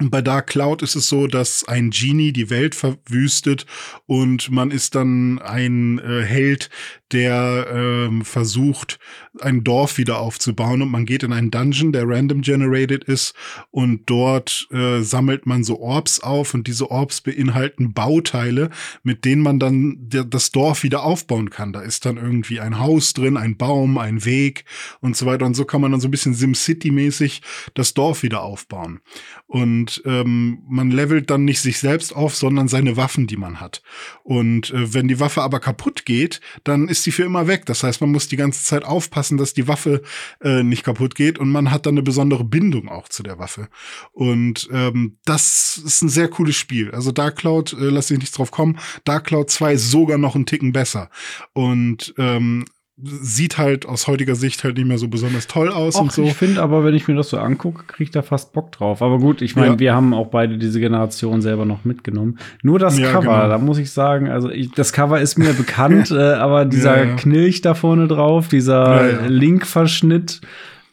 und 0.00 0.10
bei 0.10 0.22
Dark 0.22 0.48
Cloud 0.48 0.82
ist 0.82 0.96
es 0.96 1.08
so, 1.08 1.28
dass 1.28 1.62
ein 1.64 1.90
Genie 1.90 2.32
die 2.32 2.50
Welt 2.50 2.74
verwüstet 2.74 3.64
und 4.06 4.50
man 4.50 4.72
ist 4.72 4.96
dann 4.96 5.38
ein 5.38 6.00
äh, 6.00 6.22
Held, 6.22 6.68
der 7.14 7.68
ähm, 7.72 8.24
versucht, 8.24 8.98
ein 9.40 9.64
Dorf 9.64 9.98
wieder 9.98 10.18
aufzubauen 10.18 10.82
und 10.82 10.90
man 10.90 11.06
geht 11.06 11.22
in 11.22 11.32
einen 11.32 11.50
Dungeon, 11.50 11.92
der 11.92 12.08
random 12.08 12.40
generated 12.40 13.04
ist 13.04 13.34
und 13.70 14.02
dort 14.06 14.66
äh, 14.72 15.00
sammelt 15.00 15.46
man 15.46 15.62
so 15.64 15.80
Orbs 15.80 16.20
auf 16.20 16.54
und 16.54 16.66
diese 16.66 16.90
Orbs 16.90 17.20
beinhalten 17.20 17.92
Bauteile, 17.92 18.70
mit 19.02 19.24
denen 19.24 19.42
man 19.42 19.58
dann 19.60 20.08
das 20.08 20.50
Dorf 20.50 20.82
wieder 20.82 21.04
aufbauen 21.04 21.50
kann. 21.50 21.72
Da 21.72 21.80
ist 21.80 22.04
dann 22.04 22.16
irgendwie 22.16 22.60
ein 22.60 22.78
Haus 22.80 23.12
drin, 23.12 23.36
ein 23.36 23.56
Baum, 23.56 23.96
ein 23.96 24.24
Weg 24.24 24.64
und 25.00 25.16
so 25.16 25.26
weiter 25.26 25.46
und 25.46 25.54
so 25.54 25.64
kann 25.64 25.80
man 25.80 25.92
dann 25.92 26.00
so 26.00 26.08
ein 26.08 26.12
bisschen 26.12 26.34
SimCity-mäßig 26.34 27.42
das 27.74 27.94
Dorf 27.94 28.24
wieder 28.24 28.42
aufbauen. 28.42 29.00
Und 29.46 30.02
ähm, 30.04 30.64
man 30.68 30.90
levelt 30.90 31.30
dann 31.30 31.44
nicht 31.44 31.60
sich 31.60 31.78
selbst 31.78 32.14
auf, 32.14 32.34
sondern 32.34 32.66
seine 32.66 32.96
Waffen, 32.96 33.28
die 33.28 33.36
man 33.36 33.60
hat. 33.60 33.82
Und 34.24 34.70
äh, 34.70 34.94
wenn 34.94 35.06
die 35.06 35.20
Waffe 35.20 35.42
aber 35.42 35.60
kaputt 35.60 36.04
geht, 36.04 36.40
dann 36.64 36.88
ist 36.88 37.03
sie 37.04 37.12
für 37.12 37.22
immer 37.22 37.46
weg. 37.46 37.66
Das 37.66 37.82
heißt, 37.82 38.00
man 38.00 38.10
muss 38.10 38.28
die 38.28 38.36
ganze 38.36 38.64
Zeit 38.64 38.84
aufpassen, 38.84 39.38
dass 39.38 39.54
die 39.54 39.68
Waffe 39.68 40.02
äh, 40.42 40.62
nicht 40.62 40.84
kaputt 40.84 41.14
geht 41.14 41.38
und 41.38 41.50
man 41.50 41.70
hat 41.70 41.86
dann 41.86 41.94
eine 41.94 42.02
besondere 42.02 42.44
Bindung 42.44 42.88
auch 42.88 43.08
zu 43.08 43.22
der 43.22 43.38
Waffe. 43.38 43.68
Und 44.12 44.68
ähm, 44.72 45.18
das 45.24 45.80
ist 45.84 46.02
ein 46.02 46.08
sehr 46.08 46.28
cooles 46.28 46.56
Spiel. 46.56 46.90
Also 46.90 47.12
Dark 47.12 47.36
Cloud, 47.36 47.72
äh, 47.74 47.90
lass 47.90 48.08
dich 48.08 48.18
nicht 48.18 48.36
drauf 48.36 48.50
kommen, 48.50 48.78
Dark 49.04 49.24
Cloud 49.24 49.50
2 49.50 49.74
ist 49.74 49.90
sogar 49.90 50.18
noch 50.18 50.34
einen 50.34 50.46
Ticken 50.46 50.72
besser. 50.72 51.10
Und 51.52 52.14
ähm, 52.18 52.64
sieht 52.96 53.58
halt 53.58 53.86
aus 53.86 54.06
heutiger 54.06 54.36
Sicht 54.36 54.62
halt 54.62 54.76
nicht 54.76 54.86
mehr 54.86 54.98
so 54.98 55.08
besonders 55.08 55.48
toll 55.48 55.68
aus 55.68 55.96
Och, 55.96 56.02
und 56.02 56.12
so. 56.12 56.22
Ich 56.22 56.34
finde 56.34 56.62
aber, 56.62 56.84
wenn 56.84 56.94
ich 56.94 57.08
mir 57.08 57.16
das 57.16 57.28
so 57.28 57.38
angucke, 57.38 57.84
kriege 57.86 58.04
ich 58.04 58.10
da 58.12 58.22
fast 58.22 58.52
Bock 58.52 58.70
drauf. 58.70 59.02
Aber 59.02 59.18
gut, 59.18 59.42
ich 59.42 59.56
meine, 59.56 59.72
ja. 59.72 59.78
wir 59.80 59.94
haben 59.94 60.14
auch 60.14 60.28
beide 60.28 60.58
diese 60.58 60.78
Generation 60.78 61.42
selber 61.42 61.64
noch 61.64 61.84
mitgenommen. 61.84 62.38
Nur 62.62 62.78
das 62.78 62.96
ja, 62.96 63.10
Cover, 63.10 63.22
genau. 63.22 63.48
da 63.48 63.58
muss 63.58 63.78
ich 63.78 63.90
sagen, 63.90 64.28
also 64.28 64.48
ich, 64.48 64.70
das 64.70 64.92
Cover 64.92 65.20
ist 65.20 65.38
mir 65.38 65.54
bekannt, 65.54 66.10
äh, 66.12 66.34
aber 66.34 66.64
dieser 66.64 67.04
ja, 67.04 67.16
Knilch 67.16 67.62
da 67.62 67.74
vorne 67.74 68.06
drauf, 68.06 68.46
dieser 68.46 69.28
Link-Verschnitt, 69.28 70.40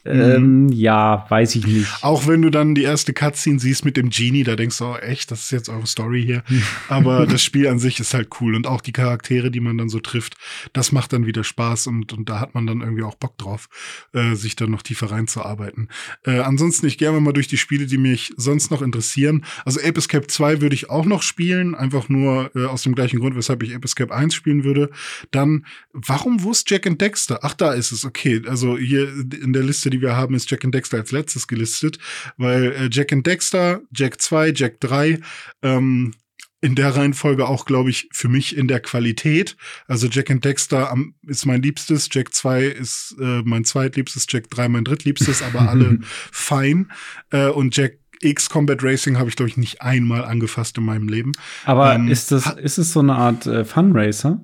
ähm, 0.05 0.65
mhm. 0.65 0.69
ja, 0.69 1.25
weiß 1.29 1.55
ich 1.55 1.67
nicht. 1.67 1.87
Auch 2.01 2.27
wenn 2.27 2.41
du 2.41 2.49
dann 2.49 2.73
die 2.73 2.83
erste 2.83 3.13
Cutscene 3.13 3.59
siehst 3.59 3.85
mit 3.85 3.97
dem 3.97 4.09
Genie, 4.09 4.43
da 4.43 4.55
denkst 4.55 4.77
du, 4.79 4.85
oh, 4.85 4.95
echt, 4.95 5.31
das 5.31 5.41
ist 5.43 5.51
jetzt 5.51 5.69
eure 5.69 5.85
Story 5.85 6.23
hier. 6.23 6.43
Aber 6.89 7.27
das 7.27 7.43
Spiel 7.43 7.67
an 7.67 7.79
sich 7.79 7.99
ist 7.99 8.13
halt 8.13 8.29
cool 8.41 8.55
und 8.55 8.65
auch 8.65 8.81
die 8.81 8.93
Charaktere, 8.93 9.51
die 9.51 9.59
man 9.59 9.77
dann 9.77 9.89
so 9.89 9.99
trifft, 9.99 10.35
das 10.73 10.91
macht 10.91 11.13
dann 11.13 11.25
wieder 11.25 11.43
Spaß 11.43 11.87
und, 11.87 12.13
und 12.13 12.29
da 12.29 12.39
hat 12.39 12.55
man 12.55 12.65
dann 12.65 12.81
irgendwie 12.81 13.03
auch 13.03 13.15
Bock 13.15 13.37
drauf, 13.37 13.69
äh, 14.13 14.35
sich 14.35 14.55
dann 14.55 14.71
noch 14.71 14.81
tiefer 14.81 15.11
reinzuarbeiten. 15.11 15.89
Äh, 16.25 16.39
ansonsten, 16.39 16.87
ich 16.87 16.97
gehe 16.97 17.11
mal 17.11 17.33
durch 17.33 17.47
die 17.47 17.57
Spiele, 17.57 17.85
die 17.85 17.97
mich 17.97 18.33
sonst 18.37 18.71
noch 18.71 18.81
interessieren. 18.81 19.45
Also 19.65 19.79
Ape 19.79 19.99
Escape 19.99 20.27
2 20.27 20.61
würde 20.61 20.75
ich 20.75 20.89
auch 20.89 21.05
noch 21.05 21.21
spielen, 21.21 21.75
einfach 21.75 22.09
nur 22.09 22.51
äh, 22.55 22.65
aus 22.65 22.83
dem 22.83 22.95
gleichen 22.95 23.19
Grund, 23.19 23.35
weshalb 23.35 23.61
ich 23.61 23.75
Ape 23.75 23.85
Escape 23.85 24.13
1 24.13 24.33
spielen 24.33 24.63
würde. 24.63 24.89
Dann, 25.29 25.65
warum 25.93 26.41
wusste 26.43 26.73
Jack 26.73 26.87
and 26.87 26.99
Dexter? 26.99 27.39
Ach, 27.43 27.53
da 27.53 27.73
ist 27.73 27.91
es, 27.91 28.05
okay. 28.05 28.41
Also 28.47 28.77
hier 28.77 29.07
in 29.41 29.53
der 29.53 29.63
Liste 29.63 29.90
die 29.91 30.01
wir 30.01 30.15
haben, 30.15 30.35
ist 30.35 30.49
Jack 30.49 30.65
and 30.65 30.73
Dexter 30.73 30.97
als 30.97 31.11
letztes 31.11 31.47
gelistet, 31.47 31.99
weil 32.37 32.71
äh, 32.71 32.89
Jack 32.91 33.13
and 33.13 33.25
Dexter, 33.25 33.81
Jack 33.93 34.21
2, 34.21 34.53
Jack 34.55 34.79
3, 34.79 35.19
ähm, 35.61 36.13
in 36.61 36.75
der 36.75 36.95
Reihenfolge 36.95 37.47
auch, 37.47 37.65
glaube 37.65 37.89
ich, 37.89 38.07
für 38.11 38.29
mich 38.29 38.55
in 38.55 38.67
der 38.67 38.79
Qualität. 38.79 39.57
Also 39.87 40.07
Jack 40.07 40.29
and 40.29 40.45
Dexter 40.45 40.91
am, 40.91 41.15
ist 41.25 41.45
mein 41.45 41.61
liebstes, 41.61 42.07
Jack 42.11 42.33
2 42.33 42.65
ist 42.65 43.15
äh, 43.19 43.41
mein 43.43 43.65
zweitliebstes, 43.65 44.27
Jack 44.29 44.49
3 44.51 44.69
mein 44.69 44.83
drittliebstes, 44.83 45.41
aber 45.41 45.67
alle 45.67 45.99
fein. 46.31 46.91
Äh, 47.31 47.47
und 47.47 47.75
Jack 47.75 47.97
X 48.21 48.49
Combat 48.51 48.83
Racing 48.83 49.17
habe 49.17 49.29
ich, 49.29 49.35
glaube 49.35 49.49
ich, 49.49 49.57
nicht 49.57 49.81
einmal 49.81 50.23
angefasst 50.23 50.77
in 50.77 50.85
meinem 50.85 51.09
Leben. 51.09 51.31
Aber 51.65 51.95
ähm, 51.95 52.07
ist, 52.07 52.31
das, 52.31 52.53
ist 52.53 52.77
es 52.77 52.93
so 52.93 52.99
eine 52.99 53.15
Art 53.15 53.47
äh, 53.47 53.65
Fun 53.65 53.91
Racer? 53.93 54.39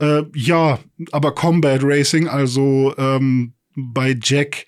Äh, 0.00 0.22
ja, 0.34 0.80
aber 1.12 1.34
Combat 1.34 1.80
Racing, 1.84 2.26
also 2.26 2.94
ähm, 2.98 3.54
bei 3.78 4.16
Jack 4.20 4.66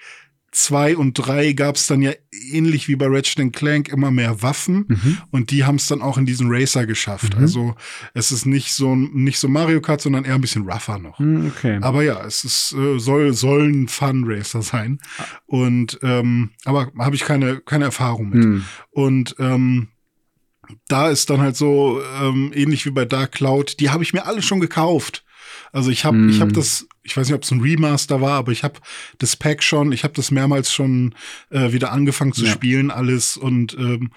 2 0.53 0.97
und 0.97 1.15
3 1.15 1.53
gab 1.53 1.77
es 1.77 1.87
dann 1.87 2.03
ja 2.03 2.13
ähnlich 2.33 2.89
wie 2.89 2.97
bei 2.97 3.07
Ratchet 3.07 3.53
Clank 3.53 3.89
immer 3.89 4.11
mehr 4.11 4.43
Waffen 4.43 4.87
mhm. 4.89 5.19
und 5.31 5.51
die 5.53 5.65
haben 5.65 5.77
es 5.77 5.87
dann 5.87 6.03
auch 6.03 6.19
in 6.19 6.27
diesen 6.27 6.49
Racer 6.51 6.87
geschafft. 6.87 7.37
Mhm. 7.37 7.43
Also 7.43 7.75
es 8.15 8.33
ist 8.33 8.47
nicht 8.47 8.73
so 8.73 8.97
nicht 8.97 9.39
so 9.39 9.49
Mario 9.49 9.81
Kart, 9.81 10.01
sondern 10.01 10.25
eher 10.25 10.35
ein 10.35 10.41
bisschen 10.41 10.69
rougher 10.69 10.99
noch. 10.99 11.21
Mhm, 11.21 11.53
okay. 11.57 11.79
Aber 11.83 12.03
ja, 12.03 12.25
es 12.25 12.45
ist 12.45 12.73
äh, 12.73 12.99
soll 12.99 13.33
soll 13.33 13.69
ein 13.69 13.89
Fun 13.89 14.25
Racer 14.27 14.63
sein 14.63 14.99
und 15.47 16.01
ähm, 16.03 16.51
aber 16.65 16.91
habe 16.99 17.15
ich 17.15 17.23
keine 17.23 17.61
keine 17.61 17.85
Erfahrung 17.85 18.31
mit. 18.31 18.45
Mhm. 18.45 18.65
Und 18.91 19.37
ähm, 19.39 19.89
da 20.89 21.11
ist 21.11 21.31
dann 21.31 21.41
halt 21.41 21.57
so 21.57 22.01
ähm, 22.21 22.51
ähnlich 22.55 22.87
wie 22.87 22.91
bei 22.91 23.05
Dark 23.05 23.33
Cloud. 23.33 23.79
Die 23.79 23.91
habe 23.91 24.03
ich 24.03 24.13
mir 24.13 24.27
alle 24.27 24.43
schon 24.43 24.61
gekauft. 24.61 25.25
Also 25.73 25.91
ich 25.91 26.05
habe 26.05 26.27
ich 26.27 26.41
habe 26.41 26.53
das 26.53 26.89
ich 27.03 27.17
weiß 27.17 27.29
nicht, 27.29 27.35
ob 27.35 27.43
es 27.43 27.51
ein 27.51 27.61
Remaster 27.61 28.21
war, 28.21 28.35
aber 28.35 28.53
ich 28.53 28.63
habe 28.63 28.79
das 29.19 29.35
Pack 29.35 29.63
schon, 29.63 29.91
ich 29.93 30.05
habe 30.05 30.13
das 30.15 30.31
mehrmals 30.31 30.73
schon 30.73 31.15
äh, 31.49 31.73
wieder 31.73 31.93
angefangen 31.93 32.35
zu 32.35 32.45
ja. 32.45 32.53
spielen, 32.53 32.91
alles. 32.91 33.39
Und 33.39 33.75
ähm, 33.79 34.11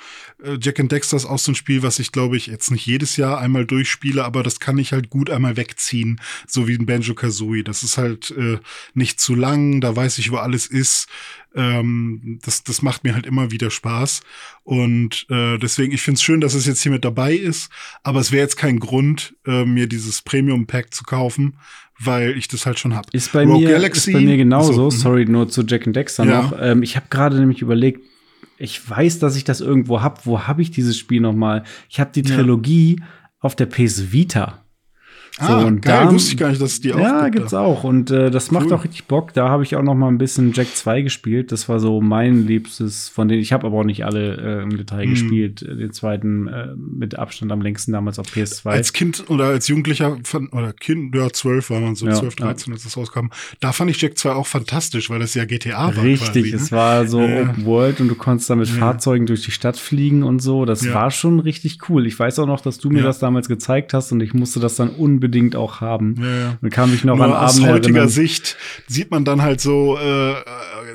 äh, 0.43 0.57
Jack 0.59 0.79
and 0.81 0.91
Dexter 0.91 1.15
ist 1.15 1.25
auch 1.25 1.39
so 1.39 1.53
ein 1.53 1.55
Spiel, 1.55 1.81
was 1.81 1.99
ich, 1.99 2.11
glaube 2.11 2.35
ich, 2.35 2.47
jetzt 2.47 2.71
nicht 2.71 2.85
jedes 2.85 3.15
Jahr 3.15 3.39
einmal 3.39 3.65
durchspiele, 3.65 4.25
aber 4.25 4.43
das 4.43 4.59
kann 4.59 4.77
ich 4.77 4.91
halt 4.91 5.09
gut 5.09 5.29
einmal 5.29 5.55
wegziehen, 5.55 6.19
so 6.45 6.67
wie 6.67 6.75
ein 6.75 6.85
Banjo 6.85 7.13
Kazooie. 7.13 7.63
Das 7.63 7.83
ist 7.83 7.97
halt 7.97 8.31
äh, 8.31 8.59
nicht 8.93 9.19
zu 9.19 9.33
lang, 9.33 9.79
da 9.79 9.95
weiß 9.95 10.17
ich, 10.17 10.31
wo 10.31 10.37
alles 10.37 10.67
ist. 10.67 11.07
Ähm, 11.55 12.39
das, 12.43 12.63
das 12.63 12.81
macht 12.81 13.03
mir 13.03 13.13
halt 13.13 13.25
immer 13.25 13.51
wieder 13.51 13.69
Spaß. 13.69 14.21
Und 14.63 15.25
äh, 15.29 15.57
deswegen, 15.57 15.93
ich 15.93 16.01
finde 16.01 16.17
es 16.17 16.23
schön, 16.23 16.41
dass 16.41 16.53
es 16.53 16.65
jetzt 16.65 16.81
hier 16.81 16.91
mit 16.91 17.05
dabei 17.05 17.33
ist, 17.33 17.69
aber 18.01 18.19
es 18.19 18.31
wäre 18.31 18.43
jetzt 18.43 18.57
kein 18.57 18.79
Grund, 18.79 19.35
äh, 19.45 19.63
mir 19.63 19.87
dieses 19.87 20.21
Premium-Pack 20.21 20.93
zu 20.93 21.03
kaufen 21.03 21.57
weil 22.05 22.37
ich 22.37 22.47
das 22.47 22.65
halt 22.65 22.79
schon 22.79 22.95
habe. 22.95 23.07
Ist 23.11 23.31
bei 23.31 23.45
mir 23.45 23.69
Galaxy, 23.69 24.11
ist 24.11 24.13
bei 24.13 24.21
mir 24.21 24.37
genauso. 24.37 24.73
So, 24.73 24.85
mhm. 24.85 24.91
Sorry, 24.91 25.25
nur 25.25 25.49
zu 25.49 25.63
Jack 25.63 25.87
and 25.87 25.95
Dexter 25.95 26.25
ja. 26.25 26.41
noch. 26.41 26.57
Ähm, 26.59 26.83
ich 26.83 26.95
habe 26.95 27.07
gerade 27.09 27.37
nämlich 27.39 27.61
überlegt, 27.61 28.01
ich 28.57 28.89
weiß, 28.89 29.19
dass 29.19 29.35
ich 29.35 29.43
das 29.43 29.61
irgendwo 29.61 30.01
habe. 30.01 30.21
Wo 30.23 30.41
habe 30.41 30.61
ich 30.61 30.71
dieses 30.71 30.97
Spiel 30.97 31.21
noch 31.21 31.33
mal? 31.33 31.63
Ich 31.89 31.99
habe 31.99 32.11
die 32.13 32.21
Trilogie 32.23 32.97
ja. 32.99 33.05
auf 33.39 33.55
der 33.55 33.65
PS 33.65 34.11
Vita. 34.11 34.63
So, 35.39 35.47
ah, 35.47 35.63
und 35.63 35.81
geil, 35.81 36.05
da, 36.05 36.13
wusste 36.13 36.33
ich 36.33 36.37
gar 36.37 36.49
nicht, 36.49 36.61
dass 36.61 36.73
es 36.73 36.81
die 36.81 36.93
auch 36.93 36.99
Ja, 36.99 37.23
gibt, 37.23 37.37
gibt's 37.37 37.55
auch. 37.55 37.83
Und 37.83 38.11
äh, 38.11 38.29
das 38.29 38.51
cool. 38.51 38.59
macht 38.59 38.71
auch 38.71 38.83
richtig 38.83 39.05
Bock. 39.05 39.33
Da 39.33 39.49
habe 39.49 39.63
ich 39.63 39.75
auch 39.75 39.81
noch 39.81 39.95
mal 39.95 40.07
ein 40.07 40.19
bisschen 40.19 40.53
Jack 40.53 40.67
2 40.75 41.01
gespielt. 41.01 41.51
Das 41.51 41.67
war 41.67 41.79
so 41.79 42.01
mein 42.01 42.45
liebstes 42.45 43.09
von 43.09 43.27
denen. 43.27 43.41
Ich 43.41 43.51
habe 43.51 43.65
aber 43.65 43.79
auch 43.79 43.83
nicht 43.83 44.05
alle 44.05 44.59
äh, 44.59 44.61
im 44.61 44.77
Detail 44.77 45.07
mm. 45.07 45.09
gespielt. 45.09 45.61
Den 45.61 45.91
zweiten 45.91 46.47
äh, 46.47 46.67
mit 46.75 47.17
Abstand 47.17 47.51
am 47.51 47.61
längsten 47.61 47.93
damals 47.93 48.19
auf 48.19 48.27
PS2. 48.27 48.69
Als 48.69 48.93
Kind 48.93 49.27
oder 49.27 49.45
als 49.45 49.67
Jugendlicher 49.67 50.19
von, 50.23 50.49
oder 50.49 50.71
Kind, 50.71 51.15
ja, 51.15 51.27
12 51.31 51.67
war 51.71 51.79
man 51.79 51.95
so, 51.95 52.05
ja, 52.05 52.13
12, 52.13 52.35
13, 52.35 52.71
ja. 52.71 52.75
als 52.75 52.83
das 52.83 52.95
rauskam. 52.95 53.29
Da 53.59 53.71
fand 53.71 53.89
ich 53.89 53.99
Jack 53.99 54.19
2 54.19 54.33
auch 54.33 54.47
fantastisch, 54.47 55.09
weil 55.09 55.17
das 55.17 55.33
ja 55.33 55.45
GTA 55.45 55.95
war. 55.95 56.03
Richtig, 56.03 56.51
quasi, 56.51 56.55
es 56.55 56.69
ne? 56.69 56.77
war 56.77 57.07
so 57.07 57.21
ja. 57.21 57.41
Open 57.41 57.65
World 57.65 58.01
und 58.01 58.07
du 58.07 58.15
konntest 58.15 58.51
damit 58.51 58.69
Fahrzeugen 58.69 59.25
durch 59.25 59.41
die 59.41 59.51
Stadt 59.51 59.77
fliegen 59.77 60.21
und 60.21 60.43
so. 60.43 60.65
Das 60.65 60.87
war 60.93 61.09
schon 61.09 61.39
richtig 61.39 61.89
cool. 61.89 62.05
Ich 62.05 62.19
weiß 62.19 62.37
auch 62.37 62.45
noch, 62.45 62.61
dass 62.61 62.77
du 62.77 62.91
mir 62.91 63.01
das 63.01 63.17
damals 63.17 63.47
gezeigt 63.47 63.95
hast 63.95 64.11
und 64.11 64.21
ich 64.21 64.35
musste 64.35 64.59
das 64.59 64.75
dann 64.75 64.89
unbedingt 64.89 65.22
auch 65.55 65.81
haben. 65.81 66.15
Ja, 66.19 66.39
ja. 66.39 66.57
Und 66.61 66.69
kann 66.71 66.91
mich 66.91 67.03
noch 67.03 67.15
Nur 67.15 67.25
an 67.25 67.31
Abend 67.33 67.43
Aus 67.43 67.61
heutiger 67.61 67.97
erinnern. 67.99 68.09
Sicht 68.09 68.57
sieht 68.87 69.11
man 69.11 69.25
dann 69.25 69.41
halt 69.41 69.61
so, 69.61 69.97
äh, 69.97 70.35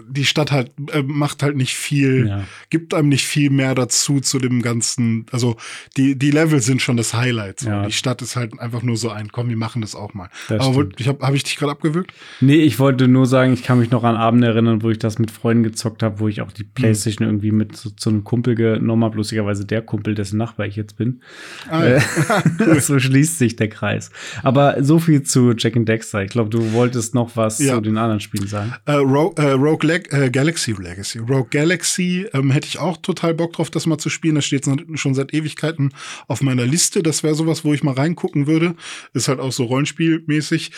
die 0.08 0.24
Stadt 0.24 0.52
halt 0.52 0.70
äh, 0.92 1.02
macht 1.02 1.42
halt 1.42 1.56
nicht 1.56 1.74
viel, 1.74 2.28
ja. 2.28 2.44
gibt 2.70 2.94
einem 2.94 3.08
nicht 3.08 3.26
viel 3.26 3.50
mehr 3.50 3.74
dazu 3.74 4.20
zu 4.20 4.38
dem 4.38 4.62
ganzen. 4.62 5.26
Also 5.32 5.56
die 5.96 6.16
die 6.16 6.30
Level 6.30 6.60
sind 6.60 6.82
schon 6.82 6.96
das 6.96 7.14
Highlight. 7.14 7.60
So. 7.60 7.82
Die 7.82 7.92
Stadt 7.92 8.22
ist 8.22 8.36
halt 8.36 8.58
einfach 8.58 8.82
nur 8.82 8.96
so 8.96 9.10
ein, 9.10 9.30
komm, 9.32 9.48
wir 9.48 9.56
machen 9.56 9.82
das 9.82 9.94
auch 9.94 10.14
mal. 10.14 10.28
Das 10.48 10.60
Aber 10.64 10.74
wollt, 10.74 11.00
ich 11.00 11.08
habe 11.08 11.24
hab 11.26 11.34
ich 11.34 11.44
dich 11.44 11.56
gerade 11.56 11.72
abgewürgt? 11.72 12.12
Nee, 12.40 12.56
ich 12.56 12.78
wollte 12.78 13.08
nur 13.08 13.26
sagen, 13.26 13.52
ich 13.52 13.62
kann 13.62 13.78
mich 13.78 13.90
noch 13.90 14.04
an 14.04 14.16
Abende 14.16 14.48
erinnern, 14.48 14.82
wo 14.82 14.90
ich 14.90 14.98
das 14.98 15.18
mit 15.18 15.30
Freunden 15.30 15.62
gezockt 15.62 16.02
habe, 16.02 16.20
wo 16.20 16.28
ich 16.28 16.40
auch 16.40 16.52
die 16.52 16.62
hm. 16.62 16.70
Playstation 16.74 17.26
mhm. 17.26 17.34
irgendwie 17.34 17.52
mit 17.52 17.76
zu, 17.76 17.90
zu 17.90 18.10
einem 18.10 18.24
Kumpel 18.24 18.54
genommen 18.54 19.04
habe, 19.04 19.16
lustigerweise 19.16 19.64
der 19.64 19.82
Kumpel, 19.82 20.14
dessen 20.14 20.38
Nachbar 20.38 20.66
ich 20.66 20.76
jetzt 20.76 20.96
bin. 20.96 21.22
Ah, 21.68 21.84
ja. 21.84 21.96
äh, 21.96 22.80
so 22.80 22.98
schließt 22.98 23.38
sich 23.38 23.56
der 23.56 23.68
Kreis. 23.68 24.10
Aber 24.42 24.82
so 24.82 24.98
viel 24.98 25.22
zu 25.22 25.52
Jack 25.56 25.76
and 25.76 25.88
Dexter. 25.88 26.22
Ich 26.22 26.30
glaube, 26.30 26.50
du 26.50 26.72
wolltest 26.72 27.14
noch 27.14 27.36
was 27.36 27.58
ja. 27.58 27.74
zu 27.74 27.80
den 27.80 27.96
anderen 27.96 28.20
Spielen 28.20 28.46
sagen. 28.46 28.74
Äh, 28.86 28.92
Rogue, 28.92 29.34
äh, 29.36 29.52
Rogue 29.52 29.86
Leg 29.86 30.12
äh, 30.12 30.30
Galaxy 30.30 30.72
Legacy. 30.72 31.18
Rogue 31.18 31.48
Galaxy 31.50 32.26
ähm, 32.32 32.50
hätte 32.50 32.68
ich 32.68 32.78
auch 32.78 32.96
total 32.96 33.34
Bock 33.34 33.52
drauf, 33.54 33.70
das 33.70 33.86
mal 33.86 33.98
zu 33.98 34.10
spielen. 34.10 34.34
Das 34.34 34.44
steht 34.44 34.66
schon 34.94 35.14
seit 35.14 35.34
Ewigkeiten 35.34 35.92
auf 36.26 36.42
meiner 36.42 36.66
Liste. 36.66 37.02
Das 37.02 37.22
wäre 37.22 37.34
sowas, 37.34 37.64
wo 37.64 37.74
ich 37.74 37.82
mal 37.82 37.94
reingucken 37.94 38.46
würde. 38.46 38.74
Ist 39.12 39.28
halt 39.28 39.40
auch 39.40 39.52
so 39.52 39.64
Rollenspielmäßig. 39.64 40.72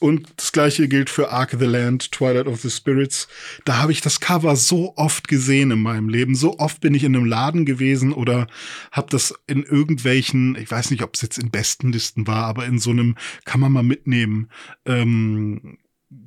Und 0.00 0.28
das 0.36 0.52
gleiche 0.52 0.86
gilt 0.86 1.10
für 1.10 1.30
Ark 1.30 1.56
the 1.58 1.64
Land, 1.64 2.12
Twilight 2.12 2.46
of 2.46 2.60
the 2.60 2.70
Spirits. 2.70 3.26
Da 3.64 3.78
habe 3.78 3.90
ich 3.90 4.00
das 4.00 4.20
Cover 4.20 4.54
so 4.54 4.92
oft 4.96 5.26
gesehen 5.26 5.72
in 5.72 5.80
meinem 5.80 6.08
Leben. 6.08 6.36
So 6.36 6.58
oft 6.58 6.80
bin 6.80 6.94
ich 6.94 7.02
in 7.02 7.16
einem 7.16 7.24
Laden 7.24 7.64
gewesen 7.66 8.12
oder 8.12 8.46
habe 8.92 9.08
das 9.10 9.34
in 9.48 9.64
irgendwelchen, 9.64 10.56
ich 10.56 10.70
weiß 10.70 10.92
nicht, 10.92 11.02
ob 11.02 11.14
es 11.14 11.22
jetzt 11.22 11.38
in 11.38 11.50
besten 11.50 11.90
Listen 11.92 12.26
war, 12.28 12.44
aber 12.44 12.66
in 12.66 12.78
so 12.78 12.90
einem 12.90 13.16
kann 13.44 13.60
man 13.60 13.72
mal 13.72 13.82
mitnehmen. 13.82 14.50
Ähm, 14.86 15.78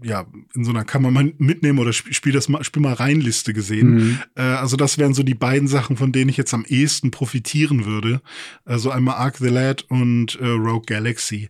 ja, 0.03 0.25
in 0.53 0.63
so 0.63 0.71
einer 0.71 0.83
kann 0.83 1.01
man 1.01 1.13
mal 1.13 1.33
mitnehmen 1.37 1.79
oder 1.79 1.91
spiel 1.93 2.33
das 2.33 2.49
mal, 2.49 2.63
spiel 2.63 2.81
mal 2.81 2.93
rein 2.93 3.19
Liste 3.19 3.53
gesehen. 3.53 3.89
Mhm. 3.89 4.19
Äh, 4.35 4.41
also 4.41 4.77
das 4.77 4.97
wären 4.97 5.13
so 5.13 5.23
die 5.23 5.33
beiden 5.33 5.67
Sachen, 5.67 5.97
von 5.97 6.11
denen 6.11 6.29
ich 6.29 6.37
jetzt 6.37 6.53
am 6.53 6.65
ehesten 6.67 7.11
profitieren 7.11 7.85
würde. 7.85 8.21
Also 8.63 8.91
einmal 8.91 9.15
Ark 9.15 9.37
the 9.37 9.49
Lad 9.49 9.83
und 9.89 10.39
äh, 10.39 10.45
Rogue 10.45 10.85
Galaxy. 10.85 11.49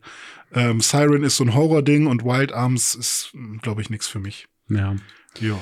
Ähm, 0.54 0.82
Siren 0.82 1.24
ist 1.24 1.38
so 1.38 1.44
ein 1.44 1.54
Horror-Ding 1.54 2.08
und 2.08 2.24
Wild 2.24 2.54
Arms 2.54 2.96
ist, 2.96 3.34
glaube 3.62 3.82
ich, 3.82 3.90
nichts 3.90 4.08
für 4.08 4.20
mich. 4.20 4.48
Ja. 4.70 4.96
Ja. 5.40 5.58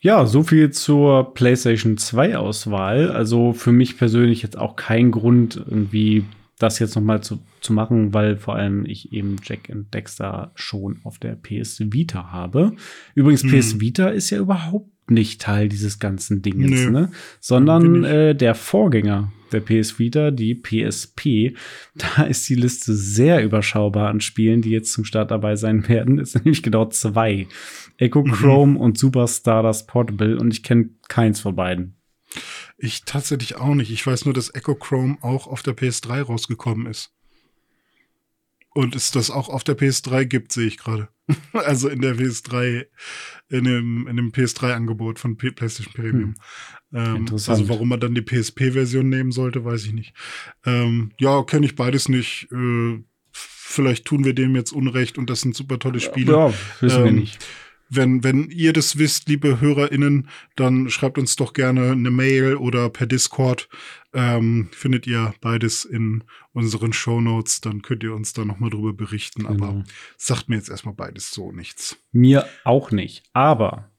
Ja, 0.00 0.26
so 0.26 0.44
viel 0.44 0.70
zur 0.70 1.34
PlayStation 1.34 1.98
2 1.98 2.36
Auswahl. 2.36 3.10
Also 3.10 3.52
für 3.52 3.72
mich 3.72 3.98
persönlich 3.98 4.42
jetzt 4.42 4.56
auch 4.56 4.76
kein 4.76 5.10
Grund, 5.10 5.56
irgendwie 5.56 6.24
das 6.58 6.78
jetzt 6.78 6.96
noch 6.96 7.02
mal 7.02 7.22
zu, 7.22 7.40
zu 7.60 7.72
machen, 7.72 8.12
weil 8.14 8.36
vor 8.36 8.56
allem 8.56 8.84
ich 8.84 9.12
eben 9.12 9.36
Jack 9.42 9.70
and 9.70 9.92
Dexter 9.94 10.52
schon 10.54 10.98
auf 11.04 11.18
der 11.18 11.36
PS 11.36 11.80
Vita 11.92 12.30
habe. 12.30 12.72
Übrigens, 13.14 13.42
hm. 13.42 13.50
PS 13.50 13.80
Vita 13.80 14.08
ist 14.08 14.30
ja 14.30 14.38
überhaupt 14.38 15.10
nicht 15.10 15.40
Teil 15.40 15.68
dieses 15.68 15.98
ganzen 15.98 16.42
Dinges, 16.42 16.70
nee. 16.70 16.90
ne? 16.90 17.10
Sondern 17.40 18.04
äh, 18.04 18.34
der 18.34 18.54
Vorgänger 18.54 19.32
der 19.52 19.60
PS 19.60 19.98
Vita, 19.98 20.30
die 20.30 20.54
PSP. 20.54 21.54
Da 22.16 22.24
ist 22.24 22.48
die 22.48 22.54
Liste 22.54 22.94
sehr 22.94 23.42
überschaubar 23.42 24.08
an 24.08 24.20
Spielen, 24.20 24.62
die 24.62 24.70
jetzt 24.70 24.92
zum 24.92 25.04
Start 25.04 25.30
dabei 25.30 25.56
sein 25.56 25.88
werden. 25.88 26.18
Es 26.18 26.32
sind 26.32 26.44
nämlich 26.44 26.62
genau 26.62 26.86
zwei. 26.86 27.46
Echo 27.96 28.22
mhm. 28.22 28.32
Chrome 28.32 28.72
mhm. 28.72 28.76
und 28.78 28.98
Super 28.98 29.26
Stardust 29.26 29.88
Portable 29.88 30.38
und 30.38 30.52
ich 30.52 30.62
kenne 30.62 30.90
keins 31.08 31.40
von 31.40 31.56
beiden. 31.56 31.97
Ich 32.78 33.04
tatsächlich 33.04 33.56
auch 33.56 33.74
nicht. 33.74 33.90
Ich 33.90 34.06
weiß 34.06 34.24
nur, 34.24 34.34
dass 34.34 34.54
Echo 34.54 34.76
Chrome 34.76 35.18
auch 35.20 35.48
auf 35.48 35.62
der 35.62 35.76
PS3 35.76 36.22
rausgekommen 36.22 36.86
ist. 36.86 37.12
Und 38.72 38.94
es 38.94 39.10
das 39.10 39.30
auch 39.30 39.48
auf 39.48 39.64
der 39.64 39.76
PS3 39.76 40.24
gibt, 40.24 40.52
sehe 40.52 40.68
ich 40.68 40.78
gerade. 40.78 41.08
also 41.52 41.88
in 41.88 42.00
der 42.00 42.14
PS3, 42.16 42.86
in 43.48 43.64
dem, 43.64 44.06
in 44.06 44.16
dem 44.16 44.30
PS3-Angebot 44.30 45.18
von 45.18 45.36
P 45.36 45.50
PlayStation 45.50 45.92
Premium. 45.92 46.34
Hm. 46.92 47.16
Ähm, 47.16 47.26
also 47.30 47.68
warum 47.68 47.88
man 47.88 47.98
dann 47.98 48.14
die 48.14 48.22
PSP-Version 48.22 49.08
nehmen 49.08 49.32
sollte, 49.32 49.64
weiß 49.64 49.84
ich 49.84 49.92
nicht. 49.92 50.14
Ähm, 50.64 51.10
ja, 51.18 51.42
kenne 51.42 51.66
ich 51.66 51.74
beides 51.74 52.08
nicht. 52.08 52.48
Äh, 52.52 53.02
vielleicht 53.32 54.04
tun 54.04 54.24
wir 54.24 54.34
dem 54.34 54.54
jetzt 54.54 54.72
Unrecht 54.72 55.18
und 55.18 55.28
das 55.28 55.40
sind 55.40 55.56
super 55.56 55.80
tolle 55.80 55.98
Spiele. 55.98 56.32
Ja, 56.32 56.54
wissen 56.80 56.98
ähm, 57.00 57.04
wir 57.04 57.12
nicht. 57.12 57.44
Wenn, 57.90 58.22
wenn 58.24 58.50
ihr 58.50 58.72
das 58.72 58.98
wisst, 58.98 59.28
liebe 59.28 59.60
HörerInnen, 59.60 60.28
dann 60.56 60.90
schreibt 60.90 61.18
uns 61.18 61.36
doch 61.36 61.52
gerne 61.52 61.92
eine 61.92 62.10
Mail 62.10 62.56
oder 62.56 62.90
per 62.90 63.06
Discord. 63.06 63.68
Ähm, 64.12 64.68
findet 64.72 65.06
ihr 65.06 65.34
beides 65.40 65.84
in 65.84 66.24
unseren 66.52 66.92
Show 66.92 67.20
Notes, 67.20 67.60
dann 67.60 67.82
könnt 67.82 68.02
ihr 68.02 68.14
uns 68.14 68.32
da 68.32 68.44
nochmal 68.44 68.70
drüber 68.70 68.92
berichten. 68.92 69.44
Genau. 69.44 69.52
Aber 69.52 69.84
sagt 70.16 70.48
mir 70.48 70.56
jetzt 70.56 70.70
erstmal 70.70 70.94
beides 70.94 71.30
so 71.30 71.52
nichts. 71.52 71.96
Mir 72.12 72.46
auch 72.64 72.90
nicht. 72.90 73.22
Aber 73.32 73.90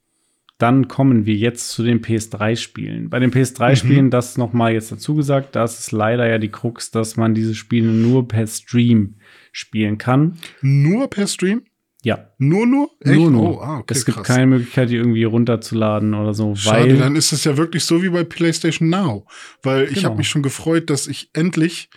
dann 0.59 0.89
kommen 0.89 1.25
wir 1.25 1.35
jetzt 1.35 1.71
zu 1.71 1.83
den 1.83 2.01
PS3-Spielen. 2.01 3.09
Bei 3.09 3.19
den 3.19 3.31
PS3-Spielen, 3.31 4.07
mhm. 4.07 4.09
das 4.09 4.37
nochmal 4.37 4.73
jetzt 4.73 4.91
dazu 4.91 5.15
gesagt, 5.15 5.55
das 5.55 5.79
ist 5.79 5.91
leider 5.93 6.27
ja 6.27 6.37
die 6.37 6.49
Krux, 6.51 6.91
dass 6.91 7.15
man 7.15 7.33
diese 7.33 7.55
Spiele 7.55 7.91
nur 7.91 8.27
per 8.27 8.45
Stream 8.45 9.15
spielen 9.53 9.97
kann. 9.97 10.37
Nur 10.61 11.09
per 11.09 11.27
Stream? 11.27 11.63
Ja. 12.03 12.29
Nur, 12.37 12.65
nur? 12.65 12.89
Echt? 13.01 13.13
Nur, 13.15 13.29
nur. 13.31 13.57
Oh, 13.57 13.61
ah, 13.61 13.79
okay, 13.79 13.93
es 13.93 14.05
gibt 14.05 14.17
krass. 14.17 14.27
keine 14.27 14.47
Möglichkeit, 14.47 14.89
die 14.89 14.95
irgendwie 14.95 15.25
runterzuladen 15.25 16.13
oder 16.13 16.33
so, 16.33 16.55
Schade, 16.55 16.85
weil. 16.91 16.97
dann 16.97 17.15
ist 17.15 17.33
es 17.33 17.43
ja 17.43 17.57
wirklich 17.57 17.83
so 17.83 18.01
wie 18.01 18.09
bei 18.09 18.23
PlayStation 18.23 18.89
Now. 18.89 19.25
Weil 19.63 19.83
ich 19.85 19.95
Genau. 19.95 20.05
habe 20.09 20.17
mich 20.17 20.29
schon 20.29 20.41
gefreut, 20.41 20.89
dass 20.89 21.07
ich 21.07 21.29
endlich, 21.33 21.89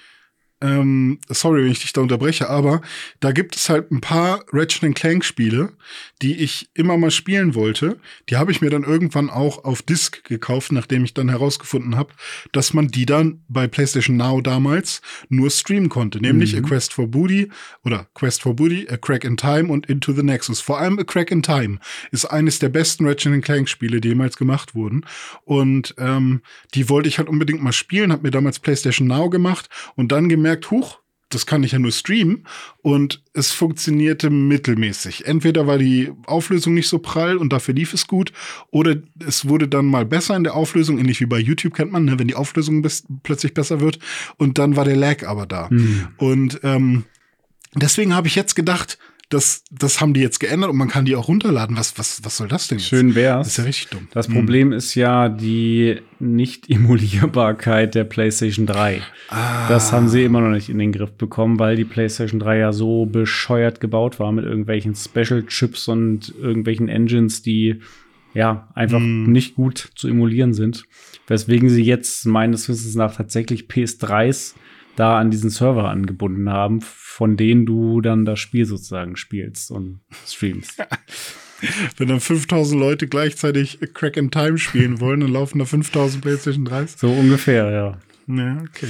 ähm, 0.62 1.18
sorry, 1.28 1.64
wenn 1.64 1.72
ich 1.72 1.80
dich 1.80 1.92
da 1.92 2.00
unterbreche, 2.00 2.48
aber 2.48 2.80
da 3.20 3.32
gibt 3.32 3.56
es 3.56 3.68
halt 3.68 3.90
ein 3.90 4.00
paar 4.00 4.44
Ratchet 4.52 4.94
Clank 4.94 5.24
Spiele, 5.24 5.72
die 6.22 6.36
ich 6.36 6.70
immer 6.74 6.96
mal 6.96 7.10
spielen 7.10 7.54
wollte. 7.54 7.98
Die 8.28 8.36
habe 8.36 8.52
ich 8.52 8.60
mir 8.60 8.70
dann 8.70 8.84
irgendwann 8.84 9.28
auch 9.28 9.64
auf 9.64 9.82
Disc 9.82 10.24
gekauft, 10.24 10.72
nachdem 10.72 11.04
ich 11.04 11.14
dann 11.14 11.28
herausgefunden 11.28 11.96
habe, 11.96 12.12
dass 12.52 12.72
man 12.72 12.88
die 12.88 13.06
dann 13.06 13.42
bei 13.48 13.66
PlayStation 13.66 14.16
Now 14.16 14.40
damals 14.40 15.02
nur 15.28 15.50
streamen 15.50 15.88
konnte. 15.88 16.20
Nämlich 16.20 16.52
Mhm. 16.54 16.64
A 16.64 16.68
Quest 16.68 16.92
for 16.92 17.08
Booty 17.08 17.50
oder 17.84 18.06
Quest 18.14 18.42
for 18.42 18.54
Booty, 18.54 18.86
A 18.88 18.96
Crack 18.96 19.24
in 19.24 19.36
Time 19.36 19.68
und 19.68 19.86
Into 19.86 20.12
the 20.12 20.22
Nexus. 20.22 20.60
Vor 20.60 20.78
allem 20.78 20.98
A 20.98 21.04
Crack 21.04 21.30
in 21.30 21.42
Time 21.42 21.78
ist 22.10 22.26
eines 22.26 22.58
der 22.58 22.68
besten 22.68 23.06
Ratchet 23.06 23.42
Clank 23.42 23.68
Spiele, 23.68 24.00
die 24.00 24.08
jemals 24.08 24.36
gemacht 24.36 24.74
wurden. 24.74 25.04
Und 25.44 25.94
ähm, 25.98 26.42
die 26.74 26.88
wollte 26.88 27.08
ich 27.08 27.18
halt 27.18 27.28
unbedingt 27.28 27.62
mal 27.62 27.72
spielen, 27.72 28.12
habe 28.12 28.22
mir 28.22 28.30
damals 28.30 28.58
PlayStation 28.58 29.08
Now 29.08 29.30
gemacht 29.30 29.68
und 29.96 30.12
dann 30.12 30.28
gemerkt, 30.28 30.51
huch, 30.70 31.02
das 31.34 31.46
kann 31.46 31.62
ich 31.62 31.72
ja 31.72 31.78
nur 31.78 31.92
streamen 31.92 32.44
und 32.82 33.22
es 33.32 33.52
funktionierte 33.52 34.30
mittelmäßig. 34.30 35.26
Entweder 35.26 35.66
war 35.66 35.78
die 35.78 36.12
Auflösung 36.26 36.74
nicht 36.74 36.88
so 36.88 36.98
prall 36.98 37.36
und 37.36 37.52
dafür 37.52 37.74
lief 37.74 37.94
es 37.94 38.06
gut 38.06 38.32
oder 38.70 38.96
es 39.26 39.48
wurde 39.48 39.68
dann 39.68 39.86
mal 39.86 40.04
besser 40.04 40.36
in 40.36 40.44
der 40.44 40.54
Auflösung, 40.54 40.98
ähnlich 40.98 41.20
wie 41.20 41.26
bei 41.26 41.38
YouTube 41.38 41.74
kennt 41.74 41.92
man, 41.92 42.04
ne, 42.04 42.18
wenn 42.18 42.28
die 42.28 42.34
Auflösung 42.34 42.86
plötzlich 43.22 43.54
besser 43.54 43.80
wird 43.80 43.98
und 44.36 44.58
dann 44.58 44.76
war 44.76 44.84
der 44.84 44.96
Lag 44.96 45.26
aber 45.26 45.46
da. 45.46 45.70
Hm. 45.70 46.08
Und 46.18 46.60
ähm, 46.62 47.04
deswegen 47.74 48.14
habe 48.14 48.28
ich 48.28 48.34
jetzt 48.34 48.54
gedacht, 48.54 48.98
das, 49.32 49.64
das 49.70 50.00
haben 50.00 50.14
die 50.14 50.20
jetzt 50.20 50.40
geändert 50.40 50.70
und 50.70 50.76
man 50.76 50.88
kann 50.88 51.04
die 51.04 51.16
auch 51.16 51.28
runterladen. 51.28 51.76
Was, 51.76 51.98
was, 51.98 52.20
was 52.24 52.36
soll 52.36 52.48
das 52.48 52.68
denn 52.68 52.78
jetzt? 52.78 52.88
Schön 52.88 53.14
wär's. 53.14 53.46
Das 53.46 53.48
ist 53.48 53.56
ja 53.58 53.64
richtig 53.64 53.88
dumm. 53.88 54.08
Das 54.12 54.26
Hm. 54.28 54.34
Problem 54.34 54.72
ist 54.72 54.94
ja 54.94 55.28
die 55.28 56.00
Nicht-Emulierbarkeit 56.20 57.94
der 57.94 58.04
PlayStation 58.04 58.66
3. 58.66 59.02
Ah. 59.28 59.68
Das 59.68 59.92
haben 59.92 60.08
sie 60.08 60.24
immer 60.24 60.40
noch 60.40 60.50
nicht 60.50 60.68
in 60.68 60.78
den 60.78 60.92
Griff 60.92 61.12
bekommen, 61.12 61.58
weil 61.58 61.76
die 61.76 61.84
PlayStation 61.84 62.40
3 62.40 62.58
ja 62.58 62.72
so 62.72 63.06
bescheuert 63.06 63.80
gebaut 63.80 64.18
war 64.20 64.32
mit 64.32 64.44
irgendwelchen 64.44 64.94
Special-Chips 64.94 65.88
und 65.88 66.34
irgendwelchen 66.40 66.88
Engines, 66.88 67.42
die 67.42 67.80
ja 68.34 68.68
einfach 68.74 68.98
Hm. 68.98 69.30
nicht 69.30 69.54
gut 69.54 69.90
zu 69.94 70.08
emulieren 70.08 70.54
sind. 70.54 70.84
Weswegen 71.26 71.68
sie 71.68 71.82
jetzt 71.82 72.26
meines 72.26 72.68
Wissens 72.68 72.94
nach 72.94 73.14
tatsächlich 73.16 73.64
PS3s 73.68 74.54
da 74.96 75.18
an 75.18 75.30
diesen 75.30 75.48
Server 75.50 75.88
angebunden 75.88 76.50
haben, 76.50 76.80
von 77.12 77.36
denen 77.36 77.66
du 77.66 78.00
dann 78.00 78.24
das 78.24 78.40
Spiel 78.40 78.64
sozusagen 78.64 79.16
spielst 79.16 79.70
und 79.70 80.00
streamst. 80.26 80.78
Wenn 81.98 82.08
dann 82.08 82.20
5000 82.20 82.80
Leute 82.80 83.06
gleichzeitig 83.06 83.78
Crack 83.94 84.16
in 84.16 84.30
Time 84.30 84.56
spielen 84.58 84.98
wollen, 84.98 85.20
dann 85.20 85.30
laufen 85.32 85.58
da 85.58 85.64
5000 85.64 86.22
PlayStation 86.22 86.66
3s. 86.66 86.98
So 86.98 87.10
ungefähr, 87.10 87.70
ja. 87.70 87.98
Ja, 88.28 88.62
okay. 88.62 88.88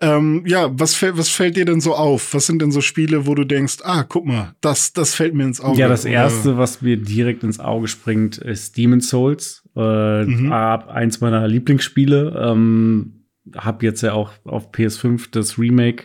Ähm, 0.00 0.42
ja, 0.46 0.68
was, 0.78 0.96
fäll- 0.96 1.16
was 1.16 1.28
fällt 1.28 1.56
dir 1.56 1.64
denn 1.64 1.80
so 1.80 1.94
auf? 1.94 2.34
Was 2.34 2.46
sind 2.46 2.60
denn 2.60 2.72
so 2.72 2.80
Spiele, 2.80 3.26
wo 3.26 3.34
du 3.34 3.44
denkst, 3.44 3.76
ah, 3.84 4.02
guck 4.02 4.26
mal, 4.26 4.54
das, 4.60 4.92
das 4.92 5.14
fällt 5.14 5.34
mir 5.34 5.44
ins 5.44 5.60
Auge? 5.60 5.78
Ja, 5.78 5.88
das 5.88 6.04
Oder- 6.04 6.12
erste, 6.14 6.58
was 6.58 6.82
mir 6.82 6.96
direkt 6.96 7.44
ins 7.44 7.60
Auge 7.60 7.88
springt, 7.88 8.36
ist 8.38 8.76
Demon's 8.76 9.08
Souls. 9.08 9.62
Äh, 9.76 10.24
Mhm. 10.24 10.50
ab- 10.52 10.88
Eins 10.88 11.20
meiner 11.20 11.46
Lieblingsspiele. 11.46 12.36
Ähm, 12.50 13.26
hab 13.54 13.82
jetzt 13.82 14.02
ja 14.02 14.12
auch 14.12 14.32
auf 14.44 14.72
PS5 14.72 15.28
das 15.30 15.58
Remake 15.58 16.04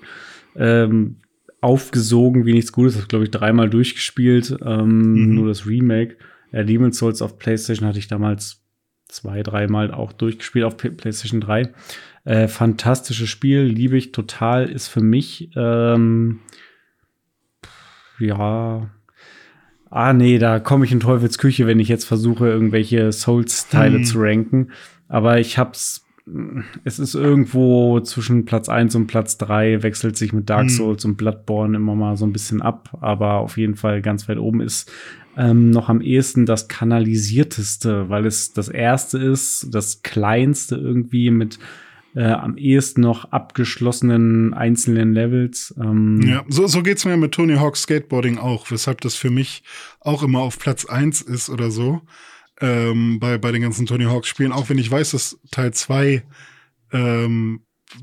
ähm, 0.56 1.18
aufgesogen, 1.62 2.46
wie 2.46 2.54
nichts 2.54 2.72
Gutes. 2.72 2.98
Hab, 2.98 3.10
glaube 3.10 3.26
ich, 3.26 3.32
dreimal 3.32 3.70
durchgespielt. 3.70 4.58
Ähm, 4.66 5.14
Mhm. 5.14 5.36
Nur 5.36 5.48
das 5.48 5.66
Remake. 5.68 6.18
Ja, 6.52 6.64
Demon's 6.64 6.98
Souls 6.98 7.22
auf 7.22 7.38
PlayStation 7.38 7.88
hatte 7.88 8.00
ich 8.00 8.08
damals 8.08 8.62
zwei, 9.08 9.44
dreimal 9.44 9.92
auch 9.92 10.14
durchgespielt 10.14 10.66
auf 10.66 10.78
PlayStation 10.78 11.42
3. 11.42 11.72
Äh, 12.26 12.48
fantastisches 12.48 13.28
Spiel, 13.30 13.62
liebe 13.64 13.98
ich 13.98 14.12
total. 14.12 14.70
Ist 14.70 14.88
für 14.88 15.02
mich 15.02 15.50
ähm, 15.56 16.40
ja. 18.20 18.90
Ah, 19.92 20.14
nee, 20.14 20.38
da 20.38 20.60
komme 20.60 20.86
ich 20.86 20.92
in 20.92 21.00
Teufels 21.00 21.40
Küche, 21.40 21.66
wenn 21.66 21.80
ich 21.80 21.88
jetzt 21.88 22.06
versuche, 22.06 22.48
irgendwelche 22.48 23.12
Souls-Teile 23.12 23.98
Hm. 23.98 24.04
zu 24.06 24.20
ranken. 24.20 24.72
Aber 25.08 25.40
ich 25.40 25.58
hab's. 25.58 26.06
Es 26.84 27.00
ist 27.00 27.16
irgendwo 27.16 28.00
zwischen 28.02 28.46
Platz 28.46 28.70
1 28.70 28.96
und 28.96 29.08
Platz 29.08 29.38
3, 29.38 29.84
wechselt 29.84 30.18
sich 30.18 30.34
mit 30.34 30.50
Dark 30.50 30.64
Hm. 30.64 30.70
Souls 30.70 31.06
und 31.06 31.18
Bloodborne 31.18 31.78
immer 31.78 31.96
mal 31.96 32.18
so 32.18 32.26
ein 32.26 32.34
bisschen 32.34 32.62
ab, 32.62 32.98
aber 33.02 33.36
auf 33.36 33.58
jeden 33.58 33.76
Fall 33.76 34.02
ganz 34.02 34.28
weit 34.30 34.38
oben 34.38 34.62
ist 34.62 34.92
ähm, 35.38 35.70
noch 35.70 35.90
am 35.90 36.02
ehesten 36.02 36.46
das 36.46 36.68
kanalisierteste, 36.68 38.10
weil 38.10 38.26
es 38.26 38.54
das 38.54 38.68
erste 38.68 39.18
ist, 39.18 39.68
das 39.72 40.02
kleinste 40.04 40.76
irgendwie 40.76 41.32
mit 41.32 41.60
äh, 42.16 42.24
am 42.24 42.58
ehesten 42.58 43.02
noch 43.02 43.32
abgeschlossenen 43.32 44.54
einzelnen 44.54 45.14
Levels. 45.14 45.74
Ähm, 45.80 46.22
Ja, 46.24 46.44
so, 46.50 46.68
so 46.68 46.82
geht's 46.84 47.06
mir 47.06 47.18
mit 47.18 47.32
Tony 47.34 47.56
Hawk's 47.56 47.84
Skateboarding 47.84 48.38
auch, 48.38 48.70
weshalb 48.72 49.02
das 49.02 49.16
für 49.16 49.30
mich 49.30 49.64
auch 50.00 50.24
immer 50.24 50.40
auf 50.40 50.60
Platz 50.60 50.86
1 50.86 51.22
ist 51.22 51.50
oder 51.50 51.72
so. 51.72 52.02
Ähm, 52.62 53.20
bei, 53.20 53.38
bei 53.38 53.52
den 53.52 53.62
ganzen 53.62 53.86
Tony 53.86 54.04
Hawk's 54.06 54.28
Spielen, 54.28 54.52
auch 54.52 54.70
wenn 54.70 54.78
ich 54.78 54.90
weiß, 54.92 55.12
dass 55.12 55.40
Teil 55.52 55.74
2 55.74 56.24
ähm, 56.92 57.62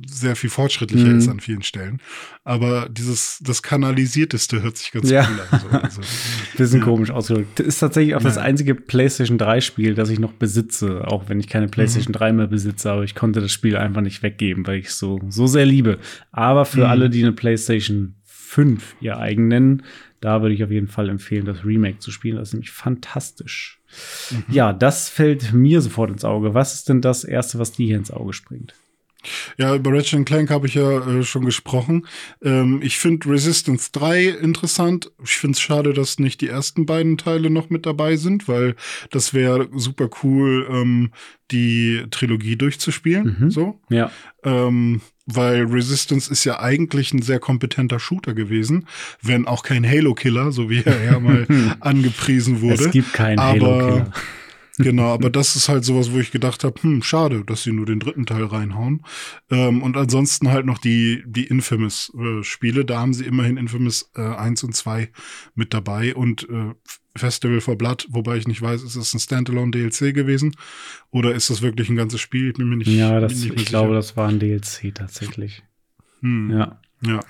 sehr 0.09 0.35
viel 0.35 0.51
fortschrittlicher 0.51 1.09
Mhm. 1.11 1.19
ist 1.19 1.29
an 1.29 1.39
vielen 1.41 1.63
Stellen. 1.63 2.01
Aber 2.43 2.89
dieses, 2.91 3.39
das 3.41 3.63
kanalisierteste 3.63 4.61
hört 4.63 4.77
sich 4.77 4.91
ganz 4.91 5.09
Ja. 5.11 5.29
cool 5.31 5.41
an. 5.41 5.61
So. 5.61 5.69
Also, 5.79 6.01
Bisschen 6.57 6.81
Ja. 6.81 6.85
komisch 6.85 7.11
ausgedrückt. 7.11 7.61
Ist 7.61 7.79
tatsächlich 7.79 8.15
auch 8.17 8.23
das 8.23 8.35
Ja. 8.37 8.43
einzige 8.43 8.75
PlayStation 8.75 9.39
3 9.39 9.61
Spiel, 9.61 9.95
das 9.95 10.11
ich 10.11 10.19
noch 10.19 10.33
besitze, 10.33 11.07
auch 11.07 11.29
wenn 11.29 11.39
ich 11.39 11.47
keine 11.49 11.69
PlayStation 11.69 12.11
Mhm. 12.13 12.19
3 12.19 12.33
mehr 12.33 12.47
besitze, 12.49 12.91
aber 12.91 13.05
ich 13.05 13.15
konnte 13.15 13.41
das 13.41 13.53
Spiel 13.53 13.77
einfach 13.77 14.01
nicht 14.01 14.23
weggeben, 14.25 14.67
weil 14.67 14.79
ich 14.81 14.87
es 14.87 14.99
so, 14.99 15.21
so 15.29 15.47
sehr 15.47 15.67
liebe. 15.67 15.99
Aber 16.33 16.65
für 16.65 16.81
Mhm. 16.85 16.91
alle, 16.91 17.11
die 17.11 17.23
eine 17.23 17.33
PlayStation 17.33 18.17
5 18.25 18.97
ihr 19.01 19.19
eigen 19.19 19.47
nennen, 19.49 19.83
da 20.27 20.43
würde 20.43 20.57
ich 20.57 20.65
auf 20.65 20.73
jeden 20.73 20.89
Fall 20.89 21.09
empfehlen, 21.09 21.45
das 21.45 21.65
Remake 21.65 22.01
zu 22.01 22.11
spielen. 22.11 22.37
Das 22.37 22.49
ist 22.49 22.55
nämlich 22.55 22.73
fantastisch. 22.73 23.81
Mhm. 24.33 24.45
Ja, 24.49 24.73
das 24.73 25.09
fällt 25.09 25.53
mir 25.53 25.81
sofort 25.81 26.11
ins 26.11 26.25
Auge. 26.25 26.53
Was 26.53 26.75
ist 26.75 26.89
denn 26.89 27.01
das 27.01 27.23
Erste, 27.23 27.61
was 27.61 27.71
dir 27.71 27.87
hier 27.87 27.97
ins 27.97 28.11
Auge 28.11 28.33
springt? 28.33 28.75
Ja, 29.57 29.77
über 29.77 29.93
Ratchet 29.93 30.27
Clank 30.27 30.51
habe 30.51 30.67
ich 30.67 30.75
ja 30.75 30.99
äh, 31.07 31.23
schon 31.23 31.45
gesprochen. 31.45 32.07
Ähm, 32.43 32.81
ich 32.83 32.99
finde 32.99 33.29
Resistance 33.29 33.91
3 33.93 34.25
interessant. 34.27 35.13
Ich 35.23 35.37
finde 35.37 35.55
es 35.55 35.61
schade, 35.61 35.93
dass 35.93 36.19
nicht 36.19 36.41
die 36.41 36.49
ersten 36.49 36.87
beiden 36.87 37.19
Teile 37.19 37.49
noch 37.49 37.71
mit 37.71 37.87
dabei 37.87 38.17
sind, 38.17 38.49
weil 38.49 38.75
das 39.11 39.33
wäre 39.33 39.69
super 39.77 40.11
cool, 40.25 40.67
ähm, 40.69 41.13
die 41.53 42.05
Trilogie 42.11 42.57
durchzuspielen. 42.57 43.37
Mhm. 43.39 43.51
So. 43.51 43.81
Ja, 43.91 44.11
Ähm, 44.43 45.01
weil 45.27 45.65
Resistance 45.65 46.31
ist 46.31 46.45
ja 46.45 46.61
eigentlich 46.61 47.13
ein 47.13 47.23
sehr 47.23 47.41
kompetenter 47.41 47.99
Shooter 47.99 48.33
gewesen, 48.33 48.87
wenn 49.23 49.47
auch 49.47 49.63
kein 49.63 49.87
Halo-Killer, 49.87 50.53
so 50.53 50.71
wie 50.71 50.83
er 50.85 51.05
ja 51.05 51.19
mal 51.19 51.47
angepriesen 51.81 52.61
wurde. 52.61 52.85
es 52.87 52.91
gibt 52.93 53.13
keinen 53.13 53.41
Halo-Killer. 53.41 54.13
Genau, 54.79 55.13
aber 55.15 55.31
das 55.31 55.57
ist 55.57 55.69
halt 55.71 55.85
sowas, 55.85 56.13
wo 56.13 56.19
ich 56.19 56.31
gedacht 56.31 56.63
habe, 56.65 56.83
hm, 56.83 57.03
schade, 57.03 57.45
dass 57.45 57.63
sie 57.63 57.73
nur 57.73 57.87
den 57.87 57.99
dritten 57.99 58.27
Teil 58.27 58.45
reinhauen. 58.45 59.03
Ähm, 59.51 59.83
und 59.83 59.97
ansonsten 59.97 60.51
halt 60.51 60.67
noch 60.67 60.79
die, 60.79 61.23
die 61.27 61.45
Infamous-Spiele. 61.47 62.85
da 62.85 63.01
haben 63.01 63.15
sie 63.15 63.25
immerhin 63.25 63.57
Infamous 63.57 64.11
äh, 64.17 64.21
1 64.21 64.65
und 64.65 64.75
2 64.75 65.11
mit 65.55 65.73
dabei 65.73 66.15
und 66.15 66.49
äh, 66.51 66.75
Festival 67.17 67.63
for 67.63 67.77
Blood, 67.79 68.07
wobei 68.11 68.37
ich 68.37 68.47
nicht 68.47 68.61
weiß, 68.61 68.83
ist 68.83 68.97
es 68.97 69.15
ein 69.15 69.21
Standalone-DLC 69.21 70.15
gewesen 70.15 70.55
oder 71.11 71.35
ist 71.35 71.49
das 71.49 71.63
wirklich 71.63 71.89
ein 71.89 71.97
ganzes 71.97 72.21
Spiel? 72.21 72.49
Ich 72.51 72.55
bin 72.59 72.69
mir 72.69 72.77
nicht, 72.77 72.89
Ja, 72.89 73.19
das, 73.21 73.33
nicht 73.35 73.55
ich 73.55 73.65
glaube, 73.65 73.89
sicher. 73.89 73.95
das 73.95 74.17
war 74.19 74.29
ein 74.29 74.39
DLC 74.39 74.95
tatsächlich. 74.95 75.63
Hm, 76.21 76.51
Ja. 76.51 76.81
ja. 77.03 77.21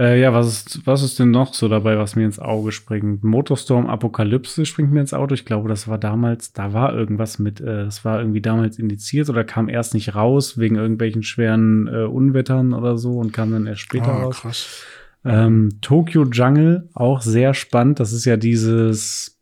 Äh, 0.00 0.18
ja, 0.18 0.32
was 0.32 0.46
ist, 0.48 0.86
was 0.86 1.02
ist 1.02 1.18
denn 1.18 1.30
noch 1.30 1.52
so 1.52 1.68
dabei, 1.68 1.98
was 1.98 2.16
mir 2.16 2.24
ins 2.24 2.38
Auge 2.38 2.72
springt? 2.72 3.22
Motorstorm 3.22 3.86
Apokalypse 3.86 4.64
springt 4.64 4.90
mir 4.92 5.02
ins 5.02 5.12
Auto. 5.12 5.34
Ich 5.34 5.44
glaube, 5.44 5.68
das 5.68 5.88
war 5.88 5.98
damals, 5.98 6.54
da 6.54 6.72
war 6.72 6.94
irgendwas 6.94 7.38
mit, 7.38 7.60
äh, 7.60 7.84
das 7.84 8.02
war 8.02 8.18
irgendwie 8.18 8.40
damals 8.40 8.78
indiziert 8.78 9.28
oder 9.28 9.44
kam 9.44 9.68
erst 9.68 9.92
nicht 9.92 10.14
raus 10.14 10.56
wegen 10.56 10.76
irgendwelchen 10.76 11.22
schweren 11.22 11.86
äh, 11.86 12.04
Unwettern 12.04 12.72
oder 12.72 12.96
so 12.96 13.18
und 13.18 13.34
kam 13.34 13.50
dann 13.52 13.66
erst 13.66 13.82
später 13.82 14.08
Ah, 14.14 14.22
raus. 14.22 14.40
krass. 14.40 14.84
Ähm, 15.22 15.68
Tokyo 15.82 16.24
Jungle, 16.24 16.88
auch 16.94 17.20
sehr 17.20 17.52
spannend. 17.52 18.00
Das 18.00 18.14
ist 18.14 18.24
ja 18.24 18.38
dieses, 18.38 19.38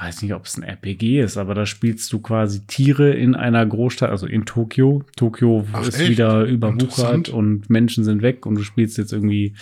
weiß 0.00 0.22
nicht, 0.22 0.34
ob 0.34 0.44
es 0.46 0.56
ein 0.56 0.62
RPG 0.62 1.20
ist, 1.20 1.36
aber 1.36 1.54
da 1.54 1.66
spielst 1.66 2.12
du 2.12 2.20
quasi 2.20 2.66
Tiere 2.66 3.10
in 3.12 3.34
einer 3.34 3.64
Großstadt, 3.66 4.10
also 4.10 4.26
in 4.26 4.44
Tokio. 4.44 5.02
Tokio 5.16 5.64
Ach, 5.72 5.86
ist 5.86 6.00
echt? 6.00 6.10
wieder 6.10 6.44
überwuchert 6.44 7.28
und 7.28 7.68
Menschen 7.70 8.04
sind 8.04 8.22
weg 8.22 8.46
und 8.46 8.54
du 8.56 8.62
spielst 8.62 8.98
jetzt 8.98 9.12
irgendwie 9.12 9.54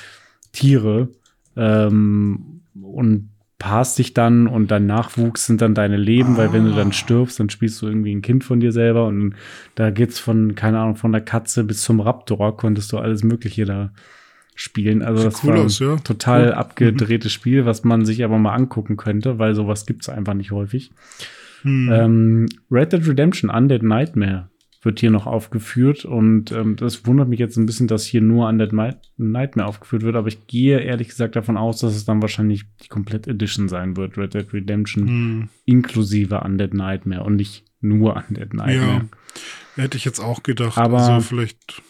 Tiere 0.53 1.09
ähm, 1.57 2.61
und 2.81 3.29
paarst 3.59 3.99
dich 3.99 4.13
dann 4.13 4.49
und 4.49 4.71
dein 4.73 4.87
Nachwuchs 4.87 5.47
sind 5.47 5.63
dann 5.63 5.75
deine 5.75 5.97
Leben, 5.97 6.37
weil 6.37 6.53
wenn 6.53 6.65
du 6.65 6.73
dann 6.73 6.89
Ah. 6.89 6.93
stirbst, 6.93 7.39
dann 7.39 7.49
spielst 7.49 7.81
du 7.81 7.87
irgendwie 7.87 8.13
ein 8.13 8.21
Kind 8.23 8.43
von 8.43 8.59
dir 8.59 8.73
selber 8.73 9.07
und 9.07 9.35
da 9.77 9.91
geht's 9.91 10.19
von, 10.19 10.57
keine 10.57 10.81
Ahnung, 10.81 10.97
von 10.97 11.13
der 11.13 11.21
Katze 11.21 11.63
bis 11.63 11.83
zum 11.83 12.01
Raptor, 12.01 12.57
konntest 12.57 12.93
du 12.93 12.99
alles 12.99 13.23
Mögliche 13.23 13.65
da 13.65 13.93
spielen. 14.55 15.03
Also 15.03 15.23
Sieht 15.23 15.33
das 15.33 15.45
cool 15.45 15.55
war 15.55 15.65
aus, 15.65 15.79
ja. 15.79 15.97
total 15.97 16.47
Cool. 16.49 16.53
abgedrehtes 16.55 17.33
Spiel, 17.33 17.65
was 17.67 17.85
man 17.85 18.05
sich 18.05 18.23
aber 18.25 18.39
mal 18.39 18.55
angucken 18.55 18.97
könnte, 18.97 19.39
weil 19.39 19.55
sowas 19.55 19.87
gibt's 19.87 20.09
einfach 20.09 20.35
nicht 20.35 20.51
häufig. 20.53 20.91
Hm. 21.63 21.91
Ähm, 21.93 22.49
Red 22.71 22.93
Dead 22.93 23.07
Redemption 23.07 23.51
Undead 23.51 23.83
Nightmare 23.83 24.49
wird 24.85 24.99
hier 24.99 25.13
noch 25.13 25.27
aufgeführt 25.29 26.05
und 26.05 26.51
ähm, 26.51 26.75
das 26.75 27.07
wundert 27.07 27.29
mich 27.29 27.39
jetzt 27.39 27.57
ein 27.57 27.67
bisschen, 27.67 27.87
dass 27.87 28.05
hier 28.05 28.21
nur 28.21 28.49
Undead 28.49 28.73
Night 28.73 28.97
Nightmare 29.17 29.69
aufgeführt 29.69 30.03
wird, 30.03 30.17
aber 30.17 30.27
ich 30.27 30.49
gehe 30.49 30.81
ehrlich 30.81 31.09
gesagt 31.09 31.37
davon 31.37 31.57
aus, 31.57 31.79
dass 31.81 31.95
es 31.95 32.05
dann 32.05 32.21
wahrscheinlich 32.21 32.65
die 32.83 32.89
komplett 32.89 33.29
Edition 33.29 33.69
sein 33.69 33.97
wird, 33.97 34.19
Red 34.19 34.35
Dead 34.35 34.53
Redemption 34.53 35.07
Hm. 35.07 35.49
inklusive 35.67 36.41
Undead 36.41 36.75
Nightmare 36.75 37.23
und 37.23 37.37
nicht 37.37 37.65
nur 37.81 38.17
Undead 38.17 38.55
Nightmare. 38.55 39.07
Ja, 39.77 39.83
hätte 39.85 39.97
ich 39.97 40.05
jetzt 40.05 40.19
auch 40.19 40.43
gedacht. 40.43 40.77
Aber- 40.79 40.99
also 41.01 41.21
vielleicht, 41.29 41.81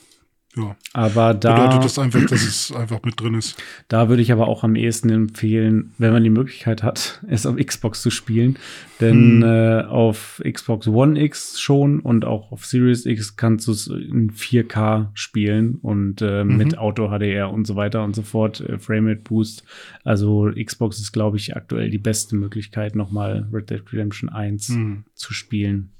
ja. 0.57 0.77
Aber 0.93 1.33
da 1.35 1.55
Bedeutet 1.65 1.85
das 1.85 1.99
einfach, 1.99 2.21
dass 2.27 2.43
es 2.43 2.73
einfach 2.73 3.03
mit 3.03 3.19
drin 3.21 3.35
ist. 3.35 3.57
Da 3.89 4.09
würde 4.09 4.21
ich 4.23 4.33
aber 4.33 4.49
auch 4.49 4.65
am 4.65 4.75
ehesten 4.77 5.09
empfehlen, 5.11 5.93
wenn 5.99 6.13
man 6.13 6.23
die 6.23 6.31
Möglichkeit 6.31 6.83
hat, 6.83 7.21
es 7.29 7.47
auf 7.47 7.57
Xbox 7.57 8.03
zu 8.03 8.11
spielen. 8.11 8.59
Denn 9.01 9.43
Hm. 9.43 9.43
äh, 9.43 9.83
auf 9.85 10.41
Xbox 10.49 10.87
One 10.87 11.21
X 11.21 11.61
schon 11.61 12.01
und 12.01 12.25
auch 12.25 12.53
auf 12.53 12.67
Series 12.67 13.07
X 13.07 13.37
kannst 13.37 13.67
du 13.67 13.73
es 13.73 13.87
in 13.87 14.31
4K 14.31 15.11
spielen 15.15 15.77
und 15.77 16.21
äh, 16.23 16.45
Mhm. 16.45 16.57
mit 16.57 16.79
Auto 16.79 17.09
HDR 17.09 17.51
und 17.51 17.67
so 17.67 17.75
weiter 17.77 18.05
und 18.05 18.15
so 18.15 18.23
fort, 18.23 18.61
äh, 18.61 18.79
Framerate 18.79 19.23
Boost. 19.23 19.65
Also 20.05 20.51
Xbox 20.63 21.01
ist, 21.01 21.13
glaube 21.13 21.37
ich, 21.39 21.57
aktuell 21.57 21.91
die 21.91 21.99
beste 21.99 22.37
Möglichkeit, 22.37 22.95
nochmal 22.95 23.49
Red 23.53 23.71
Dead 23.71 23.83
Redemption 23.93 24.29
1 24.29 24.69
Hm. 24.69 25.05
zu 25.15 25.33
spielen. 25.33 25.93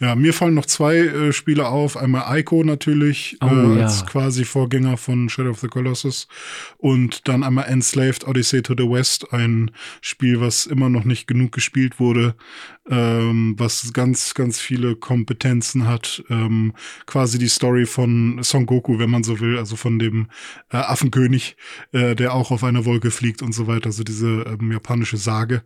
Ja, 0.00 0.14
mir 0.14 0.32
fallen 0.32 0.54
noch 0.54 0.64
zwei 0.64 0.96
äh, 0.96 1.32
Spiele 1.34 1.68
auf. 1.68 1.98
Einmal 1.98 2.38
Ico 2.38 2.64
natürlich, 2.64 3.36
Oh, 3.42 3.46
äh, 3.46 3.76
ja. 3.76 3.82
als 3.84 4.06
quasi 4.06 4.46
Vorgänger 4.46 4.96
von 4.96 5.28
Shadow 5.28 5.50
of 5.50 5.60
the 5.60 5.68
Colossus. 5.68 6.26
Und 6.78 7.28
dann 7.28 7.42
einmal 7.42 7.66
Enslaved 7.66 8.26
Odyssey 8.26 8.62
to 8.62 8.74
the 8.76 8.88
West, 8.88 9.34
ein 9.34 9.70
Spiel, 10.00 10.40
was 10.40 10.64
immer 10.64 10.88
noch 10.88 11.04
nicht 11.04 11.26
genug 11.26 11.52
gespielt 11.52 12.00
wurde, 12.00 12.34
ähm, 12.88 13.54
was 13.58 13.92
ganz, 13.92 14.32
ganz 14.32 14.58
viele 14.58 14.96
Kompetenzen 14.96 15.86
hat. 15.86 16.24
Ähm, 16.30 16.72
quasi 17.04 17.38
die 17.38 17.48
Story 17.48 17.84
von 17.84 18.42
Son 18.42 18.64
Goku, 18.64 18.98
wenn 18.98 19.10
man 19.10 19.22
so 19.22 19.38
will, 19.38 19.58
also 19.58 19.76
von 19.76 19.98
dem 19.98 20.28
äh, 20.70 20.78
Affenkönig, 20.78 21.58
äh, 21.92 22.16
der 22.16 22.32
auch 22.32 22.50
auf 22.50 22.64
einer 22.64 22.86
Wolke 22.86 23.10
fliegt 23.10 23.42
und 23.42 23.52
so 23.52 23.66
weiter. 23.66 23.86
Also 23.86 24.02
diese 24.02 24.44
ähm, 24.46 24.72
japanische 24.72 25.18
Sage, 25.18 25.62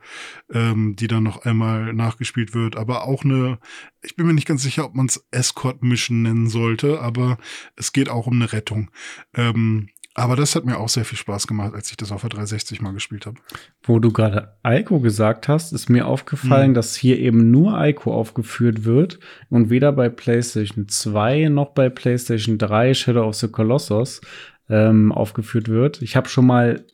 ähm, 0.53 0.97
die 0.97 1.07
dann 1.07 1.23
noch 1.23 1.45
einmal 1.45 1.93
nachgespielt 1.95 2.53
wird. 2.53 2.75
Aber 2.75 3.05
auch 3.05 3.23
eine 3.25 3.59
ich 4.05 4.17
bin 4.17 4.24
mir 4.25 4.35
nicht 4.35 4.49
ganz 4.49 4.63
sicher, 4.63 4.85
ob 4.85 4.95
man 4.95 5.07
es 5.07 5.25
Escort-Mission 5.31 6.23
nennen 6.23 6.49
sollte, 6.49 7.01
aber 7.01 7.39
es 7.77 7.93
geht 7.93 8.09
auch 8.09 8.27
um 8.27 8.35
eine 8.35 8.53
Rettung. 8.53 8.91
Ähm, 9.35 9.89
aber 10.17 10.37
das 10.37 10.55
hat 10.55 10.65
mir 10.65 10.79
auch 10.79 10.89
sehr 10.89 11.05
viel 11.05 11.19
Spaß 11.19 11.49
gemacht, 11.49 11.75
als 11.75 11.91
ich 11.91 11.97
das 11.97 12.13
auf 12.13 12.21
der 12.21 12.31
360 12.31 12.81
mal 12.81 12.93
gespielt 12.93 13.27
habe. 13.27 13.37
Wo 13.83 13.99
du 13.99 14.13
gerade 14.13 14.57
Ico 14.65 15.01
gesagt 15.01 15.49
hast, 15.49 15.73
ist 15.73 15.91
mir 15.91 16.07
aufgefallen, 16.07 16.69
Hm. 16.69 16.75
dass 16.75 16.95
hier 16.95 17.19
eben 17.19 17.51
nur 17.51 17.85
Ico 17.85 18.15
aufgeführt 18.15 18.85
wird 18.85 19.19
und 19.51 19.71
weder 19.71 19.91
bei 19.91 20.09
PlayStation 20.09 20.89
2 20.89 21.49
noch 21.49 21.75
bei 21.75 21.89
PlayStation 21.89 22.59
3 22.59 22.95
Shadow 22.95 23.27
of 23.27 23.35
the 23.35 23.49
Colossus 23.49 24.21
ähm, 24.69 25.11
aufgeführt 25.11 25.69
wird. 25.69 26.01
Ich 26.01 26.15
habe 26.15 26.29
schon 26.29 26.47
mal 26.47 26.85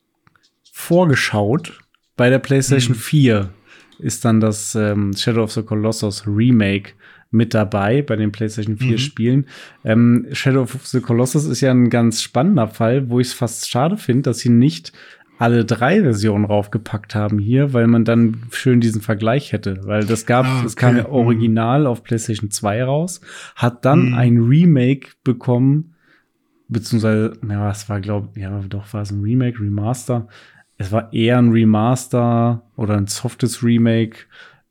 vorgeschaut. 0.72 1.78
Bei 2.16 2.30
der 2.30 2.38
PlayStation 2.38 2.94
Hm. 2.94 3.00
4 3.02 3.50
ist 3.98 4.24
dann 4.24 4.40
das 4.40 4.74
ähm, 4.74 5.12
Shadow 5.14 5.42
of 5.42 5.52
the 5.52 5.62
Colossus 5.62 6.26
Remake 6.26 6.92
mit 7.30 7.54
dabei 7.54 8.02
bei 8.02 8.16
den 8.16 8.32
PlayStation 8.32 8.76
4 8.76 8.92
Mhm. 8.92 8.98
Spielen. 8.98 9.46
Ähm, 9.84 10.26
Shadow 10.32 10.62
of 10.62 10.86
the 10.86 11.00
Colossus 11.00 11.46
ist 11.46 11.60
ja 11.60 11.70
ein 11.70 11.90
ganz 11.90 12.22
spannender 12.22 12.68
Fall, 12.68 13.08
wo 13.08 13.20
ich 13.20 13.28
es 13.28 13.32
fast 13.34 13.68
schade 13.68 13.96
finde, 13.96 14.22
dass 14.22 14.38
sie 14.40 14.48
nicht 14.50 14.92
alle 15.38 15.64
drei 15.64 16.02
Versionen 16.02 16.44
raufgepackt 16.44 17.14
haben 17.14 17.38
hier, 17.38 17.72
weil 17.72 17.86
man 17.86 18.04
dann 18.04 18.42
schön 18.50 18.80
diesen 18.80 19.00
Vergleich 19.00 19.52
hätte. 19.52 19.80
Weil 19.84 20.04
das 20.04 20.26
gab, 20.26 20.44
Ah, 20.44 20.62
es 20.66 20.76
kam 20.76 20.96
okay. 20.96 20.98
ja 21.04 21.08
original 21.08 21.86
auf 21.86 22.02
PlayStation 22.02 22.50
2 22.50 22.84
raus, 22.84 23.22
hat 23.56 23.84
dann 23.86 24.08
Mhm. 24.08 24.14
ein 24.14 24.36
Remake 24.38 25.08
bekommen, 25.24 25.94
beziehungsweise, 26.68 27.32
ja, 27.48 27.70
es 27.70 27.88
war, 27.88 28.00
glaube 28.00 28.38
ja, 28.38 28.60
doch 28.68 28.92
war 28.92 29.02
es 29.02 29.10
ein 29.10 29.22
Remake, 29.22 29.60
Remaster. 29.60 30.28
Es 30.76 30.92
war 30.92 31.12
eher 31.12 31.38
ein 31.38 31.50
Remaster 31.50 32.62
oder 32.76 32.96
ein 32.96 33.06
softes 33.06 33.62
Remake 33.62 34.16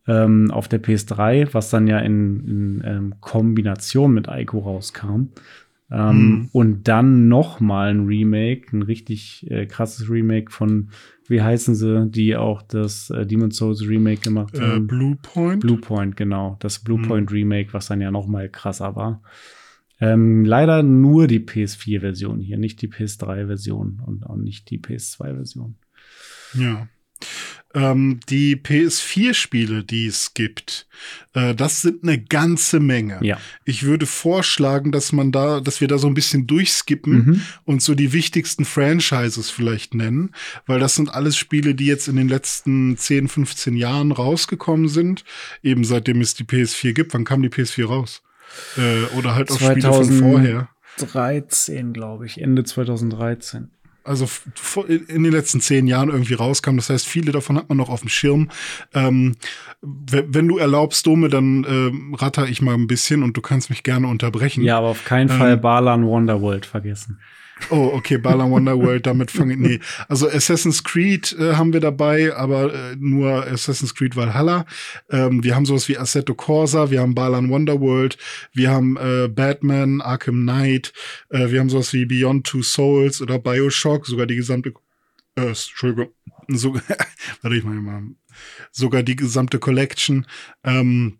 ähm, 0.10 0.49
auf 0.51 0.68
der 0.68 0.82
PS3, 0.82 1.49
was 1.53 1.70
dann 1.70 1.88
ja 1.88 1.99
in, 1.99 2.45
in 2.47 2.82
ähm, 2.86 3.14
Kombination 3.22 4.14
mit 4.14 4.28
Ico 4.30 4.60
rauskam. 4.60 5.30
Ähm, 5.91 6.10
Mhm. 6.12 6.49
Und 6.51 6.88
dann 6.88 7.28
noch 7.30 7.60
mal 7.60 7.89
ein 7.89 8.05
Remake, 8.05 8.76
ein 8.78 8.84
richtig 8.84 9.49
äh, 9.49 9.66
krasses 9.66 10.07
Remake 10.10 10.51
von, 10.51 10.89
wie 11.28 11.41
heißen 11.41 11.74
sie, 11.74 12.07
die 12.12 12.36
auch 12.36 12.62
das 12.62 13.10
äh, 13.10 13.26
Demon's 13.26 13.57
Souls 13.57 13.88
Remake 13.88 14.22
gemacht 14.22 14.55
Äh, 14.57 14.62
haben. 14.62 14.88
Blue 14.88 15.16
Point. 15.22 15.62
Bluepoint, 15.62 16.16
genau. 16.16 16.57
Das 16.60 16.80
Mhm. 16.82 16.86
Bluepoint 16.86 17.32
Remake, 17.32 17.74
was 17.74 17.88
dann 17.88 18.01
ja 18.01 18.12
noch 18.12 18.28
mal 18.28 18.49
krasser 18.49 18.95
war. 18.95 19.22
Ähm, 20.01 20.45
leider 20.45 20.82
nur 20.84 21.26
die 21.28 21.39
PS4-Version 21.39 22.39
hier, 22.39 22.57
nicht 22.57 22.82
die 22.82 22.88
PS3-Version 22.88 24.01
und 24.05 24.26
auch 24.28 24.38
nicht 24.38 24.70
die 24.70 24.78
PS2-Version. 24.80 25.76
Ja. 26.53 26.88
Ähm, 27.76 28.20
die 28.30 28.55
PS4-Spiele, 28.55 29.84
die 29.84 30.07
es 30.07 30.34
gibt, 30.34 30.88
äh, 31.34 31.53
das 31.53 31.82
sind 31.82 32.01
eine 32.03 32.20
ganze 32.20 32.80
Menge. 32.80 33.20
Ja. 33.22 33.38
Ich 33.63 33.84
würde 33.84 34.07
vorschlagen, 34.07 34.91
dass 34.91 35.11
man 35.11 35.32
da, 35.32 35.59
dass 35.59 35.80
wir 35.80 35.88
da 35.88 35.99
so 35.99 36.07
ein 36.07 36.15
bisschen 36.15 36.47
durchskippen 36.47 37.13
Mhm. 37.13 37.41
und 37.65 37.82
so 37.84 37.93
die 37.93 38.11
wichtigsten 38.11 38.65
Franchises 38.65 39.51
vielleicht 39.51 39.93
nennen, 39.93 40.32
weil 40.65 40.80
das 40.80 40.95
sind 40.95 41.13
alles 41.13 41.38
Spiele, 41.38 41.76
die 41.76 41.86
jetzt 41.86 42.07
in 42.07 42.15
den 42.15 42.28
letzten 42.28 42.97
10, 42.97 43.28
15 43.28 43.76
Jahren 43.76 44.11
rausgekommen 44.11 44.88
sind, 44.88 45.24
eben 45.61 45.84
seitdem 45.84 46.22
es 46.22 46.34
die 46.34 46.45
PS4 46.45 46.93
gibt. 46.93 47.13
Wann 47.13 47.24
kam 47.24 47.43
die 47.43 47.49
PS4 47.49 47.86
raus? 47.86 48.24
Äh, 48.78 49.03
oder 49.15 49.36
halt 49.36 49.51
auch 49.51 49.57
Spiele 49.57 49.82
von 49.82 49.82
2000 50.05 50.20
vorher. 50.20 50.70
13, 50.97 51.93
glaube 51.93 52.26
ich, 52.26 52.41
Ende 52.41 52.63
2013. 52.63 53.70
also 54.04 54.28
in 54.88 55.24
den 55.24 55.32
letzten 55.32 55.62
zehn 55.62 55.88
Jahren 55.88 56.10
irgendwie 56.10 56.34
rauskam. 56.34 56.76
Das 56.78 56.89
heißt, 56.89 57.08
viele 57.08 57.32
davon 57.32 57.58
hat 57.58 57.70
man 57.70 57.78
noch 57.78 57.89
auf 57.89 58.00
dem 58.02 58.10
Schirm. 58.10 58.50
Ähm, 58.93 59.36
we- 59.82 60.26
wenn 60.28 60.47
du 60.47 60.58
erlaubst, 60.58 61.06
Dome, 61.06 61.30
dann 61.30 61.66
ähm, 61.70 62.14
ratter 62.16 62.47
ich 62.47 62.62
mal 62.62 62.74
ein 62.74 62.88
bisschen 62.88 63.24
und 63.24 63.36
du 63.38 63.41
kannst 63.41 63.70
mich 63.70 63.84
gerne 63.84 64.08
unterbrechen. 64.08 64.64
Ja, 64.64 64.78
aber 64.78 64.88
auf 64.88 65.06
keinen 65.06 65.30
Ähm, 65.30 65.38
Fall 65.38 65.58
Balan 65.58 66.06
Wonderworld 66.06 66.66
vergessen. 66.66 67.20
Oh, 67.70 67.91
okay, 67.93 68.18
Balan 68.18 68.51
Wonderworld, 68.51 69.05
damit 69.05 69.32
fange 69.32 69.53
ich. 69.53 69.60
Nee. 69.60 69.80
Also 70.07 70.30
Assassin's 70.30 70.84
Creed 70.84 71.36
äh, 71.38 71.53
haben 71.53 71.74
wir 71.74 71.80
dabei, 71.80 72.36
aber 72.36 72.74
äh, 72.74 72.95
nur 72.97 73.45
Assassin's 73.45 73.93
Creed 73.93 74.16
Valhalla. 74.16 74.66
Ähm, 75.10 75.43
wir 75.43 75.55
haben 75.55 75.66
sowas 75.66 75.88
wie 75.88 75.97
Assetto 75.97 76.34
Corsa, 76.34 76.89
wir 76.89 77.01
haben 77.01 77.16
Balan 77.16 77.49
Wonderworld, 77.49 78.18
wir 78.53 78.72
haben 78.72 78.97
äh, 78.97 79.28
Batman, 79.28 80.01
Arkham 80.01 80.41
Knight, 80.41 80.93
äh, 81.30 81.49
wir 81.49 81.60
haben 81.60 81.70
sowas 81.70 81.93
wie 81.93 82.05
Beyond 82.05 82.47
Two 82.47 82.64
Souls 82.64 83.22
oder 83.22 83.39
Bioshock, 83.39 84.05
sogar 84.07 84.26
die 84.26 84.36
gesamte 84.36 84.74
äh, 85.36 85.47
Entschuldigung, 85.47 86.14
so, 86.47 86.74
warte 87.41 87.57
ich 87.57 87.64
mal, 87.64 88.03
sogar 88.72 89.03
die 89.03 89.16
gesamte 89.16 89.60
Collection. 89.60 90.26
Ähm, 90.64 91.20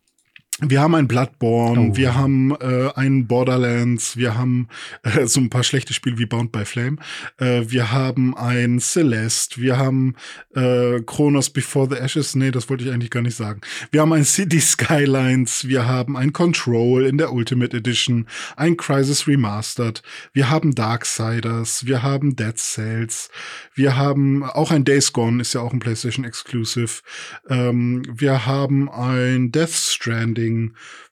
wir 0.62 0.82
haben 0.82 0.95
ein 0.95 1.07
Bloodborne, 1.07 1.91
Oh. 1.91 1.95
wir 1.95 2.16
haben 2.16 2.51
äh, 2.60 2.89
ein 2.95 3.28
Borderlands, 3.28 4.18
wir 4.18 4.38
haben 4.38 4.68
äh, 5.03 5.26
so 5.26 5.39
ein 5.39 5.49
paar 5.49 5.64
schlechte 5.64 5.93
Spiele 5.93 6.18
wie 6.18 6.26
Bound 6.26 6.51
by 6.51 6.66
Flame, 6.66 6.97
äh, 7.38 7.62
wir 7.68 7.91
haben 7.91 8.36
ein 8.38 8.80
Celeste, 8.80 9.62
wir 9.62 9.78
haben 9.78 10.16
äh, 10.55 10.99
Chronos 11.05 11.49
Before 11.49 11.88
the 11.89 11.95
Ashes, 11.97 12.36
nee, 12.36 12.51
das 12.51 12.70
wollte 12.70 12.84
ich 12.84 12.91
eigentlich 12.91 13.10
gar 13.12 13.22
nicht 13.22 13.36
sagen. 13.36 13.62
Wir 13.91 14.01
haben 14.01 14.12
ein 14.14 14.26
City 14.26 14.60
Skylines, 14.62 15.68
wir 15.68 15.88
haben 15.88 16.18
ein 16.18 16.34
Control 16.34 17.05
in 17.05 17.18
der 17.18 17.32
Ultimate 17.32 17.78
Edition, 17.78 18.26
ein 18.57 18.76
Crisis 18.76 19.28
Remastered, 19.28 20.01
wir 20.34 20.49
haben 20.49 20.76
Darksiders, 20.76 21.86
wir 21.86 22.03
haben 22.03 22.36
Dead 22.36 22.57
Cells, 22.57 23.30
wir 23.76 23.95
haben 23.95 24.43
auch 24.43 24.72
ein 24.72 24.84
Days 24.84 25.14
Gone, 25.14 25.41
ist 25.41 25.53
ja 25.53 25.62
auch 25.62 25.72
ein 25.74 25.80
PlayStation 25.80 26.26
Exclusive, 26.26 27.01
ähm, 27.49 28.03
wir 28.14 28.45
haben 28.45 28.89
ein 28.91 29.51
Death 29.51 29.70
Stranding, 29.70 30.49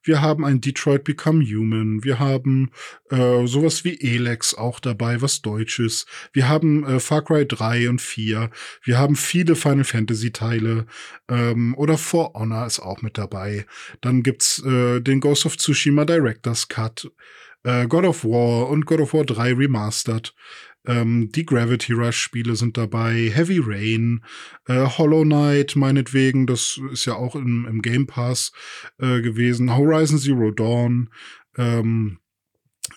wir 0.04 0.22
haben 0.22 0.46
ein 0.46 0.62
Detroit 0.62 1.04
Become 1.04 1.44
Human, 1.44 2.04
wir 2.04 2.20
haben 2.20 2.72
äh, 3.10 3.46
sowas 3.46 3.84
wie 3.84 4.00
Elex 4.00 4.54
auch 4.54 4.80
dabei, 4.80 5.22
was 5.22 5.42
Deutsches, 5.42 6.06
wir 6.34 6.48
haben 6.48 6.86
äh, 6.86 7.00
Far 7.00 7.24
Cry 7.24 7.46
3 7.46 7.90
und 7.90 8.02
4, 8.02 8.50
wir 8.84 8.98
haben 8.98 9.16
viele 9.16 9.56
Final 9.56 9.84
Fantasy 9.84 10.32
Teile. 10.32 10.86
Ähm, 11.30 11.76
oder 11.78 11.98
For 11.98 12.34
Honor 12.34 12.66
ist 12.66 12.80
auch 12.80 13.02
mit 13.02 13.18
dabei. 13.18 13.66
Dann 14.02 14.24
gibt's 14.24 14.64
äh, 14.64 15.02
den 15.02 15.20
Ghost 15.20 15.46
of 15.46 15.58
Tsushima 15.58 16.06
Director's 16.06 16.68
Cut, 16.68 17.12
äh, 17.64 17.88
God 17.88 18.06
of 18.06 18.24
War 18.24 18.70
und 18.70 18.86
God 18.86 19.02
of 19.02 19.14
War 19.14 19.26
3 19.26 19.54
Remastered. 19.54 20.34
Ähm, 20.88 21.30
die 21.32 21.46
Gravity 21.46 21.94
Rush 21.94 22.18
Spiele 22.18 22.56
sind 22.56 22.78
dabei, 22.78 23.30
Heavy 23.34 23.60
Rain, 23.64 24.24
äh, 24.68 24.86
Hollow 24.86 25.24
Knight 25.24 25.76
meinetwegen, 25.76 26.48
das 26.48 26.80
ist 26.92 27.06
ja 27.06 27.14
auch 27.14 27.36
im, 27.36 27.68
im 27.70 27.82
Game 27.82 28.08
Pass 28.08 28.52
äh, 28.98 29.22
gewesen, 29.22 29.76
Horizon 29.76 30.18
Zero 30.18 30.52
Dawn, 30.52 31.10
ähm, 31.58 32.20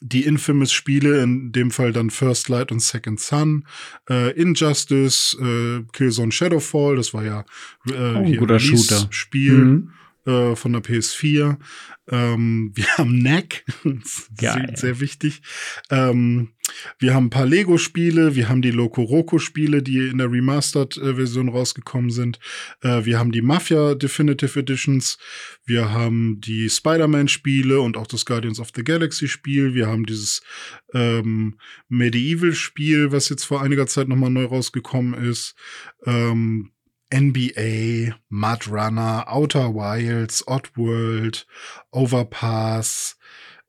die 0.00 0.24
Infamous-Spiele, 0.24 1.20
in 1.22 1.52
dem 1.52 1.70
Fall 1.72 1.92
dann 1.92 2.10
First 2.10 2.48
Light 2.48 2.70
und 2.70 2.80
Second 2.80 3.18
Son, 3.20 3.66
äh, 4.08 4.30
Injustice, 4.40 5.36
äh, 5.40 5.82
Killzone 5.92 6.32
Shadowfall, 6.32 6.96
das 6.96 7.12
war 7.12 7.24
ja 7.24 7.44
äh, 7.90 8.14
Oh, 8.14 8.24
hier 8.24 8.38
guter 8.38 8.60
Shooter. 8.60 9.08
Spiel 9.10 9.52
Mhm. 9.52 9.92
Äh, 10.26 10.54
von 10.54 10.72
der 10.72 10.82
PS4. 10.82 11.58
Ähm, 12.10 12.72
wir 12.74 12.86
haben 12.98 13.20
Knack, 13.20 13.64
sehr, 14.38 14.72
sehr 14.74 15.00
wichtig. 15.00 15.42
Ähm, 15.90 16.52
wir 16.98 17.14
haben 17.14 17.26
ein 17.26 17.30
paar 17.30 17.46
Lego-Spiele, 17.46 18.34
wir 18.36 18.48
haben 18.48 18.62
die 18.62 18.70
Loco 18.70 19.02
Roco-Spiele, 19.02 19.82
die 19.82 20.08
in 20.08 20.18
der 20.18 20.30
Remastered-Version 20.30 21.48
rausgekommen 21.48 22.10
sind. 22.10 22.38
Äh, 22.82 23.04
wir 23.04 23.18
haben 23.18 23.32
die 23.32 23.42
Mafia 23.42 23.94
Definitive 23.94 24.58
Editions, 24.58 25.18
wir 25.64 25.90
haben 25.90 26.40
die 26.40 26.68
Spider-Man-Spiele 26.68 27.80
und 27.80 27.96
auch 27.96 28.06
das 28.06 28.24
Guardians 28.24 28.60
of 28.60 28.70
the 28.74 28.84
Galaxy-Spiel. 28.84 29.74
Wir 29.74 29.86
haben 29.86 30.06
dieses 30.06 30.42
ähm, 30.94 31.58
Medieval-Spiel, 31.88 33.12
was 33.12 33.28
jetzt 33.28 33.44
vor 33.44 33.62
einiger 33.62 33.86
Zeit 33.86 34.08
nochmal 34.08 34.30
neu 34.30 34.44
rausgekommen 34.44 35.14
ist. 35.14 35.54
Ähm, 36.04 36.70
NBA, 37.12 38.14
Mud 38.28 38.68
Runner, 38.70 39.24
Outer 39.28 39.74
Wilds, 39.74 40.46
Oddworld, 40.46 41.46
Overpass, 41.90 43.16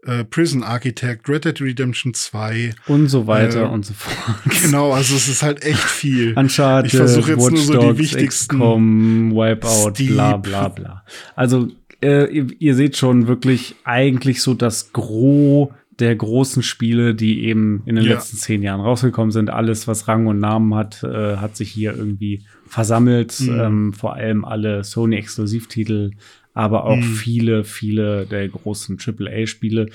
äh, 0.05 0.23
Prison 0.23 0.63
Architect, 0.63 1.29
Red 1.29 1.45
Dead 1.45 1.61
Redemption 1.61 2.13
2. 2.13 2.73
Und 2.87 3.07
so 3.07 3.27
weiter 3.27 3.63
Äh, 3.63 3.67
und 3.67 3.85
so 3.85 3.93
fort. 3.93 4.37
Genau, 4.63 4.91
also 4.93 5.15
es 5.15 5.27
ist 5.27 5.43
halt 5.43 5.63
echt 5.63 5.77
viel. 5.79 6.33
Uncharted, 6.37 6.91
Ich 6.91 6.97
versuche 6.97 7.31
jetzt 7.33 7.41
Watch 7.43 7.51
nur 7.53 7.61
so 7.63 7.91
die 7.93 7.97
wichtigsten- 7.99 8.55
XCOM, 8.57 9.31
Wipeout, 9.33 9.91
Steep. 9.91 10.11
bla 10.13 10.37
bla 10.37 10.67
bla. 10.69 11.03
Also 11.35 11.67
äh, 12.03 12.25
ihr, 12.33 12.47
ihr 12.59 12.75
seht 12.75 12.97
schon 12.97 13.27
wirklich 13.27 13.75
eigentlich 13.83 14.41
so 14.41 14.53
das 14.55 14.91
Gros 14.91 15.69
der 15.99 16.15
großen 16.15 16.63
Spiele, 16.63 17.13
die 17.13 17.43
eben 17.43 17.83
in 17.85 17.95
den 17.95 18.05
Ja. 18.05 18.13
letzten 18.13 18.37
zehn 18.37 18.63
Jahren 18.63 18.81
rausgekommen 18.81 19.31
sind. 19.31 19.49
Alles, 19.49 19.87
was 19.87 20.07
Rang 20.07 20.25
und 20.27 20.39
Namen 20.39 20.73
hat, 20.73 21.03
äh, 21.03 21.37
hat 21.37 21.55
sich 21.55 21.69
hier 21.71 21.93
irgendwie 21.95 22.43
versammelt. 22.65 23.39
Mhm. 23.41 23.59
Ähm, 23.59 23.93
vor 23.93 24.15
allem 24.15 24.45
alle 24.45 24.83
Sony-Exklusivtitel, 24.83 26.11
aber 26.53 26.85
auch 26.85 26.97
Mhm. 26.97 27.03
viele, 27.03 27.63
viele 27.63 28.25
der 28.25 28.47
großen 28.49 28.97
AAA-Spiele. 28.99 29.87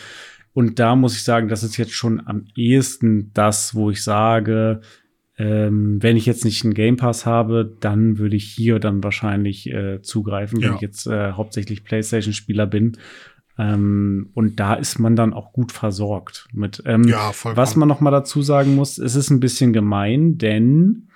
Und 0.53 0.79
da 0.79 0.97
muss 0.97 1.17
ich 1.17 1.25
sagen, 1.25 1.49
das 1.49 1.63
ist 1.63 1.77
jetzt 1.77 1.93
schon 1.93 2.23
am 2.27 2.45
ehesten 2.57 3.31
das, 3.35 3.75
wo 3.75 3.91
ich 3.91 4.03
sage, 4.03 4.81
ähm, 5.39 6.03
wenn 6.03 6.17
ich 6.17 6.25
jetzt 6.25 6.47
nicht 6.47 6.65
einen 6.65 6.73
Game 6.73 6.97
Pass 6.97 7.27
habe, 7.27 7.77
dann 7.81 8.17
würde 8.19 8.37
ich 8.37 8.45
hier 8.45 8.79
dann 8.79 9.03
wahrscheinlich 9.05 9.71
äh, 9.71 10.01
zugreifen, 10.01 10.61
wenn 10.63 10.69
Ja. 10.71 10.75
ich 10.77 10.81
jetzt 10.81 11.07
äh, 11.07 11.33
hauptsächlich 11.33 11.85
PlayStation-Spieler 11.85 12.67
bin. 12.67 12.97
Ähm, 13.59 14.31
und 14.35 14.61
da 14.61 14.75
ist 14.75 14.99
man 14.99 15.17
dann 15.17 15.33
auch 15.33 15.53
gut 15.53 15.73
versorgt 15.73 16.47
mit. 16.53 16.83
Ähm, 16.85 17.05
Ja, 17.05 17.33
vollkommen. 17.33 17.57
was 17.63 17.75
man 17.77 17.89
noch 17.89 18.01
mal 18.01 18.11
dazu 18.11 18.43
sagen 18.43 18.75
muss, 18.75 18.99
es 18.99 19.15
ist 19.17 19.31
ein 19.31 19.41
bisschen 19.41 19.73
gemein, 19.73 20.37
denn 20.39 21.09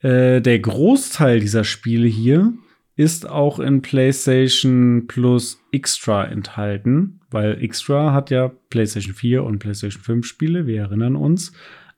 äh, 0.00 0.40
der 0.40 0.58
Großteil 0.58 1.40
dieser 1.40 1.64
Spiele 1.64 2.06
hier 2.06 2.52
ist 2.96 3.28
auch 3.28 3.58
in 3.58 3.80
PlayStation 3.82 5.06
Plus 5.08 5.58
Extra 5.72 6.24
enthalten, 6.26 7.20
weil 7.30 7.62
Extra 7.62 8.12
hat 8.12 8.30
ja 8.30 8.50
PlayStation 8.68 9.14
4 9.14 9.44
und 9.44 9.58
PlayStation 9.58 10.02
5 10.02 10.26
Spiele, 10.26 10.66
wir 10.66 10.82
erinnern 10.82 11.16
uns. 11.16 11.52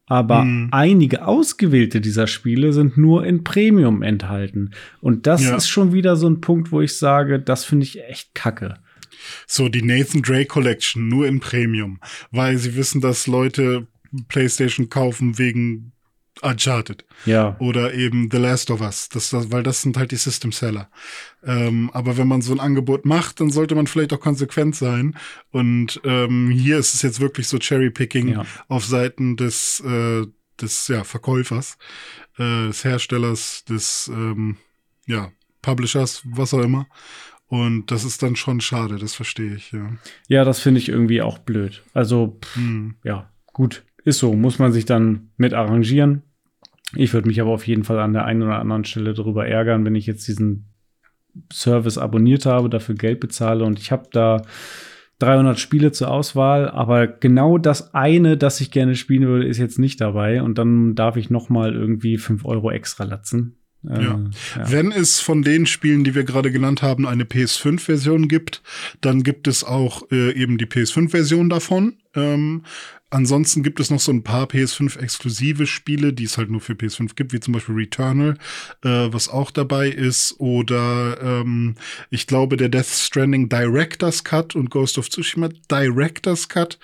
Aber 0.07 0.45
Mhm. 0.45 0.68
einige 0.70 1.26
ausgewählte 1.26 2.01
dieser 2.03 2.26
Spiele 2.26 2.72
sind 2.74 2.99
nur 2.99 3.24
in 3.24 3.43
Premium 3.43 4.03
enthalten. 4.03 4.70
Und 5.01 5.26
das 5.26 5.43
Ja. 5.43 5.57
ist 5.57 5.66
schon 5.66 5.93
wieder 5.95 6.14
so 6.16 6.28
ein 6.28 6.43
Punkt, 6.43 6.70
wo 6.72 6.82
ich 6.82 6.99
sage, 6.99 7.41
das 7.41 7.64
finde 7.64 7.85
ich 7.87 8.05
echt 8.05 8.35
kacke. 8.35 8.74
So, 9.46 9.68
die 9.68 9.82
Nathan 9.82 10.22
Drake 10.22 10.46
Collection 10.46 11.08
nur 11.08 11.26
in 11.26 11.40
Premium, 11.40 12.00
weil 12.30 12.58
sie 12.58 12.74
wissen, 12.76 13.00
dass 13.00 13.26
Leute 13.26 13.86
PlayStation 14.28 14.88
kaufen 14.88 15.38
wegen 15.38 15.92
Uncharted 16.42 17.04
Ja. 17.26 17.56
oder 17.60 17.94
eben 17.94 18.28
The 18.30 18.38
Last 18.38 18.70
of 18.70 18.80
Us, 18.80 19.08
das, 19.08 19.30
das, 19.30 19.52
weil 19.52 19.62
das 19.62 19.82
sind 19.82 19.96
halt 19.96 20.10
die 20.10 20.16
System 20.16 20.50
Seller. 20.50 20.90
Ähm, 21.44 21.90
aber 21.92 22.16
wenn 22.16 22.26
man 22.26 22.42
so 22.42 22.52
ein 22.52 22.58
Angebot 22.60 23.04
macht, 23.04 23.40
dann 23.40 23.50
sollte 23.50 23.74
man 23.76 23.86
vielleicht 23.86 24.12
auch 24.12 24.20
konsequent 24.20 24.74
sein. 24.74 25.16
Und 25.52 26.00
ähm, 26.04 26.50
hier 26.50 26.78
ist 26.78 26.92
es 26.94 27.02
jetzt 27.02 27.20
wirklich 27.20 27.46
so 27.46 27.58
Cherry-Picking 27.58 28.28
Ja. 28.28 28.46
auf 28.68 28.84
Seiten 28.84 29.36
des, 29.36 29.80
äh, 29.80 30.26
des 30.60 30.88
ja, 30.88 31.04
Verkäufers, 31.04 31.78
äh, 32.36 32.66
des 32.66 32.84
Herstellers, 32.84 33.64
des 33.64 34.08
ähm, 34.08 34.56
ja, 35.06 35.30
Publishers, 35.62 36.22
was 36.24 36.52
auch 36.52 36.62
immer. 36.62 36.88
Und 37.47 37.90
das 37.90 38.05
ist 38.05 38.22
dann 38.22 38.36
schon 38.36 38.61
schade, 38.61 38.97
das 38.97 39.14
verstehe 39.14 39.55
ich, 39.55 39.72
ja. 39.72 39.92
Ja, 40.28 40.45
das 40.45 40.61
finde 40.61 40.80
ich 40.80 40.88
irgendwie 40.88 41.22
auch 41.22 41.38
blöd. 41.38 41.82
Also, 41.92 42.38
pff, 42.42 42.57
Hm. 42.57 42.95
ja, 43.05 43.30
gut, 43.53 43.84
ist 44.05 44.18
so, 44.18 44.34
muss 44.34 44.59
man 44.59 44.72
sich 44.72 44.86
dann 44.86 45.30
mit 45.36 45.55
arrangieren. 45.55 46.22
Ich 46.97 47.12
würde 47.12 47.28
mich 47.28 47.40
aber 47.40 47.51
auf 47.51 47.66
jeden 47.66 47.84
Fall 47.84 47.99
an 47.99 48.12
der 48.12 48.24
einen 48.24 48.42
oder 48.42 48.59
anderen 48.59 48.84
Stelle 48.84 49.14
darüber 49.14 49.47
ärgern, 49.47 49.84
wenn 49.84 49.95
ich 49.95 50.07
jetzt 50.07 50.26
diesen 50.28 50.66
Service 51.53 51.99
abonniert 51.99 52.47
habe, 52.47 52.70
dafür 52.70 52.95
Geld 52.95 53.20
bezahle 53.20 53.64
und 53.64 53.78
ich 53.78 53.90
habe 53.90 54.09
da 54.12 54.42
300 55.18 55.59
Spiele 55.59 55.92
zur 55.92 56.11
Auswahl, 56.11 56.68
aber 56.68 57.07
genau 57.07 57.59
das 57.59 57.95
eine, 57.95 58.36
das 58.36 58.61
ich 58.61 58.70
gerne 58.70 58.95
spielen 58.95 59.26
würde, 59.26 59.47
ist 59.47 59.59
jetzt 59.59 59.78
nicht 59.78 60.01
dabei 60.01 60.42
und 60.42 60.59
dann 60.59 60.95
darf 60.95 61.16
ich 61.16 61.30
noch 61.30 61.49
mal 61.49 61.74
irgendwie 61.74 62.18
5 62.18 62.45
Euro 62.45 62.70
extra 62.70 63.05
latzen. 63.05 63.57
Äh, 63.89 64.03
Ja. 64.03 64.20
ja. 64.57 64.70
Wenn 64.70 64.93
es 64.93 65.20
von 65.20 65.43
den 65.43 65.66
Spielen, 65.66 66.05
die 66.05 66.14
wir 66.14 66.24
gerade 66.24 66.51
genannt 66.51 66.82
haben, 66.82 67.07
eine 67.07 67.24
PS5-Version 67.24 68.28
gibt, 68.28 68.62
dann 69.01 69.22
gibt 69.22 69.49
es 69.49 69.64
auch 69.64 70.11
äh, 70.11 70.32
eben 70.32 70.59
die 70.59 70.66
PS5-Version 70.66 71.49
davon. 71.49 71.95
Ähm, 72.16 72.62
ansonsten 73.10 73.62
gibt 73.62 73.78
es 73.80 73.90
noch 73.90 74.00
so 74.00 74.10
ein 74.12 74.22
paar 74.24 74.46
PS5-exklusive 74.46 75.66
Spiele, 75.66 76.12
die 76.12 76.24
es 76.24 76.36
halt 76.38 76.50
nur 76.50 76.60
für 76.60 76.72
PS5 76.74 77.14
gibt, 77.14 77.32
wie 77.32 77.40
zum 77.40 77.52
Beispiel 77.54 77.74
Returnal, 77.76 78.36
äh, 78.82 78.88
was 79.12 79.28
auch 79.28 79.50
dabei 79.50 79.88
ist. 79.88 80.34
Oder 80.38 81.18
ähm, 81.22 81.74
ich 82.10 82.26
glaube, 82.26 82.56
der 82.56 82.68
Death 82.68 82.86
Stranding 82.86 83.48
Director's 83.48 84.24
Cut 84.24 84.54
und 84.56 84.70
Ghost 84.70 84.98
of 84.98 85.08
Tsushima 85.10 85.48
Director's 85.70 86.48
Cut. 86.48 86.78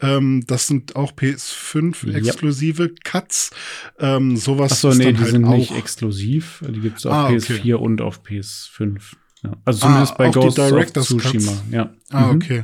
Ähm, 0.00 0.44
das 0.46 0.66
sind 0.66 0.96
auch 0.96 1.12
PS5-exklusive 1.12 2.94
Cuts. 3.04 3.50
Ähm, 3.98 4.36
sowas 4.36 4.72
Achso, 4.72 4.90
ist 4.90 4.98
nee, 4.98 5.12
die 5.12 5.18
halt 5.20 5.30
sind 5.30 5.48
nicht 5.48 5.72
exklusiv. 5.76 6.62
Die 6.68 6.80
gibt 6.80 6.98
es 6.98 7.06
auf 7.06 7.12
Ah, 7.12 7.26
okay. 7.28 7.36
PS4 7.38 7.74
und 7.74 8.00
auf 8.00 8.20
PS5. 8.22 9.00
Ja. 9.42 9.52
Also 9.64 9.80
zumindest 9.80 10.12
Ah, 10.12 10.16
bei 10.18 10.30
Ghost 10.30 10.58
of 10.58 10.92
Tsushima. 10.92 11.50
Cuts? 11.52 11.62
Ja. 11.70 11.94
Ah, 12.10 12.26
Mhm. 12.32 12.36
okay. 12.36 12.62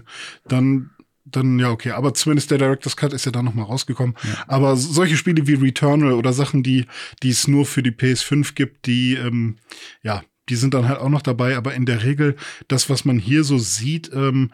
Dann, 0.48 0.90
dann, 1.36 1.58
ja, 1.58 1.70
okay. 1.70 1.90
Aber 1.90 2.14
zumindest 2.14 2.50
der 2.50 2.58
Director's 2.58 2.96
Cut 2.96 3.12
ist 3.12 3.26
ja 3.26 3.32
dann 3.32 3.44
nochmal 3.44 3.66
rausgekommen. 3.66 4.14
Aber 4.46 4.76
solche 4.76 5.16
Spiele 5.16 5.46
wie 5.46 5.54
Returnal 5.54 6.12
oder 6.12 6.32
Sachen, 6.32 6.62
die, 6.62 6.86
die 7.22 7.30
es 7.30 7.48
nur 7.48 7.66
für 7.66 7.82
die 7.82 7.90
PS5 7.92 8.54
gibt, 8.54 8.86
die, 8.86 9.14
ähm, 9.14 9.56
ja, 10.02 10.22
die 10.48 10.56
sind 10.56 10.74
dann 10.74 10.88
halt 10.88 10.98
auch 11.00 11.08
noch 11.08 11.22
dabei. 11.22 11.56
Aber 11.56 11.74
in 11.74 11.86
der 11.86 12.02
Regel, 12.04 12.36
das, 12.68 12.90
was 12.90 13.04
man 13.04 13.18
hier 13.18 13.44
so 13.44 13.58
sieht, 13.58 14.10
ähm, 14.12 14.50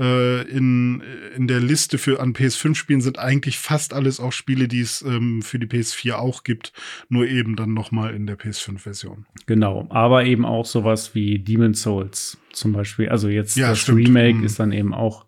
äh, 0.00 0.42
in, 0.48 1.02
in 1.36 1.48
der 1.48 1.58
Liste 1.58 1.98
für 1.98 2.20
an 2.20 2.32
PS5-Spielen 2.32 3.00
sind 3.00 3.18
eigentlich 3.18 3.58
fast 3.58 3.92
alles 3.92 4.20
auch 4.20 4.30
Spiele, 4.30 4.68
die 4.68 4.80
es 4.80 5.02
ähm, 5.02 5.42
für 5.42 5.58
die 5.58 5.66
PS4 5.66 6.14
auch 6.14 6.44
gibt, 6.44 6.72
nur 7.08 7.26
eben 7.26 7.56
dann 7.56 7.74
nochmal 7.74 8.14
in 8.14 8.26
der 8.26 8.38
PS5-Version. 8.38 9.26
Genau. 9.46 9.88
Aber 9.90 10.24
eben 10.24 10.44
auch 10.44 10.66
sowas 10.66 11.16
wie 11.16 11.40
Demon's 11.40 11.82
Souls 11.82 12.38
zum 12.52 12.72
Beispiel. 12.72 13.08
Also 13.08 13.28
jetzt 13.28 13.56
Ja, 13.56 13.70
das 13.70 13.80
stimmt. 13.80 14.06
Remake 14.06 14.38
Mhm. 14.38 14.44
ist 14.44 14.60
dann 14.60 14.70
eben 14.70 14.94
auch 14.94 15.24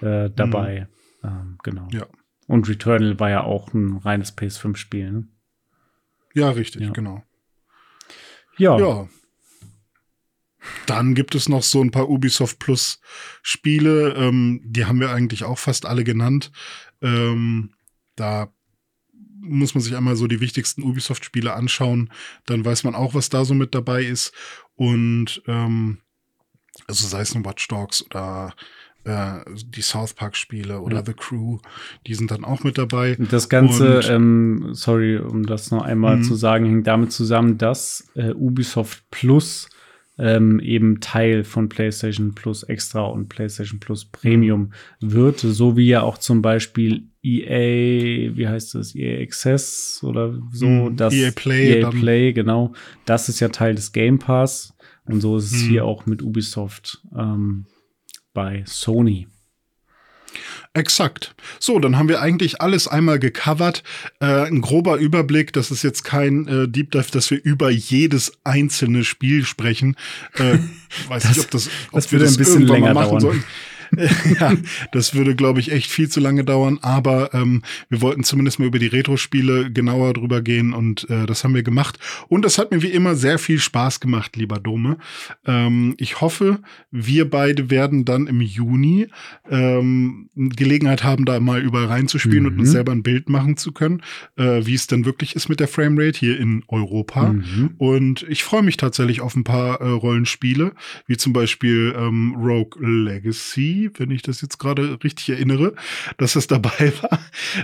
äh, 0.00 0.30
dabei. 0.30 0.88
Ähm, 1.22 1.58
genau. 1.62 1.88
Ja. 1.92 2.06
Und 2.46 2.68
Returnal 2.68 3.18
war 3.18 3.30
ja 3.30 3.42
auch 3.42 3.72
ein 3.72 3.96
reines 3.98 4.36
PS5-Spiel. 4.36 5.10
Ne? 5.12 5.28
Ja, 6.34 6.50
richtig, 6.50 6.82
Ja. 6.82 6.90
genau. 6.90 7.22
Ja. 8.58 8.78
Ja. 8.78 9.08
Dann 10.86 11.14
gibt 11.14 11.34
es 11.34 11.48
noch 11.48 11.62
so 11.62 11.82
ein 11.82 11.90
paar 11.90 12.08
Ubisoft 12.08 12.58
Plus 12.58 13.00
Spiele, 13.42 14.14
ähm, 14.14 14.60
die 14.64 14.86
haben 14.86 15.00
wir 15.00 15.10
eigentlich 15.10 15.44
auch 15.44 15.58
fast 15.58 15.84
alle 15.86 16.04
genannt. 16.04 16.52
Ähm, 17.02 17.74
da 18.16 18.52
muss 19.40 19.74
man 19.74 19.82
sich 19.82 19.94
einmal 19.94 20.16
so 20.16 20.26
die 20.26 20.40
wichtigsten 20.40 20.82
Ubisoft-Spiele 20.82 21.52
anschauen, 21.52 22.10
dann 22.46 22.64
weiß 22.64 22.84
man 22.84 22.94
auch, 22.94 23.14
was 23.14 23.28
da 23.28 23.44
so 23.44 23.52
mit 23.52 23.74
dabei 23.74 24.02
ist. 24.04 24.32
Und 24.74 25.42
ähm, 25.46 25.98
also 26.86 27.06
sei 27.06 27.20
es 27.20 27.34
ein 27.34 27.44
Watch 27.44 27.68
Dogs 27.68 28.04
oder 28.06 28.54
äh, 29.04 29.40
die 29.66 29.82
South 29.82 30.14
Park-Spiele 30.14 30.80
oder 30.80 30.96
Ja. 30.98 31.04
The 31.06 31.12
Crew, 31.14 31.58
die 32.06 32.14
sind 32.14 32.30
dann 32.30 32.44
auch 32.44 32.64
mit 32.64 32.78
dabei. 32.78 33.16
Das 33.30 33.48
Ganze, 33.48 34.00
ähm, 34.08 34.70
sorry, 34.72 35.18
um 35.18 35.44
das 35.46 35.70
noch 35.70 35.82
einmal 35.82 36.16
Mhm. 36.18 36.22
zu 36.22 36.34
sagen, 36.34 36.64
hängt 36.66 36.86
damit 36.86 37.12
zusammen, 37.12 37.58
dass 37.58 38.08
äh, 38.14 38.32
Ubisoft 38.32 39.04
Plus 39.10 39.68
ähm, 40.16 40.60
eben 40.60 41.00
Teil 41.00 41.42
von 41.42 41.68
PlayStation 41.68 42.34
Plus 42.36 42.62
Extra 42.62 43.02
und 43.02 43.28
PlayStation 43.28 43.80
Plus 43.80 44.04
Premium 44.04 44.72
wird, 45.00 45.40
so 45.40 45.76
wie 45.76 45.88
ja 45.88 46.02
auch 46.02 46.18
zum 46.18 46.40
Beispiel 46.40 47.08
EA, 47.48 48.36
wie 48.36 48.46
heißt 48.48 48.74
das, 48.74 48.94
EA 48.94 49.20
Access 49.22 50.00
oder 50.04 50.34
so, 50.52 50.66
Mhm, 50.66 50.96
das 50.96 51.14
EA 51.14 51.30
Play 51.32 51.80
EA. 51.80 51.90
Play, 51.90 52.32
genau, 52.32 52.72
das 53.06 53.28
ist 53.28 53.40
ja 53.40 53.48
Teil 53.48 53.74
des 53.74 53.92
Game 53.92 54.18
Pass 54.18 54.74
und 55.06 55.20
so 55.20 55.36
ist 55.36 55.52
es 55.52 55.64
Mhm. 55.64 55.68
hier 55.68 55.84
auch 55.84 56.06
mit 56.06 56.22
Ubisoft 56.22 57.02
ähm, 57.18 57.66
bei 58.34 58.62
Sony. 58.66 59.28
Exakt. 60.76 61.36
So, 61.60 61.78
dann 61.78 61.96
haben 61.96 62.08
wir 62.08 62.20
eigentlich 62.20 62.60
alles 62.60 62.88
einmal 62.88 63.20
gecovert. 63.20 63.84
Äh, 64.20 64.46
ein 64.46 64.60
grober 64.60 64.96
Überblick, 64.96 65.52
das 65.52 65.70
ist 65.70 65.84
jetzt 65.84 66.02
kein 66.02 66.48
äh, 66.48 66.68
Deep 66.68 66.90
Dive, 66.90 67.12
dass 67.12 67.30
wir 67.30 67.40
über 67.42 67.70
jedes 67.70 68.32
einzelne 68.42 69.04
Spiel 69.04 69.44
sprechen. 69.44 69.96
Äh, 70.34 70.58
weiß 71.08 71.22
das, 71.22 71.36
nicht, 71.36 71.44
ob 71.44 71.50
das, 71.52 71.70
ob 71.92 71.92
das 71.92 72.12
wir 72.12 72.18
das 72.18 72.32
ein 72.32 72.38
bisschen 72.38 72.66
länger 72.66 72.92
machen 72.92 73.10
dauern. 73.10 73.20
Sollten. 73.20 73.44
ja, 74.40 74.54
das 74.92 75.14
würde, 75.14 75.34
glaube 75.34 75.60
ich, 75.60 75.72
echt 75.72 75.90
viel 75.90 76.08
zu 76.08 76.20
lange 76.20 76.44
dauern. 76.44 76.78
Aber 76.82 77.32
ähm, 77.34 77.62
wir 77.88 78.00
wollten 78.00 78.24
zumindest 78.24 78.58
mal 78.58 78.66
über 78.66 78.78
die 78.78 78.86
Retro-Spiele 78.86 79.70
genauer 79.70 80.14
drüber 80.14 80.42
gehen 80.42 80.72
und 80.72 81.08
äh, 81.10 81.26
das 81.26 81.44
haben 81.44 81.54
wir 81.54 81.62
gemacht. 81.62 81.98
Und 82.28 82.44
das 82.44 82.58
hat 82.58 82.70
mir 82.70 82.82
wie 82.82 82.88
immer 82.88 83.14
sehr 83.14 83.38
viel 83.38 83.58
Spaß 83.58 84.00
gemacht, 84.00 84.36
lieber 84.36 84.58
Dome. 84.58 84.98
Ähm, 85.46 85.94
ich 85.98 86.20
hoffe, 86.20 86.60
wir 86.90 87.28
beide 87.28 87.70
werden 87.70 88.04
dann 88.04 88.26
im 88.26 88.40
Juni 88.40 89.08
ähm, 89.50 90.30
Gelegenheit 90.34 91.04
haben, 91.04 91.24
da 91.24 91.40
mal 91.40 91.62
überall 91.62 91.86
reinzuspielen 91.86 92.44
mhm. 92.44 92.52
und 92.52 92.58
uns 92.60 92.68
mhm. 92.68 92.72
selber 92.72 92.92
ein 92.92 93.02
Bild 93.02 93.28
machen 93.28 93.56
zu 93.56 93.72
können, 93.72 94.02
äh, 94.36 94.64
wie 94.64 94.74
es 94.74 94.86
denn 94.86 95.04
wirklich 95.04 95.36
ist 95.36 95.48
mit 95.48 95.60
der 95.60 95.68
Framerate 95.68 96.18
hier 96.18 96.38
in 96.38 96.62
Europa. 96.68 97.32
Mhm. 97.32 97.74
Und 97.78 98.26
ich 98.28 98.44
freue 98.44 98.62
mich 98.62 98.76
tatsächlich 98.76 99.20
auf 99.20 99.36
ein 99.36 99.44
paar 99.44 99.80
äh, 99.80 99.88
Rollenspiele, 99.88 100.72
wie 101.06 101.16
zum 101.16 101.32
Beispiel 101.32 101.94
ähm, 101.96 102.34
Rogue 102.36 102.80
Legacy 102.80 103.83
wenn 103.94 104.10
ich 104.10 104.22
das 104.22 104.40
jetzt 104.40 104.58
gerade 104.58 104.98
richtig 105.02 105.30
erinnere, 105.30 105.74
dass 106.18 106.36
es 106.36 106.46
dabei 106.46 106.92
war. 107.02 107.18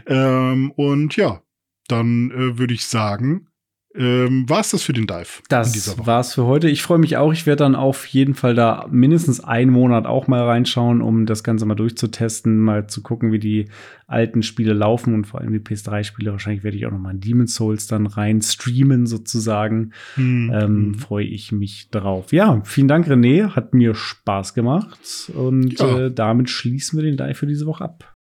Ähm, 0.07 0.71
und 0.73 1.17
ja, 1.17 1.43
dann 1.89 2.31
äh, 2.31 2.59
würde 2.59 2.75
ich 2.75 2.87
sagen, 2.87 3.50
ähm, 3.93 4.49
war 4.49 4.61
es 4.61 4.71
das 4.71 4.83
für 4.83 4.93
den 4.93 5.09
Dive? 5.09 5.43
Das 5.49 6.07
war 6.07 6.21
es 6.21 6.35
für 6.35 6.45
heute. 6.45 6.69
Ich 6.69 6.83
freue 6.83 6.99
mich 6.99 7.17
auch. 7.17 7.33
Ich 7.33 7.47
werde 7.47 7.65
dann 7.65 7.75
auf 7.75 8.07
jeden 8.07 8.35
Fall 8.35 8.55
da 8.55 8.87
mindestens 8.89 9.41
einen 9.41 9.73
Monat 9.73 10.07
auch 10.07 10.29
mal 10.29 10.45
reinschauen, 10.45 11.03
um 11.03 11.27
das 11.27 11.43
Ganze 11.43 11.67
mal 11.67 11.75
durchzutesten, 11.75 12.61
mal 12.61 12.87
zu 12.87 13.03
gucken, 13.03 13.33
wie 13.33 13.41
die 13.41 13.69
alten 14.07 14.45
Spiele 14.45 14.75
laufen 14.75 15.15
und 15.15 15.27
vor 15.27 15.41
allem 15.41 15.53
die 15.53 15.59
PS3-Spiele. 15.59 16.31
Wahrscheinlich 16.31 16.63
werde 16.63 16.77
ich 16.77 16.87
auch 16.87 16.93
noch 16.93 16.99
mal 16.99 17.11
in 17.11 17.21
Demon's 17.21 17.57
Souls 17.57 17.89
dann 17.89 18.07
rein 18.07 18.43
streamen 18.43 19.07
sozusagen. 19.07 19.93
Hm. 20.15 20.53
Ähm, 20.55 20.63
hm. 20.63 20.95
freue 20.95 21.27
ich 21.27 21.51
mich 21.51 21.91
drauf. 21.91 22.33
Ja, 22.33 22.63
vielen 22.65 22.89
Dank, 22.89 23.09
René. 23.09 23.57
Hat 23.57 23.75
mir 23.75 23.97
Spaß 23.97 24.55
gemacht. 24.55 25.33
Und 25.35 25.81
ja. 25.81 25.99
äh, 25.99 26.13
damit 26.13 26.49
schließen 26.49 26.97
wir 26.97 27.05
den 27.05 27.17
Dive 27.17 27.35
für 27.35 27.47
diese 27.47 27.67
Woche 27.67 27.85
ab. 27.85 28.17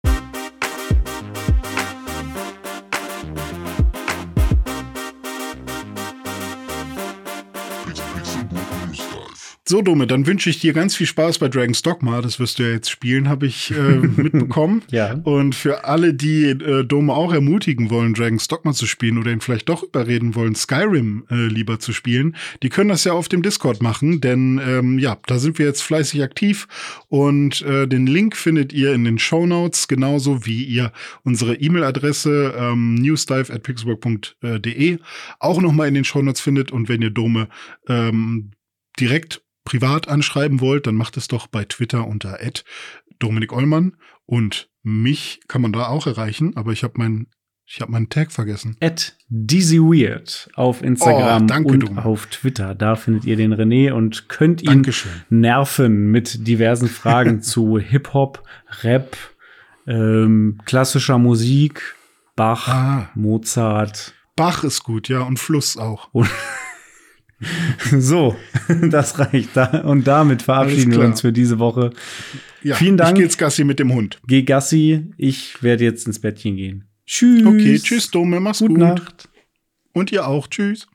So, 9.69 9.83
Dome, 9.83 10.07
dann 10.07 10.29
wünsche 10.29 10.49
ich 10.49 10.61
dir 10.61 10.73
ganz 10.73 10.95
viel 10.95 11.09
Spaß 11.09 11.41
bei 11.41 11.49
Dragon's 11.49 11.83
Dogma. 11.83 12.23
Das 12.23 12.39
wirst 12.39 12.61
du 12.61 12.63
ja 12.63 12.71
jetzt 12.71 12.89
spielen, 12.89 13.29
habe 13.29 13.47
ich 13.47 13.73
äh, 13.73 13.75
mitbekommen. 14.17 14.83
ja. 14.93 15.15
Und 15.25 15.57
für 15.57 15.85
alle, 15.85 16.15
die 16.15 16.51
äh, 16.51 16.85
Dome 16.85 17.13
auch 17.13 17.33
ermutigen 17.33 17.91
wollen, 17.91 18.15
Dragon's 18.15 18.47
Dogma 18.47 18.75
zu 18.75 18.87
spielen 18.87 19.19
oder 19.19 19.33
ihn 19.33 19.41
vielleicht 19.41 19.69
doch 19.69 19.83
überreden 19.83 20.37
wollen, 20.37 20.55
Skyrim 20.55 21.25
äh, 21.33 21.49
lieber 21.49 21.81
zu 21.81 21.93
spielen, 21.93 22.37
die 22.63 22.69
können 22.69 22.91
das 22.91 23.03
ja 23.03 23.13
auf 23.13 23.29
dem 23.29 23.43
Discord 23.43 23.83
machen, 23.83 24.21
denn 24.21 24.61
ähm, 24.65 25.01
ja, 25.01 25.19
da 25.27 25.41
sind 25.41 25.59
wir 25.59 25.67
jetzt 25.67 25.83
fleißig 25.83 26.23
aktiv 26.23 26.69
und 27.09 27.63
äh, 27.63 27.89
den 27.89 28.07
Link 28.07 28.37
findet 28.37 28.73
ihr 28.73 28.95
in 28.95 29.03
den 29.03 29.19
Show 29.19 29.47
Notes, 29.47 29.89
genauso 29.89 30.47
wie 30.47 30.63
ihr 30.63 30.93
unsere 31.25 31.57
E-Mail-Adresse 31.57 32.55
ähm, 32.57 32.95
newsdive@pixelburg.de 32.95 34.99
auch 35.41 35.61
nochmal 35.61 35.89
in 35.89 35.95
den 35.95 36.05
Show 36.05 36.23
Notes 36.23 36.41
findet 36.41 36.71
und 36.71 36.89
wenn 36.89 37.03
ihr 37.03 37.11
Dome 37.11 37.49
ähm, 37.89 38.53
direkt 39.01 39.43
privat 39.67 40.09
anschreiben 40.09 40.61
wollt, 40.61 40.87
dann 40.87 40.95
macht 40.95 41.19
es 41.19 41.29
doch 41.29 41.47
bei 41.47 41.67
Twitter 41.67 42.07
unter 42.07 42.39
Dominik 43.19 43.53
Ollmann 43.53 43.97
und 44.25 44.71
mich 44.83 45.41
kann 45.49 45.61
man 45.61 45.73
da 45.73 45.89
auch 45.89 46.07
erreichen, 46.07 46.57
aber 46.57 46.73
ich 46.73 46.83
habe 46.83 46.95
meinen 46.97 47.27
ich 47.69 47.81
habe 47.81 47.91
meinen 47.91 48.09
Tag 48.09 48.31
vergessen. 48.31 48.77
At 48.81 49.17
DizzyWeird 49.29 50.51
auf 50.55 50.83
Instagram 50.83 51.43
oh, 51.43 51.47
danke, 51.47 51.73
und 51.73 51.81
Dom. 51.81 51.99
auf 51.99 52.27
Twitter. 52.27 52.77
Da 52.77 52.95
findet 52.95 53.25
ihr 53.25 53.37
den 53.37 53.53
René 53.53 53.91
und 53.91 54.29
könnt 54.29 54.63
ihn 54.63 54.69
Dankeschön. 54.69 55.11
nerven 55.31 56.13
mit 56.13 56.47
diversen 56.47 56.89
Fragen 56.89 57.43
zu 57.43 57.77
Hip-Hop, 57.81 58.45
Rap, 58.83 59.17
ähm, 59.89 60.61
klassischer 60.65 61.19
Musik, 61.19 61.97
Bach, 62.37 62.69
ah. 62.69 63.11
Mozart. 63.17 64.15
Bach 64.37 64.63
ist 64.63 64.85
gut, 64.85 65.09
ja, 65.09 65.23
und 65.23 65.41
Fluss 65.41 65.77
auch. 65.77 66.09
Und 66.13 66.31
So, 67.99 68.37
das 68.91 69.19
reicht. 69.19 69.51
Da. 69.55 69.83
Und 69.83 70.07
damit 70.07 70.43
verabschieden 70.43 70.93
wir 70.93 71.01
uns 71.01 71.21
für 71.21 71.33
diese 71.33 71.59
Woche. 71.59 71.91
Ja, 72.63 72.75
Vielen 72.75 72.97
Dank. 72.97 73.11
Ich 73.11 73.15
gehe 73.17 73.25
jetzt 73.25 73.39
Gassi 73.39 73.65
mit 73.65 73.79
dem 73.79 73.93
Hund. 73.93 74.21
Geh 74.27 74.43
Gassi. 74.43 75.13
Ich 75.17 75.63
werde 75.63 75.85
jetzt 75.85 76.07
ins 76.07 76.21
Bettchen 76.21 76.57
gehen. 76.57 76.85
Tschüss. 77.07 77.47
Okay, 77.47 77.79
tschüss, 77.79 78.11
Dome. 78.11 78.41
Mach's 78.41 78.59
Gute 78.59 78.73
gut. 78.75 78.79
Nacht. 78.81 79.29
Und 79.93 80.11
ihr 80.13 80.27
auch. 80.27 80.49
Tschüss. 80.49 80.87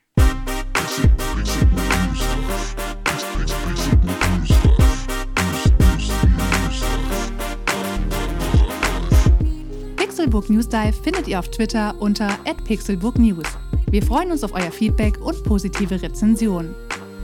Pixelbook 9.96 10.50
News 10.50 10.68
Dive 10.68 10.94
findet 11.04 11.28
ihr 11.28 11.40
auf 11.40 11.50
Twitter 11.50 11.96
unter 12.00 12.38
@pixelbooknews. 12.66 13.61
Wir 13.92 14.02
freuen 14.02 14.32
uns 14.32 14.46
auf 14.46 14.54
euer 14.54 14.72
Feedback 14.72 15.20
und 15.20 15.44
positive 15.44 16.02
Rezensionen. 16.02 16.74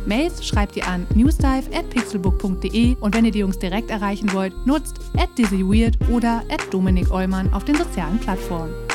Mails 0.05 0.45
schreibt 0.45 0.75
ihr 0.75 0.85
an 0.85 1.07
newsdive@pixelbook.de 1.15 2.97
und 2.99 3.15
wenn 3.15 3.23
ihr 3.23 3.31
die 3.31 3.39
Jungs 3.39 3.57
direkt 3.57 3.89
erreichen 3.89 4.33
wollt, 4.33 4.53
nutzt 4.65 4.99
at 5.17 5.29
dizzyweird 5.37 5.97
oder 6.11 6.43
at 6.49 6.61
Dominik 6.71 7.09
auf 7.09 7.63
den 7.63 7.75
sozialen 7.75 8.19
Plattformen. 8.19 8.86